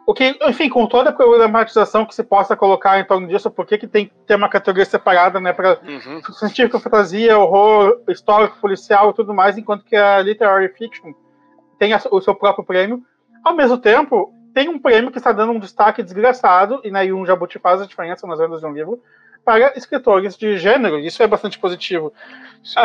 o 0.07 0.13
que, 0.13 0.39
enfim, 0.47 0.69
com 0.69 0.87
toda 0.87 1.09
a 1.09 1.13
problematização 1.13 2.05
que 2.05 2.15
se 2.15 2.23
possa 2.23 2.55
colocar 2.55 2.97
em 2.97 3.03
torno 3.03 3.27
disso, 3.27 3.51
por 3.51 3.65
que, 3.65 3.77
que 3.77 3.87
tem 3.87 4.05
que 4.05 4.13
ter 4.25 4.35
uma 4.35 4.47
categoria 4.47 4.85
separada, 4.85 5.37
né, 5.37 5.51
para 5.51 5.81
uhum. 5.85 6.21
científico, 6.31 6.79
fantasia, 6.79 7.37
horror, 7.37 7.99
histórico, 8.07 8.57
policial 8.61 9.09
e 9.09 9.13
tudo 9.13 9.33
mais, 9.33 9.57
enquanto 9.57 9.83
que 9.83 9.97
a 9.97 10.21
literary 10.21 10.69
fiction 10.69 11.11
tem 11.77 11.91
a, 11.91 11.99
o 12.09 12.21
seu 12.21 12.33
próprio 12.33 12.63
prêmio. 12.63 13.03
Ao 13.43 13.53
mesmo 13.53 13.77
tempo, 13.77 14.33
tem 14.53 14.69
um 14.69 14.79
prêmio 14.79 15.11
que 15.11 15.17
está 15.17 15.33
dando 15.33 15.51
um 15.51 15.59
destaque 15.59 16.01
desgraçado, 16.01 16.79
e 16.85 16.89
né, 16.89 17.03
um 17.11 17.25
jabuti 17.25 17.59
faz 17.59 17.81
a 17.81 17.85
diferença 17.85 18.25
nas 18.25 18.39
vendas 18.39 18.61
de 18.61 18.65
um 18.65 18.71
livro, 18.71 19.03
para 19.43 19.77
escritores 19.77 20.37
de 20.37 20.57
gênero, 20.57 20.99
isso 20.99 21.21
é 21.21 21.27
bastante 21.27 21.59
positivo. 21.59 22.13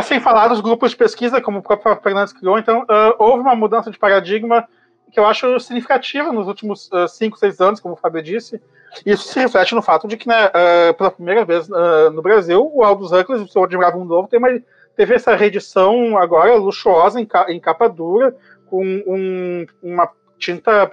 Sem 0.02 0.18
falar 0.18 0.48
dos 0.48 0.61
grupos 0.61 0.90
de 0.90 0.96
pesquisa, 0.96 1.40
como 1.40 1.58
o 1.58 1.62
próprio 1.62 1.94
Fernandes 2.02 2.32
criou, 2.32 2.58
então 2.58 2.82
uh, 2.82 3.14
houve 3.16 3.42
uma 3.42 3.54
mudança 3.54 3.92
de 3.92 3.98
paradigma 3.98 4.66
que 5.12 5.20
eu 5.20 5.27
acho 5.27 5.61
significativa 5.61 6.33
nos 6.33 6.48
últimos 6.48 6.88
5, 7.11 7.37
uh, 7.37 7.38
6 7.38 7.61
anos, 7.61 7.81
como 7.81 7.94
o 7.94 7.96
Fábio 7.96 8.22
disse. 8.22 8.61
Isso 9.05 9.29
se 9.29 9.38
reflete 9.38 9.75
no 9.75 9.83
fato 9.83 10.09
de 10.09 10.16
que, 10.16 10.27
né, 10.27 10.46
uh, 10.46 10.94
pela 10.94 11.11
primeira 11.11 11.44
vez 11.44 11.68
uh, 11.68 12.11
no 12.12 12.22
Brasil, 12.22 12.70
o 12.72 12.83
Aldous 12.83 13.12
Huxley, 13.12 13.42
o 13.42 13.48
Senhor 13.48 13.68
de 13.68 13.77
Bravo 13.77 14.03
Novo, 14.05 14.29
uma, 14.33 14.48
teve 14.96 15.14
essa 15.14 15.37
reedição 15.37 16.16
agora 16.16 16.55
luxuosa, 16.55 17.20
em, 17.20 17.27
ca, 17.27 17.46
em 17.51 17.61
capa 17.61 17.88
dura, 17.88 18.35
com 18.66 18.83
um, 19.07 19.66
uma 19.83 20.09
tinta 20.38 20.90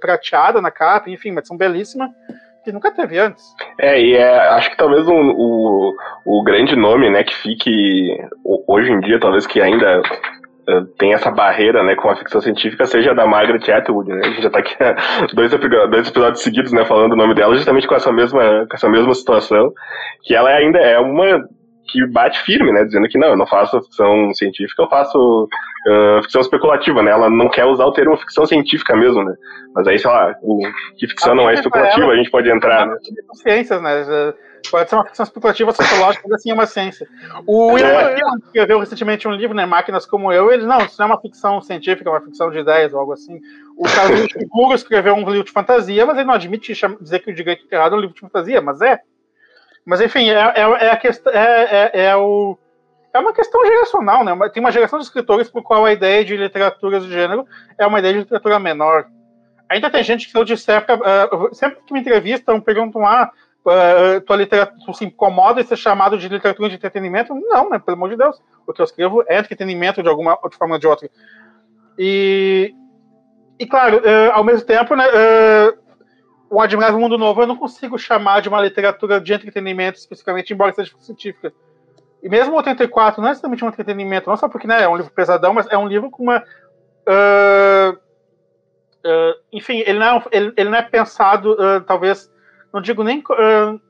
prateada 0.00 0.62
na 0.62 0.70
capa, 0.70 1.10
enfim, 1.10 1.30
uma 1.30 1.40
edição 1.40 1.58
belíssima 1.58 2.08
que 2.64 2.72
nunca 2.72 2.90
teve 2.92 3.18
antes. 3.18 3.44
É, 3.78 4.00
e 4.00 4.14
é, 4.14 4.38
acho 4.50 4.70
que 4.70 4.76
talvez 4.76 5.06
o, 5.06 5.12
o, 5.12 5.96
o 6.24 6.42
grande 6.42 6.76
nome, 6.76 7.10
né, 7.10 7.24
que 7.24 7.34
fique 7.34 8.16
hoje 8.66 8.90
em 8.90 9.00
dia, 9.00 9.20
talvez 9.20 9.46
que 9.46 9.60
ainda 9.60 10.00
tem 10.98 11.12
essa 11.12 11.30
barreira, 11.30 11.82
né, 11.82 11.94
com 11.94 12.08
a 12.08 12.16
ficção 12.16 12.40
científica, 12.40 12.86
seja 12.86 13.14
da 13.14 13.26
Margaret 13.26 13.70
Atwood, 13.70 14.08
né? 14.10 14.20
A 14.24 14.28
gente 14.28 14.42
já 14.42 14.50
tá 14.50 14.60
aqui 14.60 14.76
dois, 15.34 15.50
dois 15.50 16.08
episódios 16.08 16.42
seguidos, 16.42 16.72
né, 16.72 16.84
falando 16.84 17.12
o 17.12 17.16
nome 17.16 17.34
dela, 17.34 17.54
justamente 17.56 17.86
com 17.86 17.94
essa 17.94 18.12
mesma, 18.12 18.66
com 18.68 18.74
essa 18.74 18.88
mesma 18.88 19.14
situação, 19.14 19.72
que 20.22 20.34
ela 20.34 20.50
ainda 20.50 20.78
é 20.78 20.98
uma 20.98 21.42
que 21.88 22.06
bate 22.06 22.40
firme, 22.42 22.72
né, 22.72 22.84
dizendo 22.84 23.08
que 23.08 23.18
não, 23.18 23.28
eu 23.28 23.36
não 23.36 23.46
faço 23.46 23.82
ficção 23.82 24.32
científica, 24.34 24.82
eu 24.82 24.88
faço 24.88 25.48
uh, 25.88 26.22
ficção 26.22 26.40
especulativa, 26.40 27.02
né, 27.02 27.10
ela 27.10 27.28
não 27.28 27.48
quer 27.48 27.64
usar 27.64 27.84
o 27.84 27.92
termo 27.92 28.16
ficção 28.16 28.46
científica 28.46 28.96
mesmo, 28.96 29.22
né, 29.22 29.34
mas 29.74 29.86
aí, 29.88 29.98
sei 29.98 30.10
lá, 30.10 30.34
o, 30.42 30.60
que 30.96 31.08
ficção 31.08 31.32
a 31.32 31.34
não 31.34 31.50
é 31.50 31.54
especulativa, 31.54 32.04
ela, 32.04 32.14
a 32.14 32.16
gente 32.16 32.30
pode 32.30 32.50
entrar, 32.50 32.86
né. 32.86 32.96
Ciências, 33.34 33.82
né, 33.82 34.04
Pode 34.70 34.88
ser 34.88 34.96
uma 34.96 35.04
ficção 35.04 35.24
especulativa 35.24 35.72
sociológica, 35.72 36.26
mas 36.28 36.40
assim 36.40 36.50
é 36.50 36.54
uma 36.54 36.66
ciência. 36.66 37.08
O 37.46 37.72
William 37.72 37.88
é. 37.88 38.18
escreveu 38.44 38.78
recentemente 38.78 39.28
um 39.28 39.32
livro, 39.32 39.54
né, 39.54 39.66
Máquinas 39.66 40.06
como 40.06 40.32
Eu, 40.32 40.52
ele, 40.52 40.64
não, 40.64 40.78
isso 40.84 40.96
não 40.98 41.06
é 41.06 41.10
uma 41.10 41.20
ficção 41.20 41.60
científica, 41.60 42.08
é 42.08 42.12
uma 42.12 42.20
ficção 42.20 42.50
de 42.50 42.58
ideias 42.58 42.92
ou 42.92 43.00
algo 43.00 43.12
assim. 43.12 43.40
O 43.76 43.84
Carlos 43.84 44.26
Seguro 44.32 44.74
escreveu 44.74 45.14
um 45.14 45.28
livro 45.28 45.44
de 45.44 45.52
fantasia, 45.52 46.04
mas 46.06 46.16
ele 46.16 46.26
não 46.26 46.34
admite 46.34 46.72
dizer 47.00 47.18
que 47.20 47.30
o 47.30 47.34
Direito 47.34 47.66
Errado 47.70 47.94
é 47.94 47.98
um 47.98 48.00
livro 48.00 48.14
de 48.14 48.20
fantasia, 48.20 48.60
mas 48.60 48.80
é. 48.80 49.00
Mas 49.84 50.00
enfim, 50.00 50.30
é, 50.30 50.34
é, 50.34 50.60
é 50.60 50.90
a 50.90 50.96
questão, 50.96 51.32
é, 51.32 51.90
é, 51.94 52.04
é, 52.04 52.16
o, 52.16 52.56
é 53.12 53.18
uma 53.18 53.32
questão 53.32 53.64
geracional, 53.66 54.24
né? 54.24 54.32
Tem 54.50 54.62
uma 54.62 54.72
geração 54.72 54.98
de 54.98 55.04
escritores 55.04 55.50
por 55.50 55.62
qual 55.62 55.84
a 55.84 55.92
ideia 55.92 56.24
de 56.24 56.36
literatura 56.36 57.00
de 57.00 57.10
gênero 57.10 57.46
é 57.76 57.86
uma 57.86 57.98
ideia 57.98 58.14
de 58.14 58.20
literatura 58.20 58.58
menor. 58.58 59.06
Ainda 59.68 59.90
tem 59.90 60.04
gente 60.04 60.26
que 60.26 60.32
se 60.32 60.38
eu 60.38 60.44
disser, 60.44 60.84
uh, 60.84 61.54
sempre 61.54 61.80
que 61.86 61.92
me 61.92 62.00
entrevistam, 62.00 62.60
perguntam, 62.60 63.06
ah, 63.06 63.30
uh, 63.64 64.20
tua 64.22 64.36
literatura 64.36 64.92
se 64.92 65.04
incomoda 65.04 65.60
em 65.60 65.64
ser 65.64 65.76
chamado 65.76 66.18
de 66.18 66.28
literatura 66.28 66.68
de 66.68 66.76
entretenimento? 66.76 67.34
Não, 67.34 67.70
né? 67.70 67.78
Pelo 67.78 67.96
amor 67.96 68.10
de 68.10 68.16
Deus. 68.16 68.40
O 68.66 68.72
que 68.72 68.80
eu 68.80 68.84
escrevo 68.84 69.24
é 69.28 69.38
entretenimento 69.38 70.02
de 70.02 70.08
alguma 70.08 70.38
de 70.50 70.56
forma 70.56 70.74
ou 70.74 70.80
de 70.80 70.86
outra. 70.86 71.08
E, 71.98 72.74
e 73.58 73.66
claro, 73.66 73.98
uh, 73.98 74.32
ao 74.32 74.44
mesmo 74.44 74.66
tempo, 74.66 74.94
né, 74.94 75.06
uh, 75.06 75.78
o 76.50 76.60
Admirável 76.60 76.98
Mundo 76.98 77.18
Novo 77.18 77.42
eu 77.42 77.46
não 77.46 77.56
consigo 77.56 77.98
chamar 77.98 78.40
de 78.40 78.48
uma 78.48 78.60
literatura 78.60 79.20
de 79.20 79.32
entretenimento 79.32 79.98
especificamente, 79.98 80.52
embora 80.52 80.72
seja 80.72 80.92
científica. 80.98 81.52
E 82.22 82.28
mesmo 82.28 82.54
o 82.54 82.56
84 82.56 83.20
não 83.20 83.28
é 83.28 83.32
exatamente 83.32 83.64
um 83.64 83.68
entretenimento, 83.68 84.28
não 84.30 84.36
só 84.36 84.48
porque 84.48 84.66
né, 84.66 84.82
é 84.82 84.88
um 84.88 84.96
livro 84.96 85.12
pesadão, 85.12 85.52
mas 85.52 85.66
é 85.68 85.76
um 85.76 85.88
livro 85.88 86.10
com 86.10 86.22
uma. 86.22 86.42
Uh, 87.08 87.98
enfim, 89.52 89.82
ele 89.84 89.98
não 89.98 90.06
é, 90.06 90.24
ele, 90.30 90.52
ele 90.56 90.70
não 90.70 90.78
é 90.78 90.82
pensado, 90.82 91.56
talvez, 91.84 92.31
não 92.72 92.80
digo 92.80 93.02
nem 93.04 93.18
uh, 93.20 93.80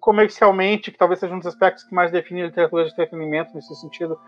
comercialmente, 0.00 0.90
que 0.90 0.98
talvez 0.98 1.20
seja 1.20 1.34
um 1.34 1.38
dos 1.38 1.46
aspectos 1.46 1.84
que 1.84 1.94
mais 1.94 2.10
define 2.10 2.42
a 2.42 2.46
literatura 2.46 2.84
de 2.84 2.90
entretenimento 2.90 3.54
nesse 3.54 3.74
sentido, 3.76 4.18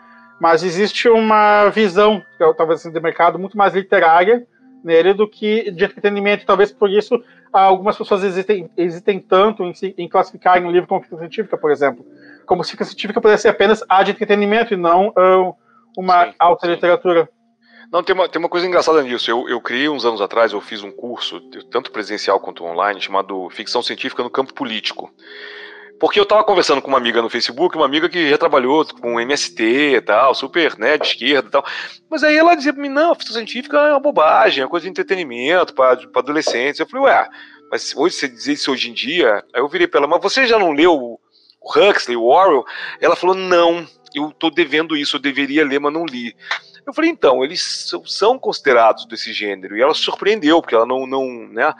mas 0.40 0.62
existe 0.62 1.08
uma 1.08 1.68
visão, 1.70 2.22
talvez 2.56 2.80
assim, 2.80 2.92
de 2.92 3.00
mercado 3.00 3.38
muito 3.38 3.56
mais 3.56 3.74
literária 3.74 4.46
nele 4.84 5.14
do 5.14 5.26
que 5.26 5.70
de 5.70 5.84
entretenimento. 5.84 6.44
Talvez 6.44 6.70
por 6.70 6.90
isso 6.90 7.22
algumas 7.52 7.96
pessoas 7.96 8.22
hesitem, 8.22 8.70
hesitem 8.76 9.18
tanto 9.18 9.64
em, 9.64 9.72
em 9.96 10.08
classificarem 10.08 10.66
um 10.66 10.70
livro 10.70 10.86
como 10.86 11.00
ficção 11.00 11.18
científica, 11.18 11.56
por 11.56 11.70
exemplo. 11.70 12.04
Como 12.44 12.62
se 12.62 12.72
ficção 12.72 12.86
científica 12.88 13.20
pudesse 13.20 13.42
ser 13.42 13.48
apenas 13.48 13.82
a 13.88 14.02
de 14.02 14.10
entretenimento 14.10 14.74
e 14.74 14.76
não 14.76 15.08
uh, 15.08 15.56
uma 15.96 16.26
sim, 16.26 16.34
alta 16.38 16.66
sim. 16.66 16.72
literatura. 16.72 17.28
Não, 17.94 18.02
tem 18.02 18.12
uma, 18.12 18.28
tem 18.28 18.40
uma 18.40 18.48
coisa 18.48 18.66
engraçada 18.66 19.00
nisso. 19.04 19.30
Eu, 19.30 19.48
eu 19.48 19.60
criei 19.60 19.88
uns 19.88 20.04
anos 20.04 20.20
atrás, 20.20 20.52
eu 20.52 20.60
fiz 20.60 20.82
um 20.82 20.90
curso, 20.90 21.40
tanto 21.70 21.92
presencial 21.92 22.40
quanto 22.40 22.64
online, 22.64 23.00
chamado 23.00 23.48
Ficção 23.50 23.84
Científica 23.84 24.20
no 24.20 24.28
Campo 24.28 24.52
Político. 24.52 25.14
Porque 26.00 26.18
eu 26.18 26.24
estava 26.24 26.42
conversando 26.42 26.82
com 26.82 26.88
uma 26.88 26.98
amiga 26.98 27.22
no 27.22 27.30
Facebook, 27.30 27.76
uma 27.76 27.86
amiga 27.86 28.08
que 28.08 28.28
já 28.28 28.36
trabalhou 28.36 28.84
com 29.00 29.20
MST 29.20 29.62
e 29.62 30.00
tal, 30.00 30.34
super, 30.34 30.76
né, 30.76 30.98
de 30.98 31.06
esquerda 31.06 31.46
e 31.46 31.50
tal. 31.52 31.64
Mas 32.10 32.24
aí 32.24 32.36
ela 32.36 32.56
dizia 32.56 32.72
pra 32.72 32.82
mim, 32.82 32.88
não, 32.88 33.14
ficção 33.14 33.36
científica 33.36 33.76
é 33.78 33.92
uma 33.92 34.00
bobagem, 34.00 34.62
é 34.62 34.64
uma 34.64 34.70
coisa 34.70 34.82
de 34.82 34.90
entretenimento 34.90 35.72
para 35.72 35.96
adolescentes. 36.16 36.80
Eu 36.80 36.88
falei, 36.88 37.06
ué, 37.06 37.28
mas 37.70 37.94
hoje 37.96 38.16
você 38.16 38.26
dizer 38.26 38.54
isso 38.54 38.72
hoje 38.72 38.90
em 38.90 38.92
dia, 38.92 39.44
aí 39.54 39.60
eu 39.60 39.68
virei 39.68 39.86
pra 39.86 40.00
ela, 40.00 40.08
mas 40.08 40.20
você 40.20 40.48
já 40.48 40.58
não 40.58 40.72
leu 40.72 40.94
o 40.94 41.20
Huxley, 41.64 42.16
o 42.16 42.24
Orwell? 42.24 42.64
Ela 43.00 43.14
falou, 43.14 43.36
não, 43.36 43.86
eu 44.12 44.32
tô 44.32 44.50
devendo 44.50 44.96
isso, 44.96 45.14
eu 45.14 45.20
deveria 45.20 45.64
ler, 45.64 45.78
mas 45.78 45.92
não 45.92 46.04
li. 46.04 46.34
Eu 46.86 46.92
falei, 46.92 47.10
então, 47.10 47.42
eles 47.42 47.90
são 48.06 48.38
considerados 48.38 49.06
desse 49.06 49.32
gênero. 49.32 49.76
E 49.76 49.80
ela 49.80 49.94
surpreendeu, 49.94 50.60
porque 50.60 50.74
ela 50.74 50.86
não, 50.86 51.06
não 51.06 51.48
né? 51.48 51.72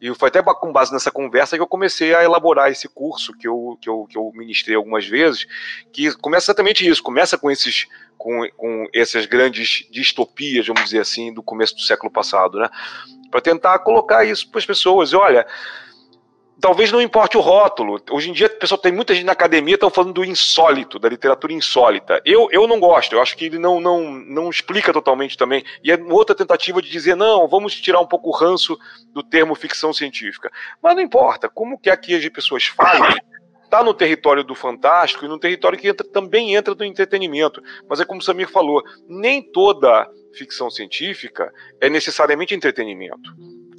E 0.00 0.14
foi 0.14 0.28
até 0.28 0.42
com 0.42 0.72
base 0.72 0.92
nessa 0.92 1.10
conversa 1.10 1.56
que 1.56 1.62
eu 1.62 1.66
comecei 1.66 2.14
a 2.14 2.22
elaborar 2.22 2.70
esse 2.70 2.86
curso 2.88 3.32
que 3.32 3.48
eu, 3.48 3.78
que 3.80 3.88
eu, 3.88 4.06
que 4.08 4.18
eu 4.18 4.30
ministrei 4.34 4.76
algumas 4.76 5.06
vezes, 5.06 5.46
que 5.92 6.14
começa 6.16 6.46
exatamente 6.46 6.86
isso, 6.86 7.02
começa 7.02 7.38
com 7.38 7.50
esses 7.50 7.86
com, 8.18 8.46
com 8.56 8.86
essas 8.92 9.26
grandes 9.26 9.86
distopias, 9.90 10.66
vamos 10.66 10.84
dizer 10.84 11.00
assim, 11.00 11.32
do 11.32 11.42
começo 11.42 11.74
do 11.74 11.80
século 11.80 12.10
passado, 12.10 12.58
né? 12.58 12.68
Para 13.30 13.40
tentar 13.40 13.78
colocar 13.78 14.24
isso 14.24 14.50
para 14.50 14.58
as 14.58 14.66
pessoas. 14.66 15.12
E 15.12 15.16
olha, 15.16 15.46
talvez 16.60 16.90
não 16.90 17.00
importe 17.00 17.36
o 17.36 17.40
rótulo. 17.40 18.00
Hoje 18.10 18.30
em 18.30 18.32
dia, 18.32 18.48
pessoal, 18.48 18.80
tem 18.80 18.92
muita 18.92 19.14
gente 19.14 19.26
na 19.26 19.32
academia 19.32 19.74
estão 19.74 19.90
falando 19.90 20.12
do 20.12 20.24
insólito, 20.24 20.98
da 20.98 21.08
literatura 21.08 21.52
insólita. 21.52 22.20
Eu, 22.24 22.48
eu 22.50 22.66
não 22.66 22.80
gosto, 22.80 23.12
eu 23.12 23.22
acho 23.22 23.36
que 23.36 23.46
ele 23.46 23.58
não, 23.58 23.80
não, 23.80 24.10
não 24.10 24.50
explica 24.50 24.92
totalmente 24.92 25.36
também. 25.36 25.64
E 25.82 25.90
é 25.90 25.96
outra 25.96 26.34
tentativa 26.34 26.80
de 26.80 26.90
dizer, 26.90 27.14
não, 27.14 27.48
vamos 27.48 27.74
tirar 27.80 28.00
um 28.00 28.06
pouco 28.06 28.30
o 28.30 28.32
ranço 28.32 28.78
do 29.12 29.22
termo 29.22 29.54
ficção 29.54 29.92
científica. 29.92 30.50
Mas 30.82 30.94
não 30.94 31.02
importa, 31.02 31.48
como 31.48 31.78
que 31.78 31.90
aqui 31.90 32.14
as 32.14 32.28
pessoas 32.28 32.64
fazem, 32.64 33.16
está 33.64 33.82
no 33.82 33.92
território 33.92 34.44
do 34.44 34.54
fantástico 34.54 35.24
e 35.24 35.28
no 35.28 35.38
território 35.38 35.78
que 35.78 35.88
entra, 35.88 36.06
também 36.06 36.54
entra 36.54 36.74
do 36.74 36.84
entretenimento. 36.84 37.62
Mas 37.88 38.00
é 38.00 38.04
como 38.04 38.20
o 38.20 38.22
Samir 38.22 38.48
falou, 38.48 38.82
nem 39.08 39.42
toda 39.42 40.08
ficção 40.32 40.70
científica 40.70 41.52
é 41.80 41.88
necessariamente 41.88 42.54
entretenimento. 42.54 43.34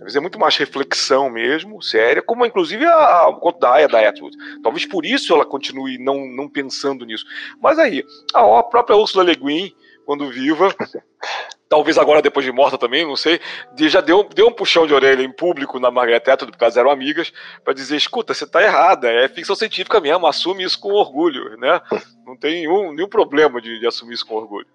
Vezes 0.06 0.18
é 0.18 0.20
muito 0.20 0.38
mais 0.38 0.56
reflexão 0.56 1.32
mesmo, 1.32 1.82
séria, 1.82 2.22
como 2.22 2.45
inclusive 2.45 2.86
a, 2.86 3.28
o 3.28 3.39
conto 3.39 3.58
da 3.58 3.74
Aya 3.74 3.88
da 3.88 4.08
Atwood. 4.08 4.38
Talvez 4.62 4.86
por 4.86 5.03
isso 5.03 5.34
ela 5.34 5.43
continue 5.43 5.97
não, 5.97 6.28
não 6.28 6.47
pensando 6.47 7.03
nisso. 7.08 7.26
Mas 7.60 7.80
aí, 7.80 8.06
a 8.32 8.62
própria 8.62 8.95
Ursula 8.95 9.24
Le 9.24 9.36
Guin, 9.36 9.74
quando 10.06 10.30
viva, 10.30 10.72
talvez 11.68 11.97
agora 11.97 12.22
depois 12.22 12.45
de 12.45 12.51
morta 12.51 12.78
também, 12.78 13.03
não 13.03 13.16
sei, 13.16 13.41
já 13.76 13.99
deu, 13.99 14.24
deu 14.26 14.45
um 14.45 14.53
puxão 14.53 14.86
de 14.86 14.93
orelha 14.93 15.24
em 15.24 15.32
público 15.32 15.80
na 15.80 15.89
Margaret 15.89 16.18
Atwood, 16.18 16.51
porque 16.51 16.64
elas 16.64 16.78
eram 16.78 16.91
amigas, 16.91 17.34
para 17.64 17.74
dizer, 17.74 17.95
escuta, 17.95 18.32
você 18.32 18.43
está 18.43 18.62
errada, 18.62 19.12
é 19.12 19.28
ficção 19.28 19.56
científica 19.56 19.99
mesmo, 19.99 20.28
assume 20.28 20.64
isso 20.64 20.80
com 20.80 20.93
orgulho, 20.93 21.58
né? 21.58 21.82
Não 22.24 22.38
tem 22.38 22.62
nenhum, 22.62 22.93
nenhum 22.93 23.10
problema 23.10 23.60
de, 23.60 23.80
de 23.80 23.88
assumir 23.88 24.14
isso 24.14 24.28
com 24.28 24.36
orgulho. 24.36 24.68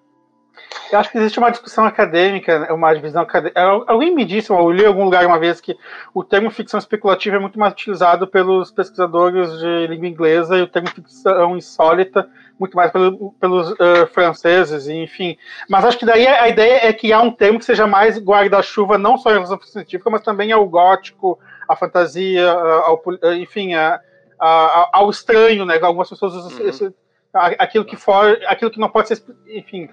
Eu 0.92 0.98
acho 0.98 1.10
que 1.10 1.18
existe 1.18 1.38
uma 1.38 1.50
discussão 1.50 1.84
acadêmica, 1.84 2.72
uma 2.72 2.92
divisão 2.92 3.22
acadêmica. 3.22 3.60
Alguém 3.86 4.14
me 4.14 4.24
disse, 4.24 4.52
ou 4.52 4.58
eu 4.58 4.70
li 4.70 4.82
em 4.82 4.86
algum 4.86 5.04
lugar 5.04 5.24
uma 5.24 5.38
vez, 5.38 5.60
que 5.60 5.76
o 6.12 6.24
termo 6.24 6.50
ficção 6.50 6.78
especulativa 6.78 7.36
é 7.36 7.38
muito 7.38 7.58
mais 7.58 7.72
utilizado 7.72 8.26
pelos 8.26 8.70
pesquisadores 8.70 9.58
de 9.58 9.86
língua 9.86 10.08
inglesa 10.08 10.56
e 10.56 10.62
o 10.62 10.66
termo 10.66 10.88
ficção 10.88 11.56
insólita 11.56 12.28
muito 12.58 12.76
mais 12.76 12.92
pelo, 12.92 13.32
pelos 13.40 13.70
uh, 13.70 14.06
franceses, 14.12 14.86
enfim. 14.86 15.36
Mas 15.68 15.84
acho 15.84 15.98
que 15.98 16.04
daí 16.04 16.26
a 16.26 16.46
ideia 16.48 16.88
é 16.88 16.92
que 16.92 17.10
há 17.10 17.20
um 17.20 17.30
termo 17.30 17.58
que 17.58 17.64
seja 17.64 17.86
mais 17.86 18.18
guarda-chuva, 18.18 18.98
não 18.98 19.16
só 19.16 19.30
em 19.30 19.34
relação 19.34 19.58
científica, 19.62 20.10
mas 20.10 20.22
também 20.22 20.52
ao 20.52 20.68
gótico, 20.68 21.38
à 21.66 21.74
fantasia, 21.74 22.50
ao, 22.50 23.02
enfim, 23.38 23.74
a, 23.74 23.98
a, 24.38 24.90
ao 24.92 25.08
estranho, 25.08 25.64
né? 25.64 25.78
Algumas 25.80 26.10
pessoas 26.10 26.34
usam 26.34 26.60
uhum. 26.60 26.68
esse, 26.68 26.94
aquilo 27.32 27.84
que 27.84 27.96
for, 27.96 28.38
aquilo 28.46 28.70
que 28.70 28.78
não 28.78 28.90
pode 28.90 29.08
ser, 29.08 29.22
enfim, 29.48 29.88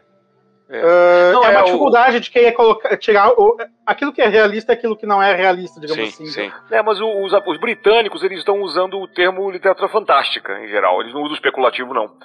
é, 0.70 0.80
uh, 0.80 1.34
não, 1.34 1.46
é, 1.46 1.54
é 1.54 1.58
uma 1.58 1.64
dificuldade 1.64 2.18
o... 2.18 2.20
de 2.20 2.30
querer 2.30 2.52
colocar, 2.52 2.98
tirar 2.98 3.30
o, 3.30 3.58
aquilo 3.86 4.12
que 4.12 4.22
é 4.22 4.28
realista 4.28 4.74
e 4.74 4.76
aquilo 4.76 4.98
que 4.98 5.06
não 5.06 5.24
é 5.24 5.34
realista, 5.34 5.80
digamos 5.80 6.14
sim, 6.14 6.24
assim. 6.26 6.50
Sim. 6.50 6.52
É, 6.70 6.82
mas 6.84 7.00
os, 7.00 7.34
os, 7.48 7.58
britânicos 7.58 8.22
eles 8.22 8.40
estão 8.40 8.62
usando 8.62 9.00
o 9.00 9.08
termo 9.08 9.50
literatura 9.50 9.88
fantástica 9.88 10.60
em 10.60 10.68
geral. 10.68 11.00
Eles 11.02 11.14
não 11.14 11.22
usam 11.22 11.36
especulativo, 11.36 11.94
não. 11.94 12.18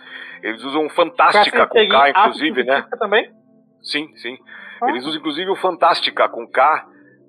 Eles 0.42 0.62
usam 0.64 0.88
fantástica 0.90 1.66
com 1.68 1.88
K, 1.88 2.10
inclusive, 2.10 2.64
né? 2.64 2.84
Também? 2.98 3.30
Sim, 3.80 4.08
sim. 4.16 4.36
Ah. 4.82 4.90
Eles 4.90 5.04
usam 5.04 5.20
inclusive 5.20 5.48
o 5.48 5.56
fantástica 5.56 6.28
com 6.28 6.44
K, 6.48 6.86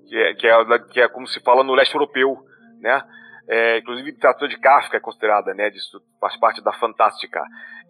que 0.08 0.16
é, 0.16 0.34
que 0.34 0.46
é, 0.48 0.78
que 0.90 1.00
é 1.00 1.08
como 1.08 1.28
se 1.28 1.40
fala 1.42 1.62
no 1.62 1.74
leste 1.74 1.94
europeu, 1.94 2.38
né? 2.80 3.00
É, 3.48 3.78
inclusive 3.78 4.10
literatura 4.10 4.48
de 4.48 4.58
Kafka 4.58 4.96
é 4.96 5.00
considerada, 5.00 5.52
né, 5.52 5.68
disso 5.68 6.00
faz 6.18 6.34
parte 6.38 6.64
da 6.64 6.72
fantástica. 6.72 7.42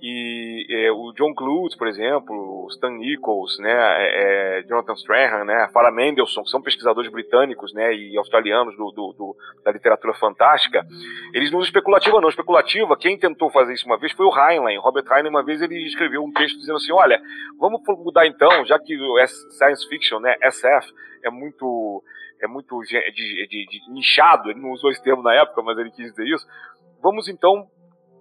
E 0.03 0.67
é, 0.69 0.93
o 0.93 1.13
John 1.13 1.35
Clute, 1.35 1.79
por 1.79 1.89
exemplo, 1.89 2.67
Stan 2.71 2.91
Nichols, 2.91 3.59
né, 3.59 3.73
é, 3.73 4.59
é, 4.59 4.63
Jonathan 4.65 4.93
Strahan, 4.95 5.45
né, 5.45 5.69
Farah 5.73 5.91
Mendelssohn, 5.91 6.45
que 6.45 6.51
são 6.51 6.61
pesquisadores 6.61 7.11
britânicos, 7.11 7.73
né, 7.73 7.95
e 7.95 8.17
australianos 8.19 8.77
do, 8.77 8.91
do, 8.91 9.13
do, 9.13 9.37
da 9.65 9.73
literatura 9.73 10.13
fantástica, 10.15 10.85
eles 11.33 11.51
não 11.51 11.59
usam 11.59 11.69
especulativa 11.69 12.21
não, 12.21 12.29
especulativa, 12.29 12.97
quem 12.99 13.19
tentou 13.19 13.51
fazer 13.51 13.73
isso 13.73 13.87
uma 13.87 13.99
vez 13.99 14.13
foi 14.13 14.27
o 14.27 14.37
Heinlein, 14.37 14.79
Robert 14.79 15.05
Heinlein 15.11 15.31
uma 15.31 15.45
vez 15.45 15.63
ele 15.63 15.87
escreveu 15.87 16.23
um 16.23 16.33
texto 16.33 16.59
dizendo 16.59 16.77
assim, 16.77 16.93
olha, 16.93 17.19
vamos 17.59 17.81
mudar 17.87 18.27
então, 18.27 18.65
já 18.67 18.79
que 18.79 18.97
o 19.01 19.27
science 19.27 19.89
fiction, 19.89 20.19
né, 20.21 20.35
SF, 20.51 20.93
é 21.25 21.31
muito 21.31 22.03
é 22.43 22.47
muito 22.47 22.79
de, 22.83 23.01
de, 23.13 23.67
de, 23.67 23.91
nichado, 23.91 24.51
ele 24.51 24.61
não 24.61 24.73
usou 24.73 24.91
esse 24.91 25.03
termo 25.03 25.23
na 25.23 25.33
época, 25.35 25.63
mas 25.63 25.79
ele 25.79 25.91
quis 25.91 26.11
dizer 26.11 26.27
isso. 26.27 26.47
Vamos 27.03 27.27
então 27.27 27.67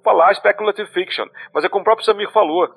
falar 0.03 0.33
speculative 0.35 0.91
fiction. 0.91 1.25
Mas 1.53 1.63
é 1.63 1.69
como 1.69 1.81
o 1.81 1.83
próprio 1.83 2.05
Samir 2.05 2.31
falou, 2.31 2.67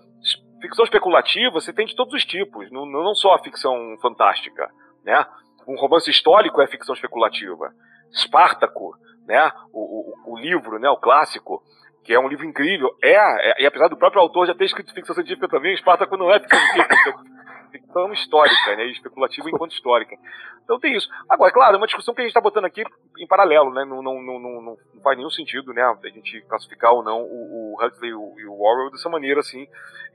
ficção 0.61 0.85
especulativa 0.85 1.61
você 1.61 1.72
tem 1.72 1.87
de 1.87 1.97
todos 1.97 2.14
os 2.14 2.24
tipos, 2.24 2.70
não, 2.70 2.87
não 2.87 3.14
só 3.14 3.35
a 3.35 3.43
ficção 3.43 3.97
fantástica, 4.01 4.70
né? 5.05 5.24
Um 5.66 5.77
romance 5.77 6.11
histórico 6.11 6.61
é 6.62 6.66
ficção 6.66 6.95
especulativa. 6.95 7.72
Espartaco, 8.12 8.97
né? 9.27 9.51
O, 9.72 10.31
o, 10.31 10.33
o 10.35 10.39
livro, 10.39 10.79
né? 10.79 10.89
O 10.89 10.97
clássico, 10.97 11.62
que 12.07 12.14
é 12.14 12.20
um 12.20 12.28
livro 12.28 12.46
incrível, 12.46 12.96
é, 13.02 13.14
é, 13.14 13.62
e 13.62 13.66
apesar 13.66 13.88
do 13.88 13.96
próprio 13.96 14.22
autor 14.22 14.46
já 14.46 14.54
ter 14.54 14.64
escrito 14.64 14.94
ficção 14.94 15.14
científica 15.14 15.48
também, 15.48 15.74
Espartaco 15.74 16.16
não 16.16 16.30
é 16.30 16.38
ficção 16.38 16.59
científica 16.59 17.36
ficção 17.70 18.12
histórica, 18.12 18.76
né? 18.76 18.86
Especulativa 18.86 19.48
enquanto 19.50 19.72
histórica. 19.72 20.16
Então 20.64 20.78
tem 20.78 20.96
isso. 20.96 21.09
Agora, 21.28 21.52
claro, 21.52 21.74
é 21.74 21.76
uma 21.76 21.86
discussão 21.86 22.14
que 22.14 22.20
a 22.20 22.24
gente 22.24 22.30
está 22.30 22.40
botando 22.40 22.64
aqui 22.64 22.82
em 23.18 23.26
paralelo, 23.26 23.72
né? 23.72 23.84
Não, 23.84 24.02
não, 24.02 24.22
não, 24.22 24.38
não, 24.40 24.62
não 24.62 25.02
faz 25.02 25.16
nenhum 25.16 25.30
sentido, 25.30 25.72
né? 25.72 25.82
A 25.82 26.09
gente 26.09 26.40
classificar 26.42 26.92
ou 26.92 27.02
não 27.02 27.22
o, 27.22 27.74
o 27.74 27.84
Huxley 27.84 28.14
o, 28.14 28.34
e 28.38 28.46
o 28.46 28.61
Orwell 28.61 28.90
dessa 28.90 29.09
maneira, 29.09 29.40
assim. 29.40 29.66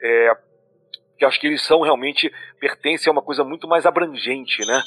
É, 0.02 0.38
que 1.18 1.26
acho 1.26 1.40
que 1.40 1.48
eles 1.48 1.62
são 1.62 1.82
realmente 1.82 2.34
pertencem 2.60 3.10
a 3.10 3.14
uma 3.14 3.22
coisa 3.22 3.44
muito 3.44 3.68
mais 3.68 3.86
abrangente, 3.86 4.66
né? 4.66 4.82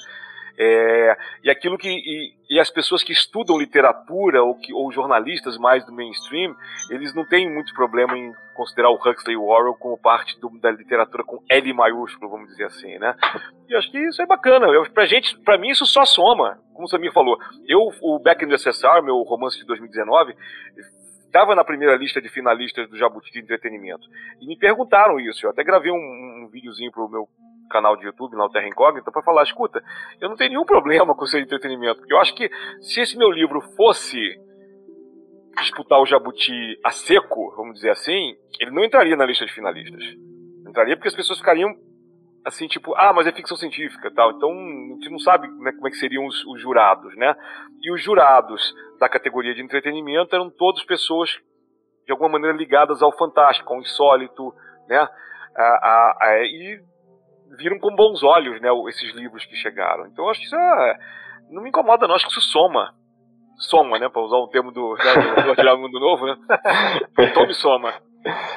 É, 0.57 1.17
e 1.43 1.51
aquilo 1.51 1.77
que 1.77 1.89
e, 1.89 2.33
e, 2.49 2.61
as 2.61 2.71
pessoas 2.71 3.03
que 3.03 3.13
estudam 3.13 3.59
literatura 3.59 4.43
ou, 4.43 4.55
que, 4.55 4.73
ou 4.73 4.93
jornalistas 4.93 5.59
mais 5.59 5.85
do 5.85 5.93
mainstream, 5.93 6.55
eles 6.91 7.13
não 7.13 7.27
têm 7.27 7.53
muito 7.53 7.75
problema 7.75 8.17
em 8.17 8.33
considerar 8.55 8.91
o 8.91 8.95
Huxley 8.95 9.35
e 9.35 9.37
Orwell 9.37 9.75
como 9.75 9.99
parte 9.99 10.39
do, 10.41 10.49
da 10.61 10.71
literatura 10.71 11.25
com 11.25 11.43
L 11.49 11.73
maiúsculo, 11.73 12.31
vamos 12.31 12.49
dizer 12.51 12.67
assim, 12.67 12.99
né? 12.99 13.17
E 13.69 13.75
acho 13.75 13.91
que 13.91 13.99
isso 13.99 14.23
é 14.23 14.27
bacana. 14.27 14.67
Eu, 14.69 14.89
pra 14.93 15.07
gente, 15.07 15.37
para 15.41 15.59
mim 15.59 15.71
isso 15.71 15.85
só 15.87 16.05
soma, 16.05 16.61
como 16.73 16.87
o 16.87 16.89
Samir 16.89 17.13
falou. 17.13 17.37
Eu, 17.67 17.91
o 18.01 18.21
Back 18.21 18.45
in 18.45 18.49
the 18.49 18.57
SSR, 18.57 19.03
meu 19.03 19.23
romance 19.23 19.59
de 19.59 19.67
2019, 19.67 20.37
estava 21.25 21.57
na 21.57 21.65
primeira 21.65 21.97
lista 21.97 22.23
de 22.23 22.29
finalistas 22.29 22.89
do 22.89 22.97
Jabuti 22.97 23.33
de 23.33 23.41
Entretenimento. 23.41 24.07
E 24.41 24.47
me 24.47 24.57
perguntaram 24.57 25.19
isso. 25.19 25.45
Eu 25.45 25.51
até 25.51 25.65
gravei 25.65 25.91
um, 25.91 26.45
um 26.45 26.49
videozinho 26.49 26.93
pro 26.93 27.09
meu 27.09 27.29
canal 27.71 27.97
de 27.97 28.05
YouTube, 28.05 28.37
na 28.37 28.49
Terra 28.49 28.69
Incógnita, 28.69 29.11
para 29.11 29.23
falar: 29.23 29.43
escuta, 29.43 29.83
eu 30.21 30.29
não 30.29 30.37
tenho 30.37 30.51
nenhum 30.51 30.65
problema 30.65 31.15
com 31.15 31.25
o 31.25 31.27
seu 31.27 31.41
entretenimento, 31.41 31.99
porque 31.99 32.13
eu 32.13 32.19
acho 32.19 32.35
que 32.35 32.51
se 32.81 33.01
esse 33.01 33.17
meu 33.17 33.31
livro 33.31 33.61
fosse 33.77 34.19
disputar 35.61 36.01
o 36.01 36.07
Jabuti 36.07 36.79
a 36.85 36.91
seco, 36.91 37.55
vamos 37.57 37.75
dizer 37.75 37.91
assim, 37.91 38.37
ele 38.61 38.71
não 38.71 38.85
entraria 38.85 39.17
na 39.17 39.25
lista 39.25 39.47
de 39.47 39.53
finalistas. 39.53 40.03
Entraria 40.67 40.97
porque 40.97 41.09
as 41.09 41.15
pessoas 41.15 41.39
ficariam 41.39 41.75
assim, 42.45 42.67
tipo, 42.69 42.95
ah, 42.97 43.13
mas 43.13 43.27
é 43.27 43.33
ficção 43.33 43.57
científica 43.57 44.13
tal. 44.15 44.33
Então, 44.33 44.51
a 44.51 44.95
gente 44.95 45.11
não 45.11 45.19
sabe 45.19 45.49
como 45.49 45.69
é, 45.69 45.73
como 45.73 45.89
é 45.89 45.91
que 45.91 45.97
seriam 45.97 46.27
os, 46.27 46.45
os, 46.45 46.61
jurados, 46.61 47.17
né? 47.17 47.35
E 47.81 47.91
os 47.91 48.03
jurados 48.03 48.75
da 49.01 49.09
categoria 49.09 49.55
de 49.55 49.63
entretenimento 49.63 50.35
eram 50.35 50.51
todas 50.51 50.85
pessoas 50.85 51.31
de 52.05 52.13
alguma 52.13 52.31
maneira 52.31 52.57
ligadas 52.57 53.01
ao 53.03 53.17
fantástico, 53.17 53.73
ao 53.73 53.81
insólito, 53.81 54.53
né? 54.89 55.09
E 56.45 56.81
viram 57.57 57.79
com 57.79 57.95
bons 57.95 58.23
olhos, 58.23 58.61
né, 58.61 58.69
esses 58.89 59.15
livros 59.15 59.45
que 59.45 59.57
chegaram. 59.57 60.07
Então 60.07 60.29
acho 60.29 60.41
que 60.41 60.47
isso 60.47 60.57
é, 60.57 60.99
não 61.51 61.63
me 61.63 61.69
incomoda 61.69 62.07
não, 62.07 62.15
acho 62.15 62.27
que 62.27 62.33
isso 62.33 62.41
soma. 62.41 62.95
Soma, 63.57 63.99
né, 63.99 64.09
para 64.09 64.23
usar 64.23 64.39
um 64.39 64.49
termo 64.49 64.73
do, 64.73 64.95
né, 64.97 65.45
do, 65.45 65.55
do 65.55 65.79
Mundo 65.79 66.01
Novo, 66.01 66.27
né? 66.27 66.37
Tome 67.35 67.55
soma. 67.55 67.95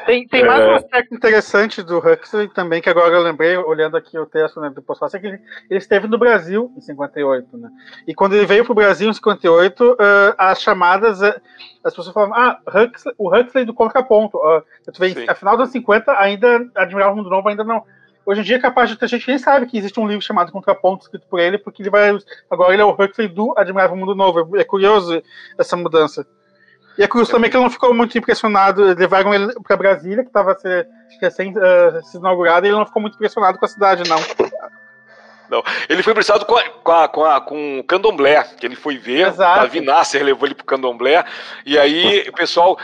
Tem, 0.06 0.26
tem 0.26 0.46
mais 0.46 0.64
um 0.64 0.72
é. 0.72 0.76
aspecto 0.76 1.14
interessante 1.14 1.84
do 1.84 1.98
Huxley 1.98 2.48
também, 2.48 2.82
que 2.82 2.90
agora 2.90 3.14
eu 3.14 3.22
lembrei, 3.22 3.58
olhando 3.58 3.98
aqui 3.98 4.18
o 4.18 4.26
texto 4.26 4.62
né, 4.62 4.70
do 4.70 4.82
Postfácil, 4.82 5.18
é 5.18 5.20
que 5.20 5.28
ele, 5.28 5.40
ele, 5.70 5.78
esteve 5.78 6.08
no 6.08 6.18
Brasil 6.18 6.72
em 6.78 6.80
58, 6.80 7.58
né? 7.58 7.70
E 8.08 8.16
quando 8.16 8.34
ele 8.34 8.46
veio 8.46 8.64
para 8.64 8.72
o 8.72 8.76
Brasil 8.76 9.10
em 9.10 9.14
58, 9.14 9.92
uh, 9.92 9.98
as 10.38 10.62
chamadas, 10.62 11.22
uh, 11.22 11.42
as 11.84 11.94
pessoas 11.94 12.14
falavam, 12.14 12.36
ah, 12.36 12.60
Huxley, 12.66 13.14
o 13.18 13.30
Huxley 13.30 13.66
do 13.66 13.74
contraponto. 13.74 14.38
Uh, 14.38 14.64
vem, 14.98 15.28
afinal 15.28 15.58
dos 15.58 15.70
50, 15.70 16.14
ainda, 16.18 16.66
Admirável 16.74 17.18
Mundo 17.18 17.30
Novo 17.30 17.50
ainda 17.50 17.66
não, 17.66 17.84
Hoje 18.28 18.42
em 18.42 18.44
dia 18.44 18.58
é 18.58 18.60
capaz 18.60 18.90
de 18.90 18.98
ter 18.98 19.08
gente 19.08 19.24
que 19.24 19.32
nem 19.32 19.40
sabe 19.40 19.68
que 19.68 19.78
existe 19.78 19.98
um 20.02 20.06
livro 20.06 20.22
chamado 20.22 20.52
Contraponto 20.52 21.06
escrito 21.06 21.26
por 21.30 21.40
ele, 21.40 21.58
porque 21.58 21.82
ele 21.82 21.90
vai. 21.90 22.10
Agora 22.52 22.74
ele 22.74 22.82
é 22.82 22.86
o 22.86 22.92
Huxley 22.92 23.30
do 23.30 23.54
Admirável 23.58 23.96
Mundo 23.96 24.14
Novo. 24.14 24.58
É 24.58 24.66
curioso 24.66 25.24
essa 25.58 25.78
mudança. 25.78 26.28
E 26.98 27.04
é 27.04 27.08
curioso 27.08 27.32
também 27.32 27.50
que 27.50 27.56
ele 27.56 27.64
não 27.64 27.72
ficou 27.72 27.94
muito 27.94 28.18
impressionado. 28.18 28.84
Levaram 28.84 29.34
ele 29.34 29.54
para 29.64 29.78
Brasília, 29.78 30.24
que 30.24 30.30
estava 30.30 30.58
recém 31.22 31.54
uh, 31.54 32.04
se 32.04 32.18
inaugurado, 32.18 32.66
e 32.66 32.70
ele 32.70 32.78
não 32.78 32.86
ficou 32.86 33.02
muito 33.02 33.16
impressionado 33.16 33.58
com 33.58 33.64
a 33.64 33.70
cidade, 33.70 34.04
não. 34.10 34.20
Não. 35.50 35.64
Ele 35.90 36.04
foi 36.04 36.12
impressionado 36.12 36.46
com, 36.46 36.56
a, 36.56 36.64
com, 36.64 36.92
a, 36.92 37.08
com, 37.08 37.26
a, 37.26 37.42
com 37.42 37.80
o 37.80 37.84
candomblé, 37.84 38.44
que 38.60 38.66
ele 38.66 38.76
foi 38.76 38.98
ver. 38.98 39.28
Exato. 39.28 39.62
Davi 39.62 39.82
Nasser 39.82 40.24
levou 40.24 40.48
ele 40.48 40.56
pro 40.56 40.66
candomblé. 40.66 41.24
E 41.66 41.78
aí 41.78 42.28
o 42.28 42.34
pessoal. 42.34 42.78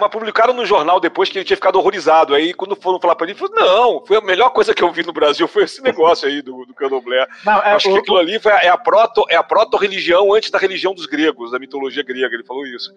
Mas 0.00 0.10
publicaram 0.10 0.54
no 0.54 0.66
jornal 0.66 1.00
depois 1.00 1.28
que 1.28 1.38
ele 1.38 1.44
tinha 1.44 1.56
ficado 1.56 1.76
horrorizado. 1.76 2.34
Aí 2.34 2.52
quando 2.52 2.76
foram 2.76 3.00
falar 3.00 3.14
pra 3.14 3.26
ele, 3.26 3.32
ele 3.32 3.38
falou: 3.38 3.54
Não, 3.54 4.06
foi 4.06 4.18
a 4.18 4.20
melhor 4.20 4.50
coisa 4.50 4.74
que 4.74 4.82
eu 4.82 4.92
vi 4.92 5.04
no 5.04 5.12
Brasil, 5.12 5.48
foi 5.48 5.64
esse 5.64 5.82
negócio 5.82 6.28
aí 6.28 6.42
do, 6.42 6.64
do 6.66 6.74
candomblé. 6.74 7.26
Não, 7.44 7.62
é, 7.62 7.72
Acho 7.72 7.90
o, 7.90 7.92
que 7.94 7.98
aquilo 8.00 8.18
ali 8.18 8.38
foi, 8.38 8.52
é 8.52 8.68
a 8.68 8.76
proto-religião 8.76 10.20
é 10.20 10.28
proto 10.28 10.36
antes 10.36 10.50
da 10.50 10.58
religião 10.58 10.94
dos 10.94 11.06
gregos, 11.06 11.50
da 11.50 11.58
mitologia 11.58 12.02
grega. 12.02 12.34
Ele 12.34 12.44
falou 12.44 12.66
isso. 12.66 12.92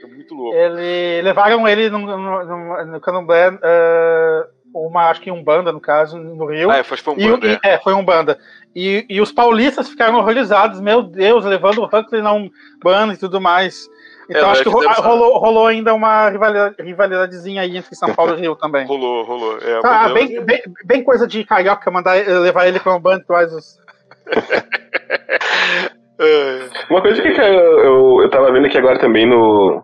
Foi 0.00 0.10
muito 0.10 0.34
louco. 0.34 0.56
Ele, 0.56 1.22
levaram 1.22 1.66
ele 1.66 1.90
no, 1.90 1.98
no, 1.98 2.44
no, 2.44 2.84
no 2.86 3.00
candomblé. 3.00 3.50
Uh 3.50 4.57
uma, 4.74 5.10
acho 5.10 5.20
que 5.20 5.30
um 5.30 5.42
banda, 5.42 5.72
no 5.72 5.80
caso, 5.80 6.18
no 6.18 6.46
Rio. 6.46 6.70
É, 6.70 6.82
foi, 6.82 6.96
foi 6.96 7.14
um 7.14 7.16
banda. 7.16 7.46
E, 7.46 7.58
é. 7.64 7.74
é, 7.74 7.78
foi 7.78 7.94
um 7.94 8.04
banda. 8.04 8.38
E, 8.74 9.04
e 9.08 9.20
os 9.20 9.32
paulistas 9.32 9.88
ficaram 9.88 10.18
horrorizados, 10.18 10.80
meu 10.80 11.02
Deus, 11.02 11.44
levando 11.44 11.78
o 11.78 11.84
Huxley 11.84 12.22
na 12.22 12.32
um 12.32 12.50
banda 12.82 13.14
e 13.14 13.16
tudo 13.16 13.40
mais. 13.40 13.88
Então 14.30 14.48
é, 14.48 14.52
acho 14.52 14.62
que 14.62 14.68
rolou, 14.68 15.38
rolou, 15.38 15.66
ainda 15.66 15.94
uma 15.94 16.28
rivalidadezinha 16.28 17.62
aí 17.62 17.78
entre 17.78 17.96
São 17.96 18.14
Paulo 18.14 18.36
e 18.36 18.40
Rio 18.42 18.54
também. 18.56 18.86
Rolou, 18.86 19.24
rolou. 19.24 19.58
É, 19.58 19.80
tá, 19.80 20.10
bem, 20.10 20.44
bem, 20.44 20.62
bem, 20.84 21.02
coisa 21.02 21.26
de 21.26 21.44
carioca 21.44 21.90
mandar 21.90 22.14
levar 22.40 22.68
ele 22.68 22.78
para 22.78 22.94
um 22.94 23.00
bando 23.00 23.24
faz 23.26 23.50
os. 23.52 23.78
uma 26.90 27.00
coisa 27.00 27.22
que 27.22 27.28
eu, 27.28 27.34
eu, 27.34 28.22
eu 28.22 28.30
tava 28.30 28.52
vendo 28.52 28.66
aqui 28.66 28.76
agora 28.76 28.98
também 28.98 29.24
no, 29.24 29.82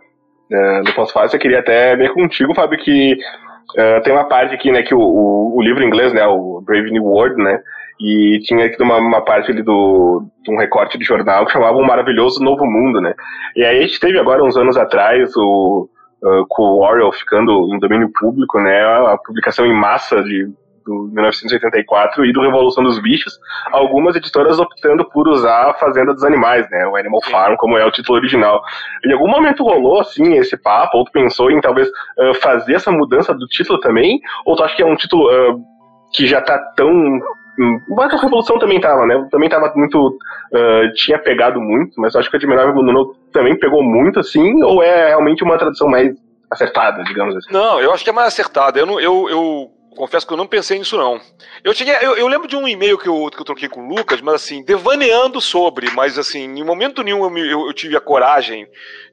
é, 0.52 0.82
no 0.82 0.94
pós-fácil, 0.94 1.36
eu 1.36 1.40
queria 1.40 1.60
até 1.60 1.96
ver 1.96 2.12
contigo, 2.12 2.54
Fábio, 2.54 2.78
que 2.78 3.16
Uh, 3.74 4.02
tem 4.02 4.12
uma 4.12 4.24
parte 4.28 4.54
aqui, 4.54 4.70
né, 4.70 4.82
que 4.82 4.94
o, 4.94 5.00
o, 5.00 5.56
o, 5.56 5.62
livro 5.62 5.82
inglês, 5.82 6.12
né, 6.12 6.24
o 6.26 6.62
Brave 6.64 6.90
New 6.92 7.04
World, 7.04 7.42
né, 7.42 7.60
e 8.00 8.40
tinha 8.44 8.66
aqui 8.66 8.80
uma, 8.80 8.98
uma 8.98 9.20
parte 9.20 9.50
ali 9.50 9.62
do, 9.62 10.24
de 10.44 10.52
um 10.52 10.56
recorte 10.56 10.96
de 10.96 11.04
jornal 11.04 11.44
que 11.44 11.52
chamava 11.52 11.76
Um 11.76 11.84
Maravilhoso 11.84 12.42
Novo 12.42 12.64
Mundo, 12.64 13.00
né, 13.00 13.14
e 13.56 13.64
aí 13.64 13.78
a 13.78 13.82
gente 13.82 13.98
teve 13.98 14.16
agora, 14.16 14.44
uns 14.44 14.56
anos 14.56 14.76
atrás, 14.76 15.36
o, 15.36 15.88
uh, 16.22 16.46
com 16.48 16.62
o 16.62 16.82
Orwell 16.82 17.12
ficando 17.12 17.74
em 17.74 17.78
domínio 17.80 18.10
público, 18.14 18.60
né, 18.60 18.80
a 18.80 19.18
publicação 19.18 19.66
em 19.66 19.74
massa 19.74 20.22
de 20.22 20.48
do 20.84 21.10
1984 21.12 22.24
e 22.24 22.32
do 22.32 22.42
Revolução 22.42 22.84
dos 22.84 23.00
Bichos, 23.00 23.38
algumas 23.72 24.14
editoras 24.16 24.58
optando 24.58 25.04
por 25.04 25.28
usar 25.28 25.70
a 25.70 25.74
Fazenda 25.74 26.12
dos 26.12 26.24
Animais, 26.24 26.68
né, 26.70 26.86
o 26.86 26.96
Animal 26.96 27.22
Farm, 27.30 27.56
como 27.56 27.76
é 27.78 27.84
o 27.84 27.90
título 27.90 28.18
original. 28.18 28.62
Em 29.04 29.12
algum 29.12 29.28
momento 29.28 29.64
rolou, 29.64 30.00
assim, 30.00 30.34
esse 30.34 30.56
papo, 30.56 30.98
ou 30.98 31.04
tu 31.04 31.12
pensou 31.12 31.50
em 31.50 31.60
talvez 31.60 31.88
uh, 31.88 32.34
fazer 32.40 32.74
essa 32.74 32.90
mudança 32.90 33.34
do 33.34 33.46
título 33.46 33.80
também, 33.80 34.20
ou 34.44 34.56
tu 34.56 34.62
acha 34.62 34.76
que 34.76 34.82
é 34.82 34.86
um 34.86 34.96
título 34.96 35.26
uh, 35.28 35.60
que 36.12 36.26
já 36.26 36.40
tá 36.40 36.58
tão 36.76 37.20
mas 37.88 38.12
a 38.12 38.16
Revolução 38.16 38.58
também 38.58 38.80
tava, 38.80 39.06
né? 39.06 39.28
Também 39.30 39.48
tava 39.48 39.72
muito. 39.76 40.18
Uh, 40.52 40.92
tinha 40.94 41.18
pegado 41.18 41.60
muito, 41.60 42.00
mas 42.00 42.14
eu 42.14 42.20
acho 42.20 42.28
que 42.28 42.36
o 42.36 42.38
Admirável 42.38 42.74
Mundo 42.74 43.14
também 43.32 43.56
pegou 43.56 43.82
muito, 43.82 44.18
assim, 44.18 44.62
ou 44.62 44.82
é 44.82 45.08
realmente 45.08 45.44
uma 45.44 45.56
tradução 45.56 45.88
mais 45.88 46.16
acertada, 46.50 47.02
digamos 47.04 47.36
assim? 47.36 47.52
Não, 47.52 47.80
eu 47.80 47.92
acho 47.92 48.02
que 48.02 48.10
é 48.10 48.12
mais 48.12 48.28
acertada. 48.28 48.78
Eu, 48.78 48.86
não, 48.86 49.00
eu, 49.00 49.28
eu 49.28 49.70
Confesso 49.96 50.26
que 50.26 50.32
eu 50.32 50.36
não 50.36 50.46
pensei 50.46 50.78
nisso, 50.78 50.96
não. 50.96 51.20
Eu, 51.62 51.72
tinha, 51.72 51.94
eu, 51.94 52.16
eu 52.16 52.26
lembro 52.26 52.48
de 52.48 52.56
um 52.56 52.66
e-mail 52.66 52.98
que 52.98 53.08
eu, 53.08 53.30
que 53.30 53.40
eu 53.40 53.44
troquei 53.44 53.68
com 53.68 53.86
o 53.86 53.88
Lucas, 53.88 54.20
mas 54.20 54.34
assim, 54.34 54.62
devaneando 54.62 55.40
sobre, 55.40 55.90
mas 55.92 56.18
assim, 56.18 56.42
em 56.42 56.64
momento 56.64 57.02
nenhum 57.02 57.24
eu, 57.24 57.46
eu, 57.46 57.66
eu 57.66 57.72
tive 57.72 57.96
a 57.96 58.00
coragem 58.00 58.66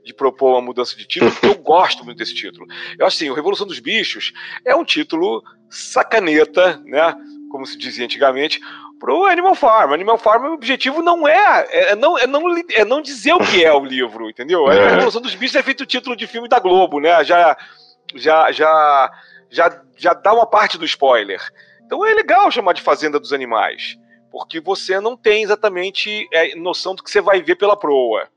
de 0.04 0.14
propor 0.14 0.54
uma 0.54 0.62
mudança 0.62 0.96
de 0.96 1.06
título, 1.06 1.32
porque 1.32 1.48
eu 1.48 1.56
gosto 1.62 2.04
muito 2.04 2.18
desse 2.18 2.34
título. 2.34 2.66
Eu 2.98 3.06
acho 3.06 3.16
assim, 3.16 3.30
o 3.30 3.34
Revolução 3.34 3.68
dos 3.68 3.80
Bichos 3.80 4.34
é 4.66 4.76
um 4.76 4.84
título 4.84 5.44
sacaneta, 5.70 6.82
né? 6.86 7.14
Como 7.52 7.66
se 7.66 7.78
dizia 7.78 8.06
antigamente, 8.06 8.60
pro 9.00 9.26
Animal 9.26 9.56
Farm. 9.56 9.94
Animal 9.94 10.18
Farm, 10.18 10.46
o 10.46 10.54
objetivo 10.54 11.02
não 11.02 11.28
é, 11.28 11.68
é, 11.70 11.96
não, 11.96 12.18
é, 12.18 12.26
não, 12.26 12.44
é 12.58 12.86
não 12.86 13.02
dizer 13.02 13.34
o 13.34 13.40
que 13.40 13.64
é 13.64 13.74
o 13.74 13.84
livro, 13.84 14.30
entendeu? 14.30 14.68
A 14.68 14.74
é. 14.74 14.90
Revolução 14.92 15.22
dos 15.22 15.36
Bichos 15.36 15.56
é 15.56 15.64
feito 15.64 15.82
o 15.82 15.86
título 15.86 16.16
de 16.16 16.26
filme 16.28 16.48
da 16.48 16.60
Globo, 16.60 17.00
né? 17.00 17.24
Já, 17.24 17.58
já, 18.16 18.52
já 18.52 19.12
já, 19.52 19.82
já 19.98 20.14
dá 20.14 20.34
uma 20.34 20.46
parte 20.46 20.78
do 20.78 20.86
spoiler. 20.86 21.42
Então 21.86 22.06
é 22.06 22.14
legal 22.14 22.50
chamar 22.50 22.74
de 22.74 22.82
Fazenda 22.82 23.20
dos 23.20 23.34
Animais, 23.34 23.98
porque 24.32 24.62
você 24.62 25.00
não 25.00 25.18
tem 25.18 25.44
exatamente 25.44 26.28
é, 26.34 26.56
noção 26.56 26.96
do 26.96 27.04
que 27.04 27.12
você 27.12 27.22
vai 27.22 27.42
ver 27.42 27.56
pela 27.56 27.78
proa. 27.78 28.28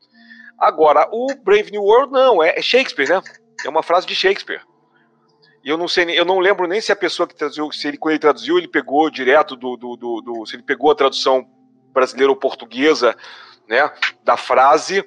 Agora, 0.58 1.08
o 1.12 1.26
Brave 1.42 1.70
New 1.70 1.82
World 1.82 2.12
não, 2.12 2.42
é, 2.42 2.58
é 2.58 2.62
Shakespeare, 2.62 3.08
né? 3.08 3.22
É 3.64 3.68
uma 3.68 3.82
frase 3.82 4.06
de 4.06 4.14
Shakespeare. 4.14 4.60
E 5.64 5.68
eu 5.68 5.78
não 5.78 5.88
sei, 5.88 6.18
eu 6.18 6.24
não 6.24 6.40
lembro 6.40 6.66
nem 6.66 6.80
se 6.80 6.92
a 6.92 6.96
pessoa 6.96 7.26
que 7.26 7.34
traduziu, 7.34 7.70
se 7.72 7.88
ele 7.88 7.96
quando 7.96 8.12
ele 8.12 8.18
traduziu, 8.18 8.58
ele 8.58 8.68
pegou 8.68 9.08
direto 9.08 9.56
do, 9.56 9.76
do, 9.76 9.96
do, 9.96 10.20
do 10.20 10.46
se 10.46 10.56
ele 10.56 10.62
pegou 10.62 10.90
a 10.90 10.94
tradução 10.94 11.46
brasileira 11.92 12.30
ou 12.30 12.36
portuguesa, 12.36 13.16
né, 13.66 13.90
da 14.22 14.36
frase 14.36 15.02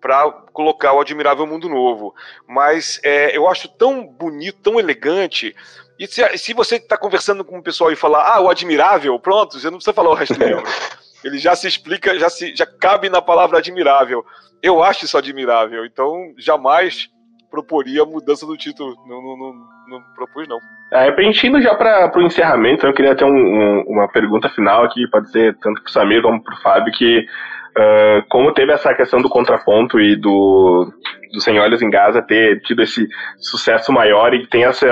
para 0.00 0.30
colocar 0.52 0.92
o 0.92 1.00
Admirável 1.00 1.46
Mundo 1.46 1.68
Novo. 1.68 2.14
Mas 2.48 3.00
é, 3.04 3.36
eu 3.36 3.48
acho 3.48 3.68
tão 3.68 4.06
bonito, 4.06 4.58
tão 4.62 4.80
elegante. 4.80 5.54
E 5.98 6.06
se, 6.06 6.38
se 6.38 6.54
você 6.54 6.76
está 6.76 6.96
conversando 6.96 7.44
com 7.44 7.58
o 7.58 7.62
pessoal 7.62 7.92
e 7.92 7.96
falar, 7.96 8.34
ah, 8.34 8.40
o 8.40 8.48
Admirável, 8.48 9.18
pronto, 9.18 9.58
você 9.58 9.66
não 9.66 9.76
precisa 9.76 9.94
falar 9.94 10.10
o 10.10 10.14
resto 10.14 10.34
do 10.34 10.44
livro. 10.44 10.62
Ele 11.22 11.38
já 11.38 11.54
se 11.54 11.68
explica, 11.68 12.18
já, 12.18 12.30
se, 12.30 12.54
já 12.56 12.66
cabe 12.66 13.08
na 13.10 13.20
palavra 13.20 13.58
admirável. 13.58 14.24
Eu 14.62 14.82
acho 14.82 15.04
isso 15.04 15.18
admirável, 15.18 15.84
então 15.84 16.32
jamais 16.38 17.10
proporia 17.50 18.02
a 18.02 18.06
mudança 18.06 18.46
do 18.46 18.56
título. 18.56 18.96
Não, 19.06 19.20
não, 19.20 19.36
não, 19.36 19.54
não 19.88 20.02
propus, 20.14 20.48
não. 20.48 20.58
É, 20.92 21.10
preenchendo 21.12 21.60
já 21.60 21.74
para 21.74 22.10
o 22.16 22.22
encerramento, 22.22 22.86
eu 22.86 22.94
queria 22.94 23.14
ter 23.14 23.24
um, 23.24 23.28
um, 23.28 23.84
uma 23.88 24.08
pergunta 24.08 24.48
final 24.50 24.84
aqui, 24.84 25.06
pode 25.08 25.30
ser 25.30 25.56
tanto 25.58 25.82
para 25.82 25.88
o 25.88 25.92
Samir 25.92 26.22
como 26.22 26.42
para 26.42 26.54
o 26.54 26.62
Fábio, 26.62 26.92
que 26.94 27.26
Uh, 27.76 28.22
como 28.28 28.52
teve 28.52 28.72
essa 28.72 28.92
questão 28.94 29.22
do 29.22 29.28
contraponto 29.28 30.00
e 30.00 30.16
do, 30.16 30.92
do 31.32 31.40
Sem 31.40 31.58
Olhos 31.60 31.80
em 31.80 31.88
Gaza 31.88 32.20
ter 32.20 32.60
tido 32.62 32.82
esse 32.82 33.06
sucesso 33.38 33.92
maior 33.92 34.34
e 34.34 34.46
tem 34.48 34.64
essa, 34.64 34.86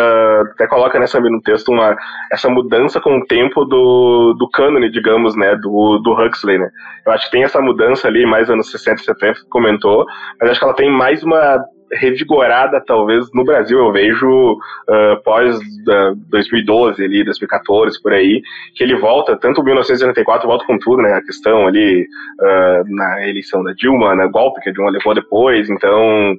até 0.52 0.66
coloca 0.66 0.98
nessa 0.98 1.18
no 1.20 1.42
texto 1.42 1.72
uma, 1.72 1.96
essa 2.32 2.48
mudança 2.48 3.00
com 3.00 3.18
o 3.18 3.26
tempo 3.26 3.64
do, 3.64 4.34
do 4.38 4.48
cânone, 4.50 4.90
digamos, 4.90 5.36
né, 5.36 5.56
do, 5.56 5.98
do 5.98 6.12
Huxley, 6.12 6.58
né. 6.58 6.70
Eu 7.04 7.12
acho 7.12 7.26
que 7.26 7.32
tem 7.32 7.42
essa 7.42 7.60
mudança 7.60 8.06
ali, 8.06 8.24
mais 8.24 8.48
anos 8.48 8.70
60 8.70 9.02
e 9.02 9.04
70, 9.04 9.40
que 9.40 9.48
comentou, 9.48 10.06
mas 10.40 10.50
acho 10.50 10.60
que 10.60 10.64
ela 10.64 10.74
tem 10.74 10.90
mais 10.90 11.22
uma 11.22 11.58
revigorada, 11.92 12.80
talvez, 12.80 13.26
no 13.32 13.44
Brasil, 13.44 13.78
eu 13.78 13.92
vejo 13.92 14.52
uh, 14.52 15.22
pós 15.24 15.56
uh, 15.56 16.14
2012, 16.30 17.02
ali, 17.02 17.24
2014, 17.24 18.00
por 18.02 18.12
aí, 18.12 18.42
que 18.74 18.82
ele 18.82 18.96
volta, 18.96 19.36
tanto 19.36 19.62
1984 19.62 20.46
volta 20.46 20.64
com 20.66 20.78
tudo, 20.78 21.02
né, 21.02 21.14
a 21.14 21.22
questão 21.22 21.66
ali 21.66 22.02
uh, 22.02 22.94
na 22.94 23.28
eleição 23.28 23.62
da 23.62 23.72
Dilma, 23.72 24.14
na 24.14 24.26
golpe 24.26 24.60
que 24.60 24.70
a 24.70 24.72
Dilma 24.72 24.90
levou 24.90 25.14
depois, 25.14 25.68
então 25.70 26.36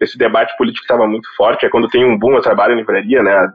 esse 0.00 0.16
debate 0.16 0.56
político 0.56 0.84
estava 0.84 1.04
muito 1.06 1.28
forte, 1.36 1.66
é 1.66 1.68
quando 1.68 1.88
tem 1.88 2.04
um 2.04 2.16
boom, 2.16 2.34
eu 2.34 2.40
trabalho 2.40 2.74
em 2.74 2.76
livraria, 2.76 3.22
né, 3.22 3.48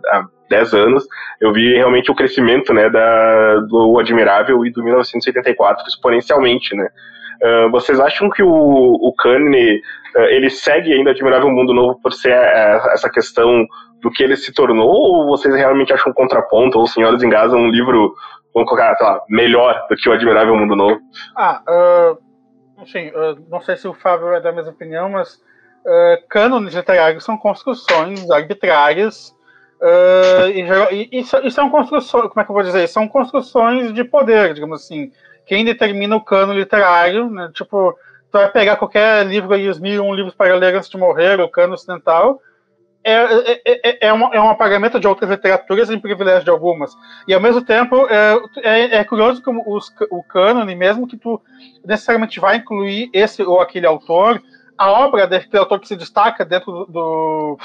10 0.49 0.73
anos, 0.73 1.07
eu 1.41 1.51
vi 1.53 1.75
realmente 1.75 2.11
o 2.11 2.15
crescimento, 2.15 2.73
né, 2.73 2.89
da, 2.89 3.55
do 3.61 3.99
Admirável 3.99 4.65
e 4.65 4.71
do 4.71 4.83
1984 4.83 5.87
exponencialmente, 5.87 6.75
né, 6.75 6.87
Uh, 7.43 7.69
vocês 7.71 7.99
acham 7.99 8.29
que 8.29 8.41
o, 8.41 8.49
o 8.49 9.13
Kanye 9.17 9.81
uh, 10.15 10.21
ele 10.29 10.49
segue 10.49 10.93
ainda 10.93 11.11
Admirável 11.11 11.49
Mundo 11.49 11.73
Novo 11.73 11.99
por 12.01 12.13
ser 12.13 12.33
uh, 12.33 12.89
essa 12.91 13.09
questão 13.09 13.67
do 14.01 14.09
que 14.09 14.23
ele 14.23 14.37
se 14.37 14.53
tornou, 14.53 14.87
ou 14.87 15.27
vocês 15.27 15.53
realmente 15.53 15.91
acham 15.91 16.11
um 16.11 16.15
contraponto, 16.15 16.79
ou 16.79 16.87
Senhoras 16.87 17.21
em 17.21 17.29
Gaza 17.29 17.57
um 17.57 17.69
livro, 17.69 18.15
vamos 18.53 18.69
colocar, 18.69 18.95
sei 18.95 19.05
lá, 19.05 19.21
melhor 19.29 19.85
do 19.89 19.95
que 19.97 20.07
o 20.07 20.13
Admirável 20.13 20.55
Mundo 20.55 20.75
Novo? 20.75 21.01
Ah, 21.35 21.61
enfim, 22.81 23.11
não 23.49 23.61
sei 23.61 23.77
se 23.77 23.87
o 23.87 23.93
Fábio 23.93 24.33
é 24.33 24.41
da 24.41 24.51
mesma 24.51 24.71
opinião, 24.71 25.09
mas 25.09 25.39
cânones 26.29 26.73
literários 26.73 27.23
são 27.23 27.37
construções 27.37 28.29
arbitrárias 28.29 29.33
Uh, 29.83 30.47
e, 30.47 31.09
e, 31.11 31.19
isso, 31.19 31.37
isso 31.45 31.59
é 31.59 31.63
uma 31.63 31.71
construção, 31.71 32.21
como 32.29 32.39
é 32.39 32.43
que 32.43 32.49
eu 32.49 32.55
vou 32.55 32.63
dizer? 32.63 32.87
São 32.87 33.07
construções 33.07 33.93
de 33.93 34.03
poder, 34.03 34.53
digamos 34.53 34.81
assim 34.81 35.11
quem 35.45 35.65
determina 35.65 36.15
o 36.15 36.21
cano 36.21 36.53
literário, 36.53 37.29
né? 37.29 37.49
Tipo, 37.53 37.93
tu 38.31 38.37
vai 38.37 38.49
pegar 38.49 38.77
qualquer 38.77 39.25
livro 39.25 39.53
aí, 39.53 39.67
os 39.67 39.79
mil 39.79 40.03
um 40.03 40.13
livros 40.13 40.33
para 40.33 40.55
ler 40.55 40.75
antes 40.75 40.89
de 40.89 40.97
morrer, 40.97 41.39
o 41.39 41.49
cano 41.49 41.73
ocidental, 41.73 42.41
é, 43.03 43.13
é, 43.13 43.61
é, 43.65 44.07
é, 44.07 44.13
uma, 44.13 44.33
é 44.33 44.39
um 44.39 44.49
apagamento 44.49 44.99
de 44.99 45.07
outras 45.07 45.29
literaturas 45.29 45.89
em 45.89 45.99
privilégio 45.99 46.45
de 46.45 46.49
algumas. 46.49 46.95
E 47.27 47.33
ao 47.33 47.41
mesmo 47.41 47.63
tempo, 47.63 48.07
é, 48.07 48.39
é, 48.63 48.95
é 48.97 49.03
curioso 49.03 49.43
que 49.43 49.49
os, 49.49 49.93
o 50.09 50.23
cânone, 50.23 50.73
mesmo 50.73 51.07
que 51.07 51.17
tu 51.17 51.41
necessariamente 51.85 52.39
vai 52.39 52.57
incluir 52.57 53.09
esse 53.13 53.43
ou 53.43 53.59
aquele 53.59 53.85
autor, 53.85 54.41
a 54.77 54.89
obra 54.89 55.27
daquele 55.27 55.59
autor 55.59 55.79
que 55.81 55.87
se 55.87 55.97
destaca 55.97 56.45
dentro 56.45 56.85
do, 56.85 57.59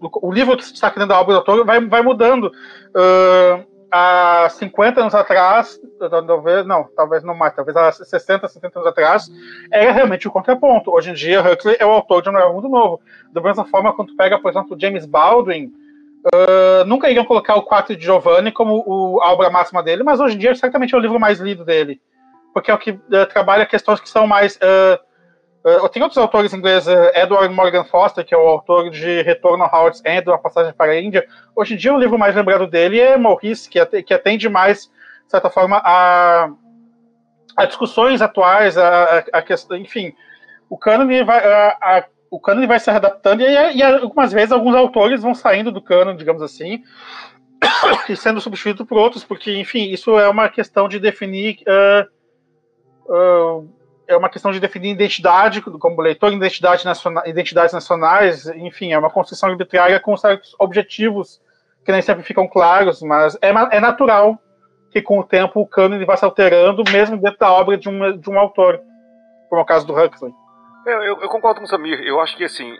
o 0.00 0.32
livro 0.32 0.56
que 0.56 0.64
se 0.64 0.72
destaca 0.72 0.98
dentro 0.98 1.14
da 1.14 1.20
obra 1.20 1.34
do 1.34 1.38
autor 1.38 1.64
vai, 1.64 1.80
vai 1.84 2.02
mudando. 2.02 2.52
Uh, 2.94 3.64
há 3.94 4.48
50 4.50 5.00
anos 5.00 5.14
atrás, 5.14 5.80
talvez, 6.26 6.66
não, 6.66 6.88
talvez 6.96 7.22
não 7.22 7.32
mais, 7.32 7.54
talvez 7.54 7.76
há 7.76 7.92
60, 7.92 8.48
70 8.48 8.78
anos 8.80 8.88
atrás, 8.88 9.30
era 9.70 9.92
realmente 9.92 10.26
o 10.26 10.32
contraponto. 10.32 10.90
Hoje 10.90 11.10
em 11.10 11.14
dia, 11.14 11.40
Huxley 11.40 11.76
é 11.78 11.86
o 11.86 11.90
autor 11.90 12.20
de 12.20 12.28
Um 12.28 12.32
Novo 12.32 12.54
Mundo 12.54 12.68
Novo. 12.68 13.00
Da 13.32 13.40
mesma 13.40 13.64
forma, 13.64 13.92
quando 13.92 14.16
pega, 14.16 14.36
por 14.38 14.50
exemplo, 14.50 14.76
James 14.78 15.06
Baldwin, 15.06 15.72
uh, 16.34 16.84
nunca 16.86 17.08
iriam 17.08 17.24
colocar 17.24 17.54
o 17.54 17.62
Quarto 17.62 17.94
de 17.94 18.04
Giovanni 18.04 18.50
como 18.50 18.82
o, 18.84 19.22
a 19.22 19.32
obra 19.32 19.48
máxima 19.48 19.80
dele, 19.80 20.02
mas 20.02 20.18
hoje 20.18 20.34
em 20.34 20.38
dia, 20.38 20.54
certamente 20.56 20.92
é 20.92 20.98
o 20.98 21.00
livro 21.00 21.20
mais 21.20 21.38
lido 21.38 21.64
dele, 21.64 22.00
porque 22.52 22.72
é 22.72 22.74
o 22.74 22.78
que 22.78 22.90
uh, 22.90 23.26
trabalha 23.32 23.64
questões 23.64 24.00
que 24.00 24.08
são 24.08 24.26
mais... 24.26 24.56
Uh, 24.56 25.13
Uh, 25.64 25.88
tem 25.88 26.02
outros 26.02 26.18
autores 26.18 26.52
ingleses, 26.52 26.94
Edward 27.14 27.54
Morgan 27.54 27.84
Foster, 27.84 28.22
que 28.22 28.34
é 28.34 28.36
o 28.36 28.46
autor 28.46 28.90
de 28.90 29.22
Retorno 29.22 29.64
a 29.64 29.66
Howard's 29.66 30.02
End, 30.04 30.28
Uma 30.28 30.38
Passagem 30.38 30.74
para 30.74 30.92
a 30.92 31.00
Índia. 31.00 31.26
Hoje 31.56 31.72
em 31.72 31.76
dia, 31.78 31.94
o 31.94 31.98
livro 31.98 32.18
mais 32.18 32.36
lembrado 32.36 32.66
dele 32.66 33.00
é 33.00 33.16
Maurice, 33.16 33.70
que, 33.70 33.82
que 34.02 34.12
atende 34.12 34.46
mais, 34.46 34.90
de 35.24 35.30
certa 35.30 35.48
forma, 35.48 35.80
a, 35.82 36.50
a 37.56 37.64
discussões 37.64 38.20
atuais, 38.20 38.76
a, 38.76 39.04
a, 39.04 39.18
a 39.38 39.42
questão, 39.42 39.74
enfim. 39.78 40.12
O 40.68 40.76
cânone 40.76 41.24
vai, 41.24 41.38
a, 41.38 42.04
o 42.30 42.38
cânone 42.38 42.66
vai 42.66 42.78
se 42.78 42.90
adaptando 42.90 43.40
e, 43.40 43.76
e, 43.76 43.82
algumas 43.82 44.32
vezes 44.32 44.52
alguns 44.52 44.74
autores 44.74 45.22
vão 45.22 45.34
saindo 45.34 45.72
do 45.72 45.80
cânone, 45.80 46.18
digamos 46.18 46.42
assim, 46.42 46.82
e 48.06 48.14
sendo 48.14 48.38
substituídos 48.38 48.86
por 48.86 48.98
outros, 48.98 49.24
porque, 49.24 49.58
enfim, 49.58 49.84
isso 49.90 50.18
é 50.18 50.28
uma 50.28 50.50
questão 50.50 50.88
de 50.88 51.00
definir... 51.00 51.56
Uh, 51.66 53.62
uh, 53.62 53.83
é 54.06 54.16
uma 54.16 54.28
questão 54.28 54.52
de 54.52 54.60
definir 54.60 54.90
identidade 54.90 55.60
como 55.60 56.00
leitor, 56.00 56.32
identidade 56.32 56.84
nacional, 56.84 57.26
identidades 57.26 57.72
nacionais, 57.72 58.46
enfim, 58.46 58.92
é 58.92 58.98
uma 58.98 59.10
construção 59.10 59.50
arbitrária 59.50 59.98
com 60.00 60.16
certos 60.16 60.54
objetivos 60.58 61.40
que 61.84 61.92
nem 61.92 62.02
sempre 62.02 62.22
ficam 62.22 62.48
claros, 62.48 63.02
mas 63.02 63.36
é, 63.42 63.48
é 63.48 63.80
natural 63.80 64.38
que 64.90 65.02
com 65.02 65.18
o 65.18 65.24
tempo 65.24 65.60
o 65.60 65.66
cânone 65.66 66.04
vá 66.04 66.16
se 66.16 66.24
alterando, 66.24 66.82
mesmo 66.90 67.16
dentro 67.16 67.38
da 67.38 67.52
obra 67.52 67.76
de 67.76 67.88
um, 67.88 68.16
de 68.16 68.30
um 68.30 68.38
autor, 68.38 68.80
como 69.48 69.60
é 69.60 69.62
o 69.62 69.66
caso 69.66 69.86
do 69.86 69.92
Huxley. 69.92 70.32
É, 70.86 70.94
eu, 71.08 71.18
eu, 71.20 71.28
concordo 71.28 71.60
com 71.60 71.66
o 71.66 71.68
Samir. 71.68 71.98
Eu 72.00 72.20
acho 72.20 72.36
que, 72.36 72.44
assim, 72.44 72.76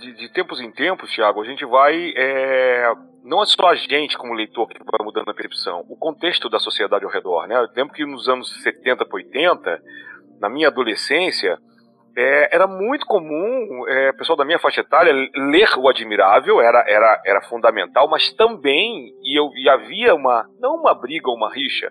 de, 0.00 0.12
de 0.14 0.28
tempos 0.30 0.58
em 0.60 0.70
tempos, 0.70 1.12
Thiago, 1.12 1.42
a 1.42 1.44
gente 1.44 1.64
vai. 1.66 2.12
É, 2.16 2.90
não 3.22 3.42
é 3.42 3.46
só 3.46 3.68
a 3.68 3.74
gente, 3.74 4.16
como 4.16 4.32
leitor, 4.32 4.66
que 4.68 4.78
vai 4.78 5.04
mudando 5.04 5.28
a 5.28 5.34
percepção. 5.34 5.84
O 5.88 5.96
contexto 5.96 6.48
da 6.48 6.58
sociedade 6.58 7.04
ao 7.04 7.10
redor, 7.10 7.46
né? 7.46 7.56
Eu 7.56 7.68
lembro 7.76 7.92
que 7.92 8.06
nos 8.06 8.26
anos 8.26 8.62
70 8.62 9.04
para 9.04 9.16
80, 9.16 9.82
na 10.42 10.50
minha 10.50 10.66
adolescência, 10.66 11.56
é, 12.16 12.54
era 12.54 12.66
muito 12.66 13.06
comum, 13.06 13.88
é, 13.88 14.12
pessoal 14.12 14.36
da 14.36 14.44
minha 14.44 14.58
faixa 14.58 14.80
etária, 14.80 15.12
ler 15.34 15.68
o 15.78 15.88
Admirável, 15.88 16.60
era, 16.60 16.84
era, 16.86 17.22
era 17.24 17.40
fundamental, 17.42 18.08
mas 18.10 18.32
também, 18.32 19.14
e, 19.22 19.38
eu, 19.38 19.50
e 19.54 19.68
havia 19.68 20.14
uma, 20.14 20.44
não 20.58 20.74
uma 20.74 20.92
briga 20.94 21.30
uma 21.30 21.50
rixa, 21.50 21.90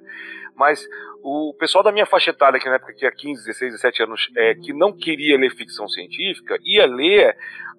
mas 0.56 0.86
o 1.24 1.56
pessoal 1.58 1.84
da 1.84 1.94
minha 1.94 2.06
faixa 2.06 2.32
etária, 2.32 2.60
que 2.60 2.68
na 2.68 2.76
época 2.76 2.94
tinha 2.94 3.12
15, 3.12 3.46
16, 3.46 3.72
17 3.72 4.04
anos, 4.04 4.30
é, 4.36 4.54
que 4.56 4.74
não 4.74 4.92
queria 4.92 5.38
ler 5.38 5.56
ficção 5.56 5.88
científica, 5.88 6.58
ia 6.64 6.86
ler 6.86 7.36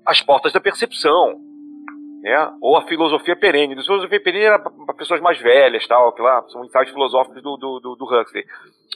As 0.07 0.23
Portas 0.23 0.53
da 0.53 0.61
Percepção, 0.61 1.39
né? 2.23 2.53
ou 2.61 2.77
a 2.77 2.83
filosofia 2.87 3.35
perene. 3.35 3.75
A 3.75 3.83
filosofia 3.83 4.23
perene 4.23 4.45
era 4.45 4.59
para 4.59 4.95
pessoas 4.95 5.21
mais 5.21 5.39
velhas, 5.41 5.87
tal, 5.89 6.13
que 6.13 6.23
lá 6.23 6.43
são 6.49 6.65
ensaios 6.65 6.91
filosóficos 6.91 7.43
do, 7.43 7.57
do, 7.57 7.81
do, 7.81 7.97
do 7.97 8.05
Huxley. 8.05 8.45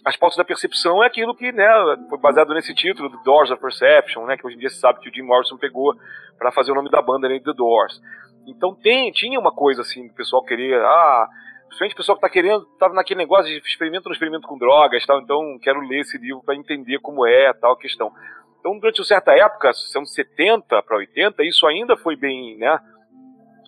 As 0.05 0.17
pautas 0.17 0.37
da 0.37 0.45
percepção 0.45 1.03
é 1.03 1.09
aquilo 1.09 1.35
que 1.35 1.51
né, 1.51 1.67
foi 2.09 2.19
baseado 2.19 2.55
nesse 2.55 2.73
título, 2.73 3.11
The 3.11 3.19
Doors 3.25 3.51
of 3.51 3.61
Perception, 3.61 4.25
né, 4.27 4.37
que 4.37 4.47
hoje 4.47 4.55
em 4.55 4.61
dia 4.61 4.71
se 4.71 4.79
sabe 4.79 5.01
que 5.01 5.09
o 5.09 5.13
Jim 5.13 5.23
Morrison 5.23 5.59
pegou 5.59 5.93
para 6.39 6.53
fazer 6.53 6.71
o 6.71 6.75
nome 6.75 6.89
da 6.89 7.03
banda, 7.03 7.29
né, 7.29 7.41
The 7.41 7.53
Doors. 7.53 8.01
Então 8.47 8.75
tem, 8.77 9.11
tinha 9.11 9.41
uma 9.41 9.51
coisa 9.51 9.83
assim, 9.83 10.07
do 10.07 10.15
pessoal 10.15 10.45
querer, 10.45 10.81
ah, 10.81 11.29
principalmente 11.67 11.95
o 11.95 11.97
pessoal 11.97 12.17
que 12.17 12.25
está 12.25 12.33
querendo, 12.33 12.63
estava 12.73 12.95
naquele 12.95 13.19
negócio 13.19 13.47
de 13.47 13.59
experimento 13.59 14.09
no 14.09 14.13
experimento 14.13 14.47
com 14.47 14.57
drogas, 14.57 15.05
tal, 15.05 15.21
então 15.21 15.59
quero 15.61 15.81
ler 15.81 16.01
esse 16.01 16.17
livro 16.17 16.45
para 16.45 16.55
entender 16.55 17.01
como 17.01 17.27
é 17.27 17.53
tal 17.55 17.73
a 17.73 17.79
questão. 17.79 18.13
Então, 18.61 18.79
durante 18.79 19.01
uma 19.01 19.07
certa 19.07 19.33
época, 19.33 19.73
são 19.73 20.05
70 20.05 20.83
para 20.83 20.97
80, 20.97 21.43
isso 21.45 21.67
ainda 21.67 21.97
foi 21.97 22.15
bem, 22.15 22.57
né, 22.59 22.79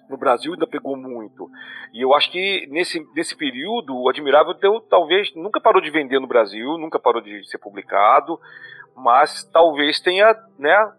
no 0.08 0.16
Brasil 0.16 0.52
ainda 0.52 0.66
pegou 0.66 0.96
muito. 0.96 1.48
E 1.92 2.02
eu 2.02 2.14
acho 2.14 2.30
que 2.30 2.66
nesse, 2.70 3.06
nesse 3.14 3.36
período, 3.36 3.96
o 3.96 4.08
Admirável 4.08 4.54
deu, 4.54 4.80
talvez 4.80 5.34
nunca 5.34 5.60
parou 5.60 5.80
de 5.80 5.90
vender 5.90 6.18
no 6.20 6.26
Brasil, 6.26 6.78
nunca 6.78 6.98
parou 6.98 7.20
de 7.20 7.48
ser 7.48 7.58
publicado, 7.58 8.38
mas 8.96 9.44
talvez 9.52 10.00
tenha 10.00 10.34
né, 10.58 10.92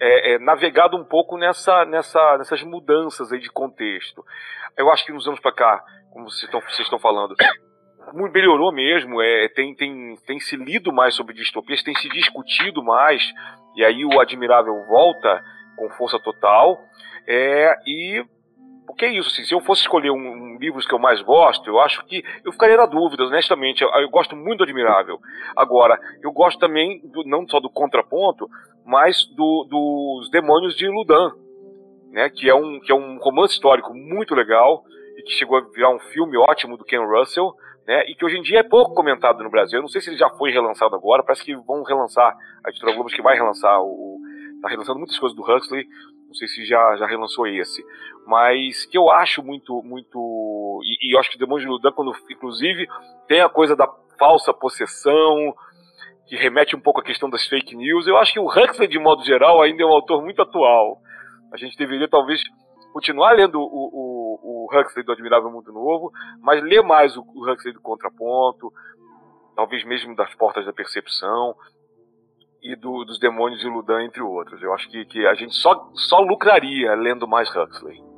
é, 0.00 0.34
é, 0.34 0.38
navegado 0.38 0.96
um 0.96 1.04
pouco 1.04 1.36
nessa, 1.36 1.84
nessa, 1.84 2.38
nessas 2.38 2.62
mudanças 2.62 3.32
aí 3.32 3.40
de 3.40 3.50
contexto. 3.50 4.24
Eu 4.76 4.90
acho 4.90 5.04
que 5.04 5.12
nos 5.12 5.26
anos 5.26 5.40
para 5.40 5.52
cá, 5.52 5.84
como 6.12 6.30
vocês 6.30 6.44
estão, 6.44 6.60
vocês 6.60 6.80
estão 6.80 6.98
falando, 6.98 7.34
melhorou 8.32 8.72
mesmo, 8.72 9.20
é, 9.20 9.48
tem, 9.48 9.74
tem, 9.74 10.16
tem 10.26 10.40
se 10.40 10.56
lido 10.56 10.92
mais 10.92 11.14
sobre 11.14 11.34
distopias, 11.34 11.82
tem 11.82 11.94
se 11.94 12.08
discutido 12.08 12.82
mais, 12.82 13.22
e 13.76 13.84
aí 13.84 14.04
o 14.04 14.20
Admirável 14.20 14.74
volta 14.86 15.42
com 15.76 15.88
força 15.90 16.18
total. 16.18 16.78
É, 17.26 17.74
e 17.86 18.24
porque 18.90 19.04
é 19.04 19.12
isso, 19.12 19.28
assim, 19.28 19.44
se 19.44 19.54
eu 19.54 19.60
fosse 19.60 19.82
escolher 19.82 20.10
um, 20.10 20.16
um 20.16 20.58
livros 20.58 20.86
que 20.86 20.92
eu 20.92 20.98
mais 20.98 21.22
gosto, 21.22 21.68
eu 21.68 21.80
acho 21.80 22.04
que 22.06 22.24
eu 22.44 22.52
ficaria 22.52 22.76
na 22.76 22.86
dúvida, 22.86 23.24
honestamente. 23.24 23.82
Eu, 23.82 23.88
eu 23.90 24.10
gosto 24.10 24.34
muito 24.34 24.58
do 24.58 24.64
Admirável. 24.64 25.18
Agora, 25.56 25.98
eu 26.22 26.32
gosto 26.32 26.58
também, 26.58 27.00
do, 27.04 27.24
não 27.24 27.48
só 27.48 27.60
do 27.60 27.70
contraponto, 27.70 28.48
mas 28.84 29.24
do, 29.36 29.64
dos 29.70 30.30
Demônios 30.30 30.74
de 30.76 30.88
Ludan, 30.88 31.30
né, 32.10 32.28
que, 32.28 32.48
é 32.48 32.54
um, 32.54 32.80
que 32.80 32.90
é 32.90 32.94
um 32.94 33.18
romance 33.18 33.54
histórico 33.54 33.94
muito 33.94 34.34
legal 34.34 34.82
e 35.16 35.22
que 35.22 35.32
chegou 35.32 35.58
a 35.58 35.60
virar 35.60 35.90
um 35.90 36.00
filme 36.00 36.36
ótimo 36.36 36.76
do 36.76 36.84
Ken 36.84 37.04
Russell, 37.06 37.54
né, 37.86 38.04
e 38.08 38.14
que 38.14 38.24
hoje 38.24 38.38
em 38.38 38.42
dia 38.42 38.58
é 38.58 38.64
pouco 38.64 38.94
comentado 38.94 39.42
no 39.42 39.50
Brasil. 39.50 39.78
Eu 39.78 39.82
não 39.82 39.88
sei 39.88 40.00
se 40.00 40.10
ele 40.10 40.18
já 40.18 40.28
foi 40.30 40.50
relançado 40.50 40.96
agora, 40.96 41.22
parece 41.22 41.44
que 41.44 41.54
vão 41.54 41.84
relançar, 41.84 42.36
a 42.64 42.70
editora 42.70 42.92
Globo 42.92 43.08
que 43.08 43.22
vai 43.22 43.36
relançar 43.36 43.80
o, 43.80 44.18
está 44.56 44.68
relançando 44.68 44.98
muitas 44.98 45.18
coisas 45.18 45.36
do 45.36 45.42
Huxley, 45.42 45.86
não 46.30 46.34
sei 46.36 46.46
se 46.46 46.64
já, 46.64 46.96
já 46.96 47.06
relançou 47.06 47.44
esse, 47.48 47.84
mas 48.24 48.86
que 48.86 48.96
eu 48.96 49.10
acho 49.10 49.42
muito, 49.42 49.82
muito, 49.82 50.80
e, 50.84 51.08
e 51.08 51.16
eu 51.16 51.18
acho 51.18 51.28
que 51.28 51.36
Demônio 51.36 51.66
de 51.66 51.72
Ludan, 51.72 51.90
quando, 51.90 52.12
inclusive, 52.30 52.86
tem 53.26 53.40
a 53.40 53.48
coisa 53.48 53.74
da 53.74 53.92
falsa 54.16 54.54
possessão, 54.54 55.52
que 56.28 56.36
remete 56.36 56.76
um 56.76 56.80
pouco 56.80 57.00
à 57.00 57.02
questão 57.02 57.28
das 57.28 57.44
fake 57.48 57.74
news, 57.74 58.06
eu 58.06 58.16
acho 58.16 58.32
que 58.32 58.38
o 58.38 58.46
Huxley, 58.46 58.86
de 58.86 59.00
modo 59.00 59.24
geral, 59.24 59.60
ainda 59.60 59.82
é 59.82 59.86
um 59.86 59.92
autor 59.92 60.22
muito 60.22 60.40
atual. 60.40 61.00
A 61.52 61.56
gente 61.56 61.76
deveria, 61.76 62.08
talvez, 62.08 62.40
continuar 62.92 63.32
lendo 63.32 63.60
o, 63.60 63.64
o, 63.64 64.66
o 64.68 64.68
Huxley 64.72 65.04
do 65.04 65.10
Admirável 65.10 65.50
Mundo 65.50 65.72
Novo, 65.72 66.12
mas 66.40 66.62
ler 66.62 66.84
mais 66.84 67.16
o, 67.16 67.22
o 67.22 67.50
Huxley 67.50 67.74
do 67.74 67.80
Contraponto, 67.80 68.72
talvez 69.56 69.82
mesmo 69.84 70.14
das 70.14 70.32
Portas 70.36 70.64
da 70.64 70.72
Percepção, 70.72 71.56
e 72.62 72.76
do, 72.76 73.04
dos 73.04 73.18
Demônios 73.18 73.60
de 73.60 73.68
Ludan, 73.68 74.04
entre 74.04 74.22
outros. 74.22 74.62
Eu 74.62 74.72
acho 74.74 74.88
que, 74.90 75.04
que 75.04 75.26
a 75.26 75.34
gente 75.34 75.54
só, 75.54 75.90
só 75.94 76.20
lucraria 76.20 76.94
lendo 76.94 77.26
mais 77.26 77.48
Huxley. 77.54 78.10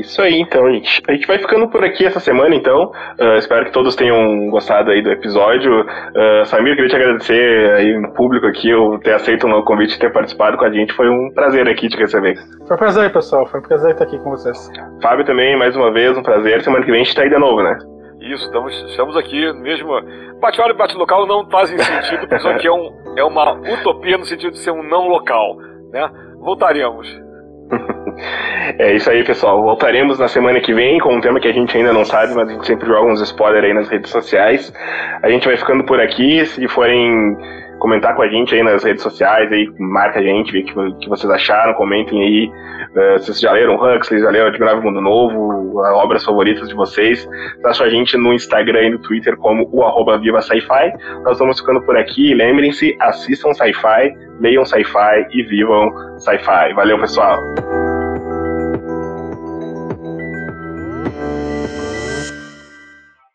Isso 0.00 0.20
aí, 0.22 0.40
então, 0.40 0.70
gente. 0.70 1.02
A 1.08 1.12
gente 1.12 1.26
vai 1.26 1.38
ficando 1.38 1.68
por 1.68 1.84
aqui 1.84 2.04
essa 2.04 2.20
semana, 2.20 2.54
então. 2.54 2.92
Uh, 3.18 3.36
espero 3.36 3.64
que 3.64 3.72
todos 3.72 3.96
tenham 3.96 4.48
gostado 4.48 4.90
aí 4.90 5.02
do 5.02 5.10
episódio. 5.10 5.82
Uh, 5.82 6.44
Samir, 6.46 6.74
queria 6.74 6.90
te 6.90 6.96
agradecer 6.96 7.72
aí 7.74 7.98
no 7.98 8.12
público 8.12 8.46
aqui, 8.46 8.70
eu 8.70 8.98
ter 8.98 9.14
aceito 9.14 9.46
o 9.46 9.64
convite 9.64 9.94
e 9.94 9.98
ter 9.98 10.12
participado 10.12 10.56
com 10.56 10.64
a 10.64 10.70
gente. 10.70 10.92
Foi 10.92 11.08
um 11.08 11.32
prazer 11.34 11.68
aqui 11.68 11.88
te 11.88 11.96
receber. 11.96 12.36
Foi 12.66 12.76
um 12.76 12.78
prazer, 12.78 13.12
pessoal. 13.12 13.46
Foi 13.46 13.60
um 13.60 13.62
prazer 13.62 13.92
estar 13.92 14.04
aqui 14.04 14.18
com 14.18 14.30
vocês. 14.30 14.70
Fábio 15.02 15.24
também, 15.24 15.56
mais 15.56 15.74
uma 15.74 15.90
vez, 15.90 16.16
um 16.16 16.22
prazer. 16.22 16.62
Semana 16.62 16.84
que 16.84 16.90
vem 16.90 17.00
a 17.00 17.04
gente 17.04 17.16
tá 17.16 17.22
aí 17.22 17.30
de 17.30 17.38
novo, 17.38 17.62
né? 17.62 17.76
Isso, 18.20 18.44
estamos, 18.44 18.74
estamos 18.90 19.16
aqui 19.16 19.50
mesmo. 19.54 19.88
Bate-hora 20.40 20.72
e 20.72 20.76
bate-local 20.76 21.26
não 21.26 21.48
fazem 21.50 21.78
sentido, 21.78 22.20
porque 22.20 22.34
isso 22.34 22.48
aqui 22.48 22.66
é, 22.66 22.72
um, 22.72 22.92
é 23.16 23.24
uma 23.24 23.52
utopia 23.52 24.18
no 24.18 24.24
sentido 24.24 24.52
de 24.52 24.58
ser 24.58 24.70
um 24.70 24.82
não 24.82 25.08
local. 25.08 25.56
Né? 25.92 26.08
Voltaremos. 26.38 27.08
É 28.78 28.94
isso 28.94 29.10
aí, 29.10 29.24
pessoal. 29.24 29.62
Voltaremos 29.62 30.18
na 30.18 30.28
semana 30.28 30.60
que 30.60 30.74
vem 30.74 30.98
com 31.00 31.14
um 31.14 31.20
tema 31.20 31.40
que 31.40 31.48
a 31.48 31.52
gente 31.52 31.76
ainda 31.76 31.92
não 31.92 32.04
sabe, 32.04 32.34
mas 32.34 32.48
a 32.48 32.52
gente 32.52 32.66
sempre 32.66 32.86
joga 32.86 33.10
uns 33.10 33.20
spoilers 33.20 33.64
aí 33.64 33.72
nas 33.72 33.88
redes 33.88 34.10
sociais. 34.10 34.72
A 35.22 35.30
gente 35.30 35.46
vai 35.46 35.56
ficando 35.56 35.84
por 35.84 36.00
aqui. 36.00 36.44
Se 36.44 36.68
forem 36.68 37.36
comentar 37.80 38.14
com 38.14 38.22
a 38.22 38.28
gente 38.28 38.54
aí 38.54 38.62
nas 38.62 38.84
redes 38.84 39.02
sociais, 39.02 39.50
aí 39.50 39.68
marca 39.78 40.20
a 40.20 40.22
gente, 40.22 40.52
vê 40.52 40.60
o 40.60 40.62
que, 40.62 41.00
que 41.00 41.08
vocês 41.08 41.30
acharam, 41.32 41.74
comentem 41.74 42.22
aí 42.22 42.52
uh, 42.90 43.18
se 43.18 43.26
vocês 43.26 43.40
já 43.40 43.52
leram 43.52 43.74
Huxley, 43.74 44.20
já 44.20 44.30
leram 44.30 44.46
Admirável 44.46 44.82
Mundo 44.82 45.00
Novo, 45.00 45.80
as 45.80 45.94
obras 45.94 46.24
favoritas 46.24 46.68
de 46.68 46.74
vocês. 46.74 47.28
Acham 47.64 47.86
a 47.86 47.90
gente 47.90 48.16
no 48.16 48.32
Instagram 48.32 48.82
e 48.82 48.90
no 48.90 48.98
Twitter 48.98 49.36
como 49.36 49.68
o 49.72 49.82
arroba 49.82 50.18
Viva 50.18 50.40
Sci-Fi. 50.40 50.92
Nós 51.24 51.38
vamos 51.38 51.58
ficando 51.58 51.80
por 51.82 51.96
aqui. 51.96 52.34
Lembrem-se, 52.34 52.96
assistam 53.00 53.52
Sci-Fi, 53.54 54.14
leiam 54.40 54.64
Sci-Fi 54.64 55.26
e 55.30 55.42
vivam 55.44 55.90
Sci-Fi. 56.18 56.74
Valeu, 56.74 56.98
pessoal! 57.00 57.38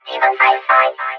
Esse 0.08 1.15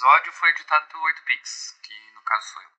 episódio 0.00 0.32
foi 0.32 0.48
editado 0.48 0.86
pelo 0.88 1.02
8pix, 1.04 1.78
que 1.82 1.92
no 2.14 2.22
caso 2.22 2.52
sou 2.54 2.62
eu. 2.62 2.69